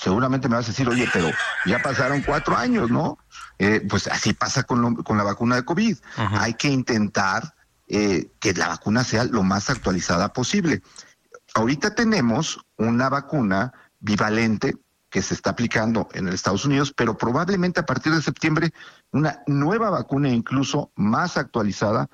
Seguramente 0.00 0.48
me 0.48 0.56
vas 0.56 0.66
a 0.66 0.68
decir, 0.68 0.88
oye, 0.88 1.08
pero 1.12 1.30
ya 1.66 1.82
pasaron 1.82 2.22
cuatro 2.22 2.56
años, 2.56 2.90
¿no? 2.90 3.18
Eh, 3.58 3.84
pues 3.88 4.06
así 4.06 4.32
pasa 4.32 4.62
con, 4.62 4.80
lo- 4.80 5.04
con 5.04 5.16
la 5.18 5.24
vacuna 5.24 5.56
de 5.56 5.64
COVID. 5.64 5.98
Hay 6.38 6.54
que 6.54 6.68
intentar 6.68 7.54
eh, 7.88 8.30
que 8.40 8.54
la 8.54 8.68
vacuna 8.68 9.04
sea 9.04 9.24
lo 9.24 9.42
más 9.42 9.68
actualizada 9.68 10.32
posible. 10.32 10.82
Ahorita 11.54 11.94
tenemos 11.94 12.60
una 12.76 13.08
vacuna 13.08 13.72
bivalente 13.98 14.76
que 15.10 15.22
se 15.22 15.34
está 15.34 15.50
aplicando 15.50 16.08
en 16.12 16.28
el 16.28 16.34
Estados 16.34 16.64
Unidos, 16.64 16.92
pero 16.96 17.18
probablemente 17.18 17.80
a 17.80 17.86
partir 17.86 18.14
de 18.14 18.22
septiembre 18.22 18.72
una 19.10 19.40
nueva 19.48 19.90
vacuna 19.90 20.28
incluso 20.28 20.92
más 20.94 21.36
actualizada 21.36 22.08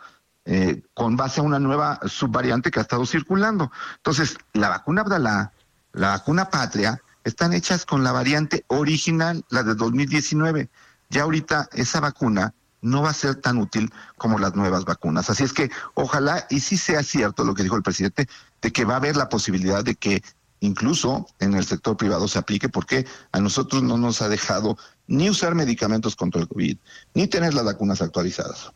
eh, 0.47 0.82
con 0.95 1.16
base 1.16 1.41
a 1.41 1.45
una 1.45 1.59
nueva 1.59 2.01
subvariante 2.07 2.70
que 2.70 2.78
ha 2.78 2.82
estado 2.82 3.05
circulando. 3.05 3.70
Entonces, 3.97 4.39
la 4.55 4.70
vacuna 4.70 5.03
Abdalá, 5.03 5.53
la 5.93 6.09
vacuna 6.09 6.49
Patria, 6.49 7.01
están 7.27 7.53
hechas 7.53 7.85
con 7.85 8.05
la 8.05 8.12
variante 8.12 8.64
original, 8.68 9.45
la 9.51 9.64
de 9.64 9.74
2019. 9.74 10.70
Ya 11.11 11.22
ahorita 11.22 11.68
esa 11.72 11.99
vacuna 11.99 12.55
no 12.83 13.03
va 13.03 13.11
a 13.11 13.14
ser 13.14 13.35
tan 13.35 13.59
útil 13.59 13.93
como 14.16 14.39
las 14.39 14.55
nuevas 14.55 14.85
vacunas. 14.85 15.29
Así 15.29 15.43
es 15.43 15.53
que 15.53 15.68
ojalá 15.95 16.47
y 16.51 16.61
sí 16.61 16.77
sea 16.77 17.03
cierto 17.03 17.43
lo 17.43 17.55
que 17.55 17.64
dijo 17.64 17.74
el 17.74 17.83
presidente, 17.83 18.29
de 18.62 18.70
que 18.70 18.85
va 18.85 18.95
a 18.95 18.99
haber 18.99 19.16
la 19.16 19.29
posibilidad 19.29 19.83
de 19.83 19.97
que 19.97 20.22
incluso 20.61 21.27
en 21.41 21.55
el 21.55 21.64
sector 21.64 21.97
privado 21.97 22.29
se 22.29 22.39
aplique, 22.39 22.68
porque 22.68 23.07
a 23.33 23.41
nosotros 23.41 23.83
no 23.83 23.99
nos 23.99 24.22
ha 24.22 24.29
dejado 24.29 24.79
ni 25.09 25.29
usar 25.29 25.57
medicamentos 25.57 26.14
contra 26.14 26.41
el 26.41 26.49
COVID, 26.49 26.79
ni 27.14 27.27
tener 27.27 27.55
las 27.55 27.64
vacunas 27.64 28.03
actualizadas. 28.03 28.70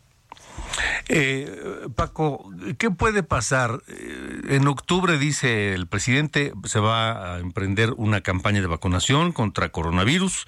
Eh, 1.09 1.87
Paco, 1.95 2.49
¿qué 2.77 2.91
puede 2.91 3.23
pasar? 3.23 3.81
Eh, 3.87 4.41
En 4.49 4.67
octubre, 4.67 5.17
dice 5.17 5.73
el 5.73 5.87
presidente, 5.87 6.53
se 6.65 6.79
va 6.79 7.35
a 7.35 7.39
emprender 7.39 7.93
una 7.97 8.21
campaña 8.21 8.59
de 8.61 8.67
vacunación 8.67 9.31
contra 9.31 9.69
coronavirus, 9.69 10.45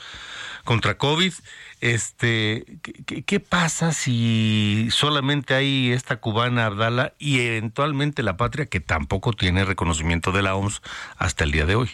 contra 0.65 0.97
COVID. 0.97 1.33
Este, 1.81 2.65
¿qué- 3.05 3.23
¿qué, 3.23 3.39
pasa 3.39 3.91
si 3.93 4.87
solamente 4.91 5.53
hay 5.53 5.91
esta 5.91 6.17
cubana 6.17 6.65
Abdala 6.65 7.13
y 7.19 7.39
eventualmente 7.41 8.23
la 8.23 8.37
patria 8.37 8.65
que 8.65 8.79
tampoco 8.79 9.33
tiene 9.33 9.65
reconocimiento 9.65 10.31
de 10.31 10.41
la 10.41 10.55
OMS 10.55 10.81
hasta 11.17 11.43
el 11.43 11.51
día 11.51 11.65
de 11.65 11.75
hoy? 11.75 11.89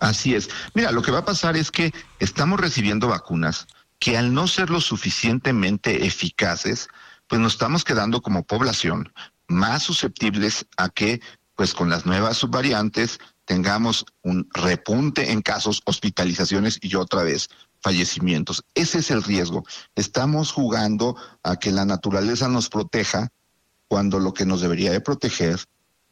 Así 0.00 0.34
es. 0.34 0.50
Mira, 0.74 0.90
lo 0.92 1.02
que 1.02 1.10
va 1.12 1.20
a 1.20 1.24
pasar 1.24 1.56
es 1.56 1.70
que 1.70 1.92
estamos 2.18 2.60
recibiendo 2.60 3.08
vacunas 3.08 3.66
que 4.00 4.18
al 4.18 4.34
no 4.34 4.46
ser 4.48 4.68
lo 4.70 4.80
suficientemente 4.80 6.06
eficaces, 6.06 6.88
pues 7.28 7.40
nos 7.40 7.54
estamos 7.54 7.84
quedando 7.84 8.22
como 8.22 8.44
población 8.44 9.12
más 9.46 9.82
susceptibles 9.82 10.66
a 10.76 10.88
que, 10.88 11.20
pues 11.54 11.74
con 11.74 11.90
las 11.90 12.06
nuevas 12.06 12.36
subvariantes, 12.36 13.18
tengamos 13.44 14.06
un 14.22 14.48
repunte 14.52 15.32
en 15.32 15.42
casos, 15.42 15.82
hospitalizaciones 15.84 16.78
y 16.80 16.94
otra 16.96 17.22
vez 17.22 17.48
fallecimientos. 17.80 18.64
Ese 18.74 18.98
es 18.98 19.10
el 19.10 19.22
riesgo. 19.22 19.64
Estamos 19.94 20.52
jugando 20.52 21.16
a 21.42 21.56
que 21.56 21.70
la 21.70 21.84
naturaleza 21.84 22.48
nos 22.48 22.70
proteja 22.70 23.28
cuando 23.88 24.18
lo 24.18 24.32
que 24.32 24.46
nos 24.46 24.62
debería 24.62 24.90
de 24.90 25.00
proteger 25.00 25.60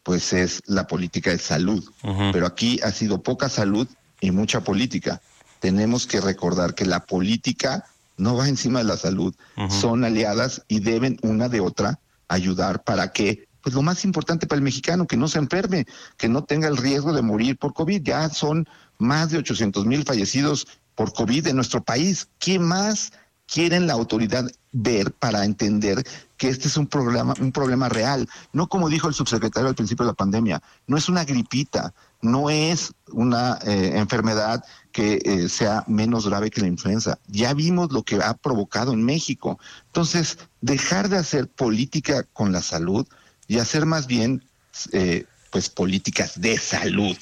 pues 0.03 0.33
es 0.33 0.63
la 0.67 0.87
política 0.87 1.31
de 1.31 1.39
salud. 1.39 1.89
Pero 2.33 2.47
aquí 2.47 2.81
ha 2.83 2.91
sido 2.91 3.23
poca 3.23 3.49
salud 3.49 3.89
y 4.21 4.31
mucha 4.31 4.63
política. 4.63 5.23
Tenemos 5.61 6.07
que 6.07 6.21
recordar 6.21 6.75
que 6.75 6.85
la 6.85 7.07
política 7.07 7.85
no 8.17 8.37
va 8.37 8.49
encima 8.49 8.81
de 8.81 8.85
la 8.85 8.97
salud, 8.97 9.35
son 9.69 10.05
aliadas 10.05 10.63
y 10.69 10.81
deben 10.81 11.19
una 11.23 11.49
de 11.49 11.61
otra 11.61 12.01
ayudar 12.29 12.83
para 12.85 13.13
que, 13.13 13.47
pues 13.63 13.75
lo 13.75 13.83
más 13.83 14.05
importante 14.05 14.47
para 14.47 14.59
el 14.59 14.65
mexicano, 14.65 15.07
que 15.07 15.17
no 15.17 15.29
se 15.29 15.39
enferme, 15.39 15.87
que 16.17 16.29
no 16.29 16.45
tenga 16.45 16.69
el 16.69 16.77
riesgo 16.77 17.13
de 17.13 17.23
morir 17.23 17.57
por 17.57 17.75
COVID. 17.75 18.03
Ya 18.03 18.29
son 18.29 18.69
más 18.99 19.31
de 19.31 19.39
800 19.39 19.87
mil 19.87 20.05
fallecidos 20.05 20.67
por 20.95 21.13
COVID 21.13 21.47
en 21.47 21.57
nuestro 21.57 21.83
país. 21.83 22.29
¿Qué 22.39 22.59
más 22.59 23.13
quieren 23.53 23.87
la 23.87 23.93
autoridad 23.93 24.51
ver 24.73 25.13
para 25.13 25.45
entender 25.45 26.03
que 26.39 26.49
este 26.49 26.69
es 26.69 26.77
un 26.77 26.87
problema, 26.87 27.35
un 27.39 27.53
problema 27.53 27.89
real? 27.89 28.29
No 28.53 28.67
como 28.67 28.89
dijo 28.89 29.09
el 29.09 29.15
subsecretario 29.15 29.69
al 29.69 29.75
principio 29.75 30.07
de 30.07 30.13
la 30.13 30.17
pandemia, 30.17 30.63
no 30.87 30.97
es 30.97 31.09
una 31.09 31.25
gripita, 31.25 31.93
no 32.23 32.49
es 32.49 32.95
una 33.11 33.59
eh, 33.67 33.93
enfermedad 33.97 34.65
que 34.91 35.21
eh, 35.25 35.49
sea 35.49 35.85
menos 35.87 36.27
grave 36.27 36.51
que 36.51 36.63
la 36.63 36.69
influenza. 36.69 37.19
Ya 37.27 37.53
vimos 37.53 37.93
lo 37.93 38.03
que 38.03 38.17
ha 38.17 38.35
provocado 38.35 38.93
en 38.93 39.05
México. 39.05 39.59
Entonces, 39.87 40.39
dejar 40.61 41.09
de 41.11 41.19
hacer 41.19 41.49
política 41.49 42.25
con 42.33 42.53
la 42.53 42.63
salud 42.63 43.07
y 43.49 43.59
hacer 43.59 43.85
más 43.85 44.07
bien, 44.07 44.45
eh, 44.93 45.27
pues, 45.51 45.69
políticas 45.69 46.41
de 46.41 46.57
salud. 46.57 47.17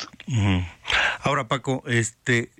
Ahora, 1.22 1.48
Paco, 1.48 1.82
este, 1.86 2.52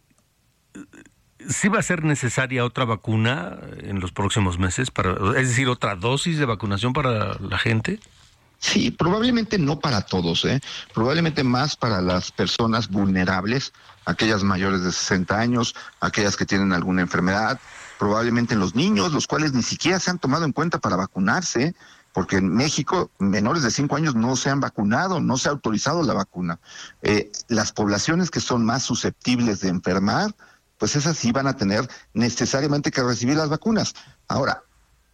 ¿sí 1.48 1.68
va 1.68 1.78
a 1.78 1.82
ser 1.82 2.04
necesaria 2.04 2.64
otra 2.64 2.84
vacuna 2.84 3.58
en 3.78 4.00
los 4.00 4.12
próximos 4.12 4.58
meses? 4.58 4.90
Para, 4.90 5.12
es 5.38 5.48
decir, 5.48 5.68
otra 5.68 5.96
dosis 5.96 6.38
de 6.38 6.44
vacunación 6.44 6.92
para 6.92 7.38
la 7.38 7.58
gente. 7.58 8.00
Sí, 8.58 8.90
probablemente 8.90 9.58
no 9.58 9.80
para 9.80 10.02
todos, 10.02 10.44
¿eh? 10.44 10.60
probablemente 10.92 11.42
más 11.42 11.76
para 11.76 12.02
las 12.02 12.30
personas 12.30 12.88
vulnerables, 12.90 13.72
aquellas 14.04 14.42
mayores 14.42 14.84
de 14.84 14.92
60 14.92 15.38
años, 15.38 15.74
aquellas 16.00 16.36
que 16.36 16.44
tienen 16.44 16.74
alguna 16.74 17.00
enfermedad, 17.00 17.58
probablemente 17.98 18.52
en 18.52 18.60
los 18.60 18.74
niños, 18.74 19.12
los 19.12 19.26
cuales 19.26 19.54
ni 19.54 19.62
siquiera 19.62 19.98
se 19.98 20.10
han 20.10 20.18
tomado 20.18 20.44
en 20.44 20.52
cuenta 20.52 20.78
para 20.78 20.96
vacunarse, 20.96 21.74
porque 22.12 22.36
en 22.36 22.54
México 22.54 23.10
menores 23.18 23.62
de 23.62 23.70
5 23.70 23.96
años 23.96 24.14
no 24.14 24.36
se 24.36 24.50
han 24.50 24.60
vacunado, 24.60 25.20
no 25.20 25.38
se 25.38 25.48
ha 25.48 25.52
autorizado 25.52 26.02
la 26.02 26.12
vacuna. 26.12 26.58
Eh, 27.00 27.32
las 27.48 27.72
poblaciones 27.72 28.30
que 28.30 28.40
son 28.40 28.66
más 28.66 28.82
susceptibles 28.82 29.60
de 29.60 29.68
enfermar, 29.68 30.34
pues 30.80 30.96
esas 30.96 31.18
sí 31.18 31.30
van 31.30 31.46
a 31.46 31.56
tener 31.56 31.88
necesariamente 32.14 32.90
que 32.90 33.02
recibir 33.02 33.36
las 33.36 33.50
vacunas. 33.50 33.94
Ahora, 34.28 34.64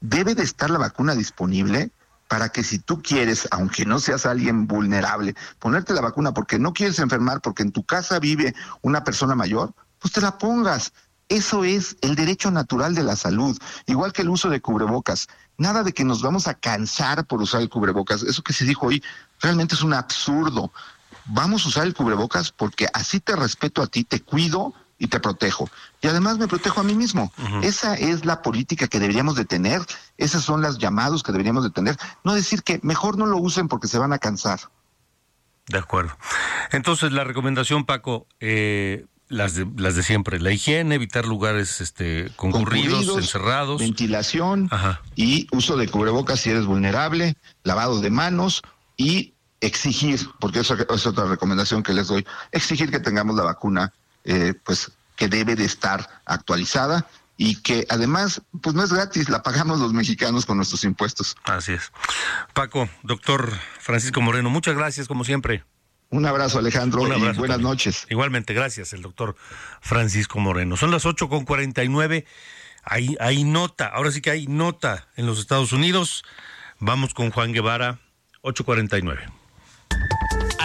debe 0.00 0.36
de 0.36 0.44
estar 0.44 0.70
la 0.70 0.78
vacuna 0.78 1.16
disponible 1.16 1.90
para 2.28 2.50
que 2.50 2.62
si 2.62 2.78
tú 2.78 3.02
quieres, 3.02 3.48
aunque 3.50 3.84
no 3.84 3.98
seas 3.98 4.26
alguien 4.26 4.68
vulnerable, 4.68 5.34
ponerte 5.58 5.92
la 5.92 6.02
vacuna 6.02 6.32
porque 6.32 6.60
no 6.60 6.72
quieres 6.72 7.00
enfermar, 7.00 7.40
porque 7.40 7.64
en 7.64 7.72
tu 7.72 7.82
casa 7.82 8.20
vive 8.20 8.54
una 8.80 9.02
persona 9.02 9.34
mayor, 9.34 9.74
pues 9.98 10.12
te 10.12 10.20
la 10.20 10.38
pongas. 10.38 10.92
Eso 11.28 11.64
es 11.64 11.96
el 12.00 12.14
derecho 12.14 12.52
natural 12.52 12.94
de 12.94 13.02
la 13.02 13.16
salud, 13.16 13.58
igual 13.86 14.12
que 14.12 14.22
el 14.22 14.28
uso 14.28 14.48
de 14.48 14.60
cubrebocas. 14.60 15.26
Nada 15.58 15.82
de 15.82 15.92
que 15.92 16.04
nos 16.04 16.22
vamos 16.22 16.46
a 16.46 16.54
cansar 16.54 17.26
por 17.26 17.42
usar 17.42 17.60
el 17.60 17.68
cubrebocas. 17.68 18.22
Eso 18.22 18.44
que 18.44 18.52
se 18.52 18.64
dijo 18.64 18.86
hoy 18.86 19.02
realmente 19.40 19.74
es 19.74 19.82
un 19.82 19.94
absurdo. 19.94 20.70
Vamos 21.24 21.64
a 21.64 21.68
usar 21.68 21.86
el 21.88 21.94
cubrebocas 21.94 22.52
porque 22.52 22.86
así 22.92 23.18
te 23.18 23.34
respeto 23.34 23.82
a 23.82 23.88
ti, 23.88 24.04
te 24.04 24.20
cuido 24.20 24.72
y 24.98 25.08
te 25.08 25.20
protejo. 25.20 25.68
Y 26.00 26.08
además 26.08 26.38
me 26.38 26.48
protejo 26.48 26.80
a 26.80 26.84
mí 26.84 26.94
mismo. 26.94 27.32
Esa 27.62 27.94
es 27.94 28.24
la 28.24 28.42
política 28.42 28.88
que 28.88 29.00
deberíamos 29.00 29.36
de 29.36 29.44
tener, 29.44 29.82
esas 30.16 30.42
son 30.42 30.62
las 30.62 30.78
llamados 30.78 31.22
que 31.22 31.32
deberíamos 31.32 31.64
de 31.64 31.70
tener. 31.70 31.96
No 32.24 32.34
decir 32.34 32.62
que 32.62 32.80
mejor 32.82 33.18
no 33.18 33.26
lo 33.26 33.36
usen 33.38 33.68
porque 33.68 33.88
se 33.88 33.98
van 33.98 34.12
a 34.12 34.18
cansar. 34.18 34.60
De 35.68 35.78
acuerdo. 35.78 36.16
Entonces, 36.70 37.12
la 37.12 37.24
recomendación, 37.24 37.84
Paco, 37.84 38.26
eh, 38.40 39.06
las 39.28 39.54
de, 39.54 39.66
las 39.76 39.96
de 39.96 40.02
siempre, 40.02 40.38
la 40.38 40.52
higiene, 40.52 40.94
evitar 40.94 41.26
lugares 41.26 41.80
este, 41.80 42.30
concurridos, 42.36 42.92
Concurridos, 42.92 43.18
encerrados. 43.18 43.80
Ventilación 43.80 44.70
y 45.16 45.48
uso 45.50 45.76
de 45.76 45.88
cubrebocas 45.88 46.40
si 46.40 46.50
eres 46.50 46.66
vulnerable, 46.66 47.36
lavado 47.64 48.00
de 48.00 48.10
manos 48.10 48.62
y 48.96 49.34
exigir, 49.60 50.20
porque 50.38 50.60
eso 50.60 50.74
es 50.74 51.06
otra 51.06 51.24
recomendación 51.24 51.82
que 51.82 51.92
les 51.92 52.06
doy, 52.08 52.24
exigir 52.52 52.90
que 52.90 53.00
tengamos 53.00 53.36
la 53.36 53.42
vacuna, 53.42 53.92
eh, 54.26 54.52
pues 54.64 54.92
que 55.16 55.28
debe 55.28 55.56
de 55.56 55.64
estar 55.64 56.20
actualizada 56.26 57.06
y 57.38 57.62
que 57.62 57.86
además, 57.88 58.42
pues 58.62 58.74
no 58.74 58.82
es 58.82 58.92
gratis, 58.92 59.28
la 59.28 59.42
pagamos 59.42 59.80
los 59.80 59.92
mexicanos 59.92 60.46
con 60.46 60.56
nuestros 60.56 60.84
impuestos. 60.84 61.36
Así 61.44 61.72
es. 61.72 61.92
Paco, 62.52 62.88
doctor 63.02 63.50
Francisco 63.78 64.20
Moreno, 64.20 64.50
muchas 64.50 64.74
gracias 64.74 65.08
como 65.08 65.24
siempre. 65.24 65.64
Un 66.10 66.24
abrazo, 66.24 66.58
Alejandro, 66.58 67.02
Un 67.02 67.08
y 67.08 67.18
buenas 67.18 67.36
también. 67.36 67.62
noches. 67.62 68.06
Igualmente, 68.08 68.54
gracias, 68.54 68.92
el 68.92 69.02
doctor 69.02 69.36
Francisco 69.80 70.38
Moreno. 70.38 70.76
Son 70.76 70.90
las 70.90 71.04
8 71.04 71.28
con 71.28 71.44
49. 71.44 72.24
Hay, 72.84 73.16
hay 73.18 73.44
nota, 73.44 73.86
ahora 73.86 74.12
sí 74.12 74.20
que 74.20 74.30
hay 74.30 74.46
nota 74.46 75.08
en 75.16 75.26
los 75.26 75.38
Estados 75.40 75.72
Unidos. 75.72 76.24
Vamos 76.78 77.14
con 77.14 77.30
Juan 77.30 77.52
Guevara, 77.52 77.98
849. 78.42 79.28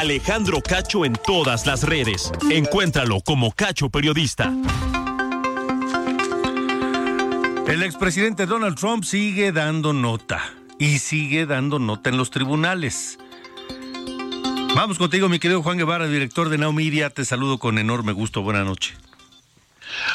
Alejandro 0.01 0.61
Cacho 0.61 1.05
en 1.05 1.13
todas 1.13 1.67
las 1.67 1.83
redes. 1.83 2.31
Encuéntralo 2.49 3.21
como 3.21 3.51
Cacho 3.51 3.91
Periodista. 3.91 4.51
El 7.67 7.83
expresidente 7.83 8.47
Donald 8.47 8.79
Trump 8.79 9.03
sigue 9.03 9.51
dando 9.51 9.93
nota 9.93 10.41
y 10.79 10.97
sigue 10.97 11.45
dando 11.45 11.77
nota 11.77 12.09
en 12.09 12.17
los 12.17 12.31
tribunales. 12.31 13.19
Vamos 14.75 14.97
contigo, 14.97 15.29
mi 15.29 15.37
querido 15.37 15.61
Juan 15.61 15.77
Guevara, 15.77 16.07
director 16.07 16.49
de 16.49 16.57
Now 16.57 16.73
Media. 16.73 17.11
Te 17.11 17.23
saludo 17.23 17.59
con 17.59 17.77
enorme 17.77 18.11
gusto. 18.11 18.41
Buenas 18.41 18.65
noches. 18.65 18.97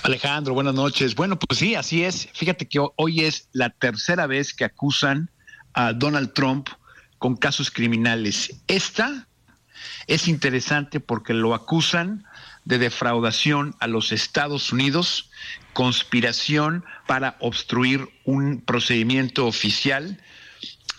Alejandro, 0.03 0.53
buenas 0.53 0.74
noches. 0.74 1.14
Bueno, 1.14 1.39
pues 1.39 1.61
sí, 1.61 1.76
así 1.76 2.03
es. 2.03 2.28
Fíjate 2.34 2.66
que 2.66 2.80
ho- 2.80 2.93
hoy 2.97 3.20
es 3.20 3.49
la 3.53 3.70
tercera 3.70 4.26
vez 4.26 4.53
que 4.53 4.64
acusan 4.64 5.30
a 5.74 5.93
Donald 5.93 6.32
Trump 6.32 6.70
con 7.18 7.37
casos 7.37 7.70
criminales. 7.70 8.53
Esta 8.66 9.28
es 10.07 10.29
interesante 10.29 11.01
porque 11.01 11.35
lo 11.35 11.55
acusan 11.55 12.25
de 12.65 12.79
defraudación 12.79 13.75
a 13.81 13.87
los 13.87 14.13
Estados 14.13 14.73
Unidos, 14.73 15.31
conspiración 15.73 16.85
para 17.07 17.37
obstruir 17.41 18.09
un 18.25 18.61
procedimiento 18.61 19.47
oficial 19.47 20.21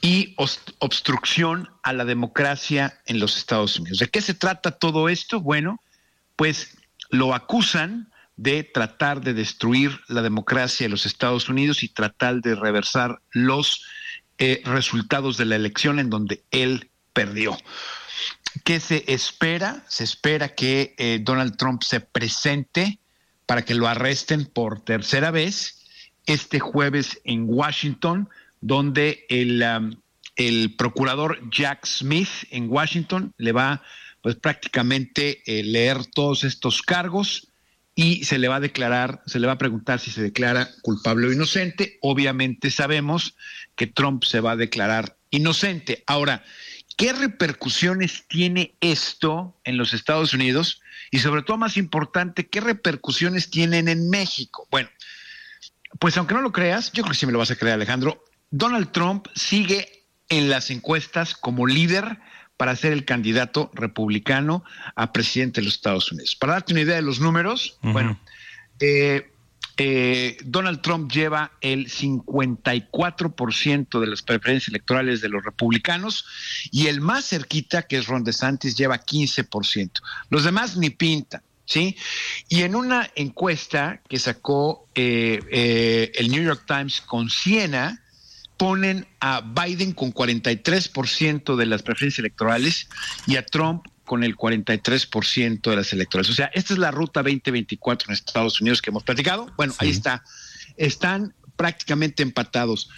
y 0.01 0.35
obstrucción 0.79 1.69
a 1.83 1.93
la 1.93 2.05
democracia 2.05 2.99
en 3.05 3.19
los 3.19 3.37
Estados 3.37 3.79
Unidos. 3.79 3.99
¿De 3.99 4.09
qué 4.09 4.21
se 4.21 4.33
trata 4.33 4.71
todo 4.71 5.09
esto? 5.09 5.41
Bueno, 5.41 5.81
pues 6.35 6.77
lo 7.09 7.33
acusan 7.33 8.11
de 8.35 8.63
tratar 8.63 9.21
de 9.21 9.33
destruir 9.33 9.99
la 10.07 10.21
democracia 10.21 10.85
de 10.85 10.91
los 10.91 11.05
Estados 11.05 11.49
Unidos 11.49 11.81
y 11.83 11.89
tratar 11.89 12.41
de 12.41 12.55
reversar 12.55 13.19
los 13.31 13.83
eh, 14.37 14.61
resultados 14.65 15.37
de 15.37 15.45
la 15.45 15.55
elección 15.55 15.99
en 15.99 16.11
donde 16.11 16.43
él 16.51 16.91
perdió. 17.13 17.57
¿Qué 18.67 18.81
se 18.81 19.05
espera? 19.07 19.85
Se 19.87 20.03
espera 20.03 20.53
que 20.53 20.93
eh, 20.97 21.19
Donald 21.21 21.55
Trump 21.55 21.83
se 21.83 22.01
presente 22.01 22.99
para 23.45 23.63
que 23.63 23.73
lo 23.73 23.87
arresten 23.87 24.45
por 24.45 24.81
tercera 24.81 25.31
vez 25.31 25.85
este 26.25 26.59
jueves 26.59 27.21
en 27.23 27.45
Washington, 27.47 28.27
donde 28.59 29.25
el, 29.29 29.63
um, 29.63 29.95
el 30.35 30.75
procurador 30.75 31.39
Jack 31.49 31.85
Smith 31.85 32.27
en 32.51 32.69
Washington 32.69 33.33
le 33.37 33.53
va 33.53 33.83
pues 34.21 34.35
prácticamente 34.35 35.43
eh, 35.45 35.63
leer 35.63 36.05
todos 36.05 36.43
estos 36.43 36.81
cargos 36.81 37.47
y 37.95 38.25
se 38.25 38.37
le 38.37 38.49
va 38.49 38.57
a 38.57 38.59
declarar, 38.59 39.21
se 39.27 39.39
le 39.39 39.47
va 39.47 39.53
a 39.53 39.57
preguntar 39.57 40.01
si 40.01 40.11
se 40.11 40.21
declara 40.21 40.67
culpable 40.81 41.27
o 41.27 41.31
inocente. 41.31 41.99
Obviamente 42.01 42.69
sabemos 42.69 43.33
que 43.77 43.87
Trump 43.87 44.25
se 44.25 44.41
va 44.41 44.51
a 44.51 44.57
declarar 44.57 45.15
inocente. 45.29 46.03
Ahora, 46.05 46.43
¿qué 46.97 47.13
repercusiones 47.13 48.25
tiene 48.27 48.75
esto 48.81 49.55
en 49.63 49.77
los 49.77 49.93
Estados 49.93 50.33
Unidos? 50.33 50.81
Y 51.09 51.19
sobre 51.19 51.43
todo, 51.43 51.57
más 51.57 51.77
importante, 51.77 52.47
¿qué 52.47 52.59
repercusiones 52.59 53.49
tienen 53.49 53.87
en 53.87 54.09
México? 54.09 54.67
Bueno, 54.69 54.89
pues 55.99 56.17
aunque 56.17 56.33
no 56.33 56.41
lo 56.41 56.51
creas, 56.51 56.91
yo 56.91 57.03
creo 57.03 57.13
que 57.13 57.17
sí 57.17 57.25
me 57.25 57.31
lo 57.31 57.39
vas 57.39 57.51
a 57.51 57.55
creer, 57.55 57.75
Alejandro. 57.75 58.25
Donald 58.49 58.91
Trump 58.91 59.27
sigue 59.35 60.03
en 60.27 60.49
las 60.49 60.69
encuestas 60.71 61.33
como 61.35 61.67
líder 61.67 62.19
para 62.57 62.75
ser 62.75 62.91
el 62.91 63.05
candidato 63.05 63.71
republicano 63.73 64.63
a 64.95 65.13
presidente 65.13 65.61
de 65.61 65.65
los 65.65 65.75
Estados 65.75 66.11
Unidos. 66.11 66.35
Para 66.35 66.53
darte 66.53 66.73
una 66.73 66.81
idea 66.81 66.95
de 66.95 67.03
los 67.03 67.19
números, 67.19 67.77
bueno, 67.81 68.19
eh, 68.79 69.31
eh, 69.77 70.37
Donald 70.43 70.81
Trump 70.81 71.09
lleva 71.11 71.51
el 71.61 71.87
54% 71.87 73.99
de 73.99 74.07
las 74.07 74.23
preferencias 74.23 74.69
electorales 74.69 75.21
de 75.21 75.29
los 75.29 75.43
republicanos 75.43 76.25
y 76.71 76.87
el 76.87 76.99
más 76.99 77.29
cerquita, 77.29 77.83
que 77.83 77.97
es 77.97 78.07
Ron 78.07 78.23
DeSantis, 78.23 78.75
lleva 78.75 78.99
15%. 78.99 79.91
Los 80.29 80.43
demás 80.43 80.77
ni 80.77 80.89
pintan. 80.89 81.43
¿Sí? 81.65 81.95
Y 82.47 82.61
en 82.61 82.75
una 82.75 83.11
encuesta 83.15 84.01
que 84.07 84.19
sacó 84.19 84.87
eh, 84.95 85.41
eh, 85.51 86.13
el 86.15 86.31
New 86.31 86.41
York 86.41 86.63
Times 86.65 87.01
con 87.01 87.29
Siena, 87.29 88.01
ponen 88.55 89.05
a 89.19 89.41
Biden 89.41 89.91
con 89.91 90.13
43% 90.13 91.57
de 91.57 91.65
las 91.65 91.83
preferencias 91.83 92.19
electorales 92.19 92.87
y 93.27 93.35
a 93.35 93.45
Trump 93.45 93.85
con 94.07 94.23
el 94.23 94.37
43% 94.37 95.69
de 95.69 95.75
las 95.75 95.91
electorales. 95.91 96.31
O 96.31 96.33
sea, 96.33 96.49
esta 96.53 96.73
es 96.73 96.79
la 96.79 96.91
ruta 96.91 97.21
2024 97.21 98.07
en 98.07 98.13
Estados 98.13 98.61
Unidos 98.61 98.81
que 98.81 98.89
hemos 98.89 99.03
platicado. 99.03 99.51
Bueno, 99.57 99.73
ahí 99.79 99.89
está. 99.89 100.23
Están 100.77 101.35
prácticamente 101.57 102.23
empatados. 102.23 102.89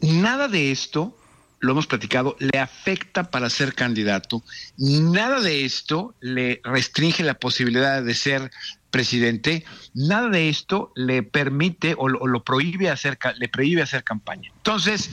Nada 0.00 0.46
de 0.46 0.70
esto, 0.70 1.18
lo 1.58 1.72
hemos 1.72 1.88
platicado, 1.88 2.36
le 2.38 2.56
afecta 2.60 3.32
para 3.32 3.50
ser 3.50 3.74
candidato. 3.74 4.44
Nada 4.76 5.40
de 5.40 5.64
esto 5.64 6.14
le 6.20 6.60
restringe 6.62 7.24
la 7.24 7.34
posibilidad 7.34 8.00
de 8.00 8.14
ser 8.14 8.52
presidente. 8.92 9.64
Nada 9.92 10.28
de 10.28 10.48
esto 10.48 10.92
le 10.94 11.24
permite 11.24 11.96
o 11.98 12.08
lo, 12.08 12.20
o 12.20 12.28
lo 12.28 12.44
prohíbe 12.44 12.90
hacer, 12.90 13.18
le 13.38 13.48
prohíbe 13.48 13.82
hacer 13.82 14.04
campaña. 14.04 14.52
Entonces, 14.54 15.10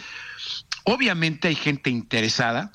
obviamente 0.84 1.48
hay 1.48 1.56
gente 1.56 1.90
interesada 1.90 2.72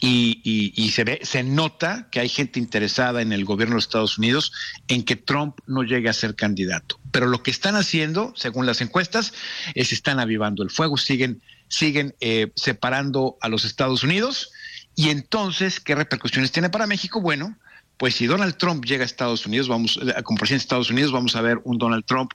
y, 0.00 0.40
y- 0.44 0.72
y 0.76 0.90
se 0.90 1.04
ve, 1.04 1.20
se 1.22 1.42
nota 1.42 2.08
que 2.10 2.20
hay 2.20 2.28
gente 2.28 2.58
interesada 2.58 3.22
en 3.22 3.32
el 3.32 3.44
gobierno 3.44 3.76
de 3.76 3.80
Estados 3.80 4.18
Unidos 4.18 4.52
en 4.88 5.02
que 5.04 5.16
Trump 5.16 5.58
no 5.66 5.82
llegue 5.82 6.08
a 6.08 6.12
ser 6.12 6.34
candidato. 6.34 6.98
Pero 7.12 7.26
lo 7.26 7.42
que 7.42 7.50
están 7.50 7.76
haciendo, 7.76 8.32
según 8.36 8.66
las 8.66 8.80
encuestas, 8.80 9.32
es 9.74 9.92
están 9.92 10.20
avivando 10.20 10.62
el 10.62 10.70
fuego, 10.70 10.96
siguen, 10.96 11.40
siguen 11.68 12.14
eh, 12.20 12.52
separando 12.56 13.36
a 13.40 13.48
los 13.48 13.64
Estados 13.64 14.02
Unidos. 14.04 14.50
Y 14.94 15.10
entonces, 15.10 15.80
¿qué 15.80 15.94
repercusiones 15.94 16.52
tiene 16.52 16.68
para 16.70 16.86
México? 16.86 17.20
Bueno, 17.20 17.56
pues 17.96 18.14
si 18.14 18.26
Donald 18.26 18.56
Trump 18.56 18.84
llega 18.84 19.02
a 19.02 19.06
Estados 19.06 19.46
Unidos, 19.46 19.68
vamos, 19.68 19.98
eh, 20.02 20.22
como 20.22 20.38
presidente 20.38 20.62
de 20.62 20.64
Estados 20.66 20.90
Unidos, 20.90 21.12
vamos 21.12 21.36
a 21.36 21.40
ver 21.40 21.58
un 21.64 21.78
Donald 21.78 22.04
Trump 22.04 22.32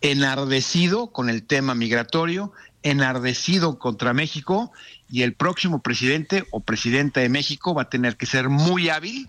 enardecido 0.00 1.12
con 1.12 1.30
el 1.30 1.44
tema 1.44 1.74
migratorio, 1.74 2.52
enardecido 2.82 3.78
contra 3.78 4.12
México 4.12 4.72
y 5.08 5.22
el 5.22 5.34
próximo 5.34 5.82
presidente 5.82 6.46
o 6.50 6.60
presidenta 6.60 7.20
de 7.20 7.28
México 7.28 7.74
va 7.74 7.82
a 7.82 7.90
tener 7.90 8.16
que 8.16 8.26
ser 8.26 8.48
muy 8.48 8.88
hábil 8.88 9.28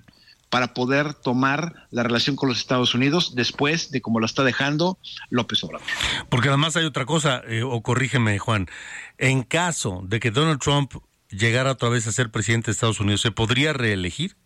para 0.50 0.74
poder 0.74 1.14
tomar 1.14 1.88
la 1.92 2.04
relación 2.04 2.36
con 2.36 2.50
los 2.50 2.58
Estados 2.58 2.96
Unidos 2.96 3.36
después 3.36 3.92
de 3.92 4.02
como 4.02 4.20
lo 4.20 4.26
está 4.26 4.44
dejando 4.44 4.98
López 5.30 5.64
Obrador. 5.64 5.86
Porque 6.30 6.48
además 6.48 6.76
hay 6.78 6.86
otra 6.86 7.06
cosa, 7.06 7.42
eh, 7.48 7.64
o 7.64 7.82
corrígeme 7.82 8.40
Juan, 8.40 8.68
en 9.18 9.44
caso 9.44 10.02
de 10.06 10.20
que 10.20 10.32
Donald 10.32 10.60
Trump 10.62 10.94
llegara 11.30 11.72
otra 11.72 11.90
vez 11.90 12.08
a 12.08 12.12
ser 12.12 12.32
presidente 12.32 12.68
de 12.68 12.72
Estados 12.74 13.00
Unidos, 13.00 13.22
¿se 13.22 13.32
podría 13.32 13.74
reelegir? 13.74 14.38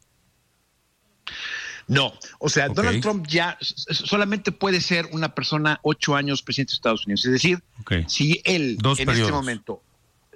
No, 1.88 2.13
o 2.39 2.47
sea, 2.47 2.69
Donald 2.69 3.01
Trump 3.01 3.27
ya 3.27 3.57
solamente 3.59 4.51
puede 4.51 4.79
ser 4.82 5.09
una 5.11 5.36
persona 5.36 5.79
ocho 5.84 6.15
años 6.15 6.41
presidente 6.41 6.71
de 6.71 6.75
Estados 6.75 7.05
Unidos. 7.05 7.25
Es 7.25 7.32
decir, 7.32 7.61
si 8.07 8.41
él 8.45 8.77
en 8.97 9.09
este 9.09 9.32
momento, 9.32 9.84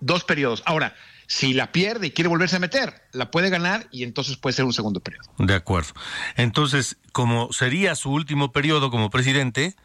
dos 0.06 0.24
periodos. 0.24 0.62
Ahora, 0.66 0.96
si 1.28 1.54
la 1.54 1.72
pierde 1.72 2.08
y 2.08 2.12
quiere 2.12 2.30
volverse 2.30 2.56
a 2.56 2.60
meter, 2.60 3.02
la 3.12 3.32
puede 3.32 3.50
ganar 3.50 3.88
y 3.92 4.04
entonces 4.04 4.38
puede 4.38 4.54
ser 4.54 4.66
un 4.66 4.74
segundo 4.74 5.00
periodo. 5.00 5.26
De 5.40 5.56
acuerdo. 5.56 5.94
Entonces, 6.36 6.98
como 7.12 7.52
sería 7.52 7.96
su 7.96 8.12
último 8.12 8.52
periodo 8.52 8.92
como 8.92 9.10
presidente, 9.10 9.76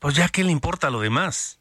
pues 0.00 0.16
ya 0.16 0.28
qué 0.28 0.42
le 0.44 0.50
importa 0.50 0.90
lo 0.90 1.00
demás. 1.00 1.58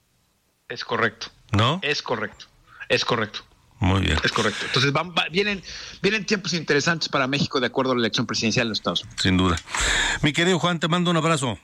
Es 0.68 0.84
correcto. 0.84 1.28
¿No? 1.52 1.80
Es 1.84 2.02
correcto. 2.02 2.48
Es 2.90 3.06
correcto. 3.06 3.42
Muy 3.80 4.02
bien. 4.02 4.18
Es 4.24 4.32
correcto. 4.32 4.66
Entonces 4.66 4.92
van, 4.92 5.14
vienen, 5.32 5.62
vienen 6.02 6.26
tiempos 6.26 6.54
interesantes 6.54 7.10
para 7.10 7.28
México 7.28 7.60
de 7.60 7.68
acuerdo 7.68 7.92
a 7.92 7.96
la 7.96 8.00
elección 8.00 8.26
presidencial 8.26 8.66
en 8.66 8.70
los 8.70 8.80
Estados 8.80 9.04
Unidos. 9.04 9.22
Sin 9.22 9.38
duda. 9.38 9.58
Mi 10.22 10.34
querido 10.34 10.58
Juan, 10.58 10.80
te 10.80 10.88
mando 10.88 11.12
un 11.12 11.18
abrazo. 11.18 11.60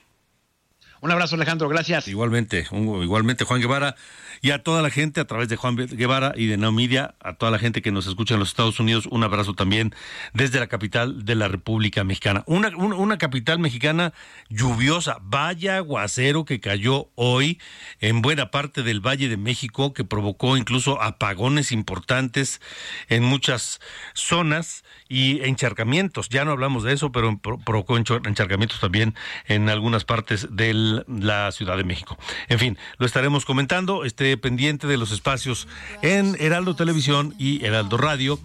Un 1.02 1.12
abrazo, 1.12 1.36
Alejandro. 1.36 1.70
Gracias. 1.70 2.08
Igualmente, 2.08 2.68
igualmente, 2.72 3.46
Juan 3.46 3.62
Guevara 3.62 3.96
y 4.42 4.52
a 4.52 4.64
toda 4.64 4.82
la 4.82 4.90
gente 4.90 5.20
a 5.20 5.26
través 5.26 5.50
de 5.50 5.56
Juan 5.56 5.76
Guevara 5.76 6.34
y 6.36 6.48
de 6.48 6.58
Media, 6.72 7.16
a 7.20 7.34
toda 7.34 7.52
la 7.52 7.60
gente 7.60 7.82
que 7.82 7.92
nos 7.92 8.08
escucha 8.08 8.36
en 8.36 8.40
los 8.40 8.50
Estados 8.50 8.80
Unidos, 8.80 9.08
un 9.10 9.24
abrazo 9.24 9.54
también 9.54 9.94
desde 10.34 10.60
la 10.60 10.68
capital 10.68 11.26
de 11.26 11.36
la 11.36 11.48
República 11.48 12.04
Mexicana. 12.04 12.44
Una, 12.46 12.70
una, 12.76 13.18
capital 13.18 13.60
mexicana 13.60 14.14
lluviosa, 14.50 15.18
vaya 15.22 15.78
aguacero 15.78 16.46
que 16.46 16.60
cayó 16.60 17.10
hoy 17.16 17.60
en 18.00 18.22
buena 18.22 18.52
parte 18.52 18.84
del 18.84 19.00
Valle 19.00 19.30
de 19.30 19.38
México, 19.38 19.94
que 19.94 20.04
provocó 20.04 20.58
incluso 20.58 21.02
apagones 21.02 21.72
importantes 21.72 22.62
en 23.08 23.24
muchas 23.24 23.80
zonas 24.14 24.84
y 25.08 25.44
encharcamientos. 25.44 26.30
Ya 26.30 26.46
no 26.46 26.52
hablamos 26.52 26.84
de 26.84 26.94
eso, 26.94 27.12
pero 27.12 27.40
provocó 27.40 27.98
encharcamientos 27.98 28.80
también 28.80 29.16
en 29.48 29.70
algunas 29.70 30.06
partes 30.06 30.48
de 30.52 31.04
la 31.08 31.52
Ciudad 31.52 31.78
de 31.78 31.84
México. 31.84 32.18
En 32.48 32.60
fin, 32.60 32.78
lo 32.98 33.06
estaremos 33.06 33.46
comentando. 33.46 34.06
Pendiente 34.38 34.88
de 34.88 34.98
los 34.98 35.12
espacios 35.12 35.68
en 36.02 36.36
Heraldo 36.40 36.76
Televisión 36.76 37.36
y 37.38 37.64
Heraldo 37.66 37.98
Radio. 37.98 38.40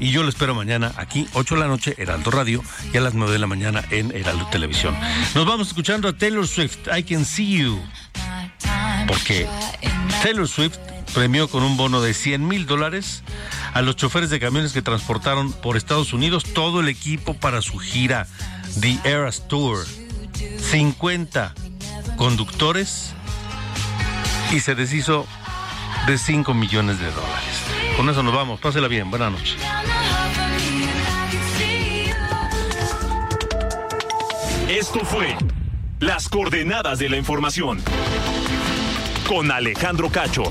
Y 0.00 0.10
yo 0.10 0.22
lo 0.22 0.28
espero 0.28 0.54
mañana 0.54 0.92
aquí, 0.96 1.26
8 1.32 1.54
de 1.54 1.60
la 1.60 1.66
noche, 1.66 1.94
Heraldo 1.98 2.30
Radio, 2.30 2.62
y 2.92 2.96
a 2.96 3.00
las 3.00 3.14
9 3.14 3.32
de 3.32 3.38
la 3.38 3.46
mañana 3.46 3.84
en 3.90 4.14
Heraldo 4.14 4.46
Televisión. 4.46 4.96
Nos 5.34 5.44
vamos 5.46 5.68
escuchando 5.68 6.08
a 6.08 6.16
Taylor 6.16 6.46
Swift, 6.46 6.78
I 6.96 7.02
Can 7.02 7.24
See 7.24 7.58
You. 7.58 7.80
Porque 9.06 9.48
Taylor 10.22 10.46
Swift 10.46 10.76
premió 11.14 11.48
con 11.48 11.62
un 11.62 11.76
bono 11.76 12.00
de 12.00 12.14
100 12.14 12.46
mil 12.46 12.66
dólares 12.66 13.22
a 13.72 13.82
los 13.82 13.96
choferes 13.96 14.30
de 14.30 14.38
camiones 14.38 14.72
que 14.72 14.82
transportaron 14.82 15.52
por 15.52 15.76
Estados 15.76 16.12
Unidos 16.12 16.44
todo 16.44 16.80
el 16.80 16.88
equipo 16.88 17.34
para 17.34 17.62
su 17.62 17.78
gira 17.78 18.26
The 18.80 18.98
Eras 19.04 19.48
Tour. 19.48 19.84
50 20.70 21.54
conductores 22.16 23.14
y 24.52 24.60
se 24.60 24.74
deshizo 24.74 25.26
de 26.06 26.16
5 26.16 26.54
millones 26.54 26.98
de 26.98 27.10
dólares. 27.10 27.62
Con 27.96 28.08
eso 28.08 28.22
nos 28.22 28.34
vamos. 28.34 28.60
Pásela 28.60 28.88
bien. 28.88 29.10
Buenas 29.10 29.32
noches. 29.32 29.56
Esto 34.68 35.00
fue 35.00 35.36
Las 36.00 36.28
coordenadas 36.28 36.98
de 36.98 37.08
la 37.08 37.16
información 37.16 37.82
con 39.26 39.50
Alejandro 39.50 40.08
Cacho. 40.10 40.44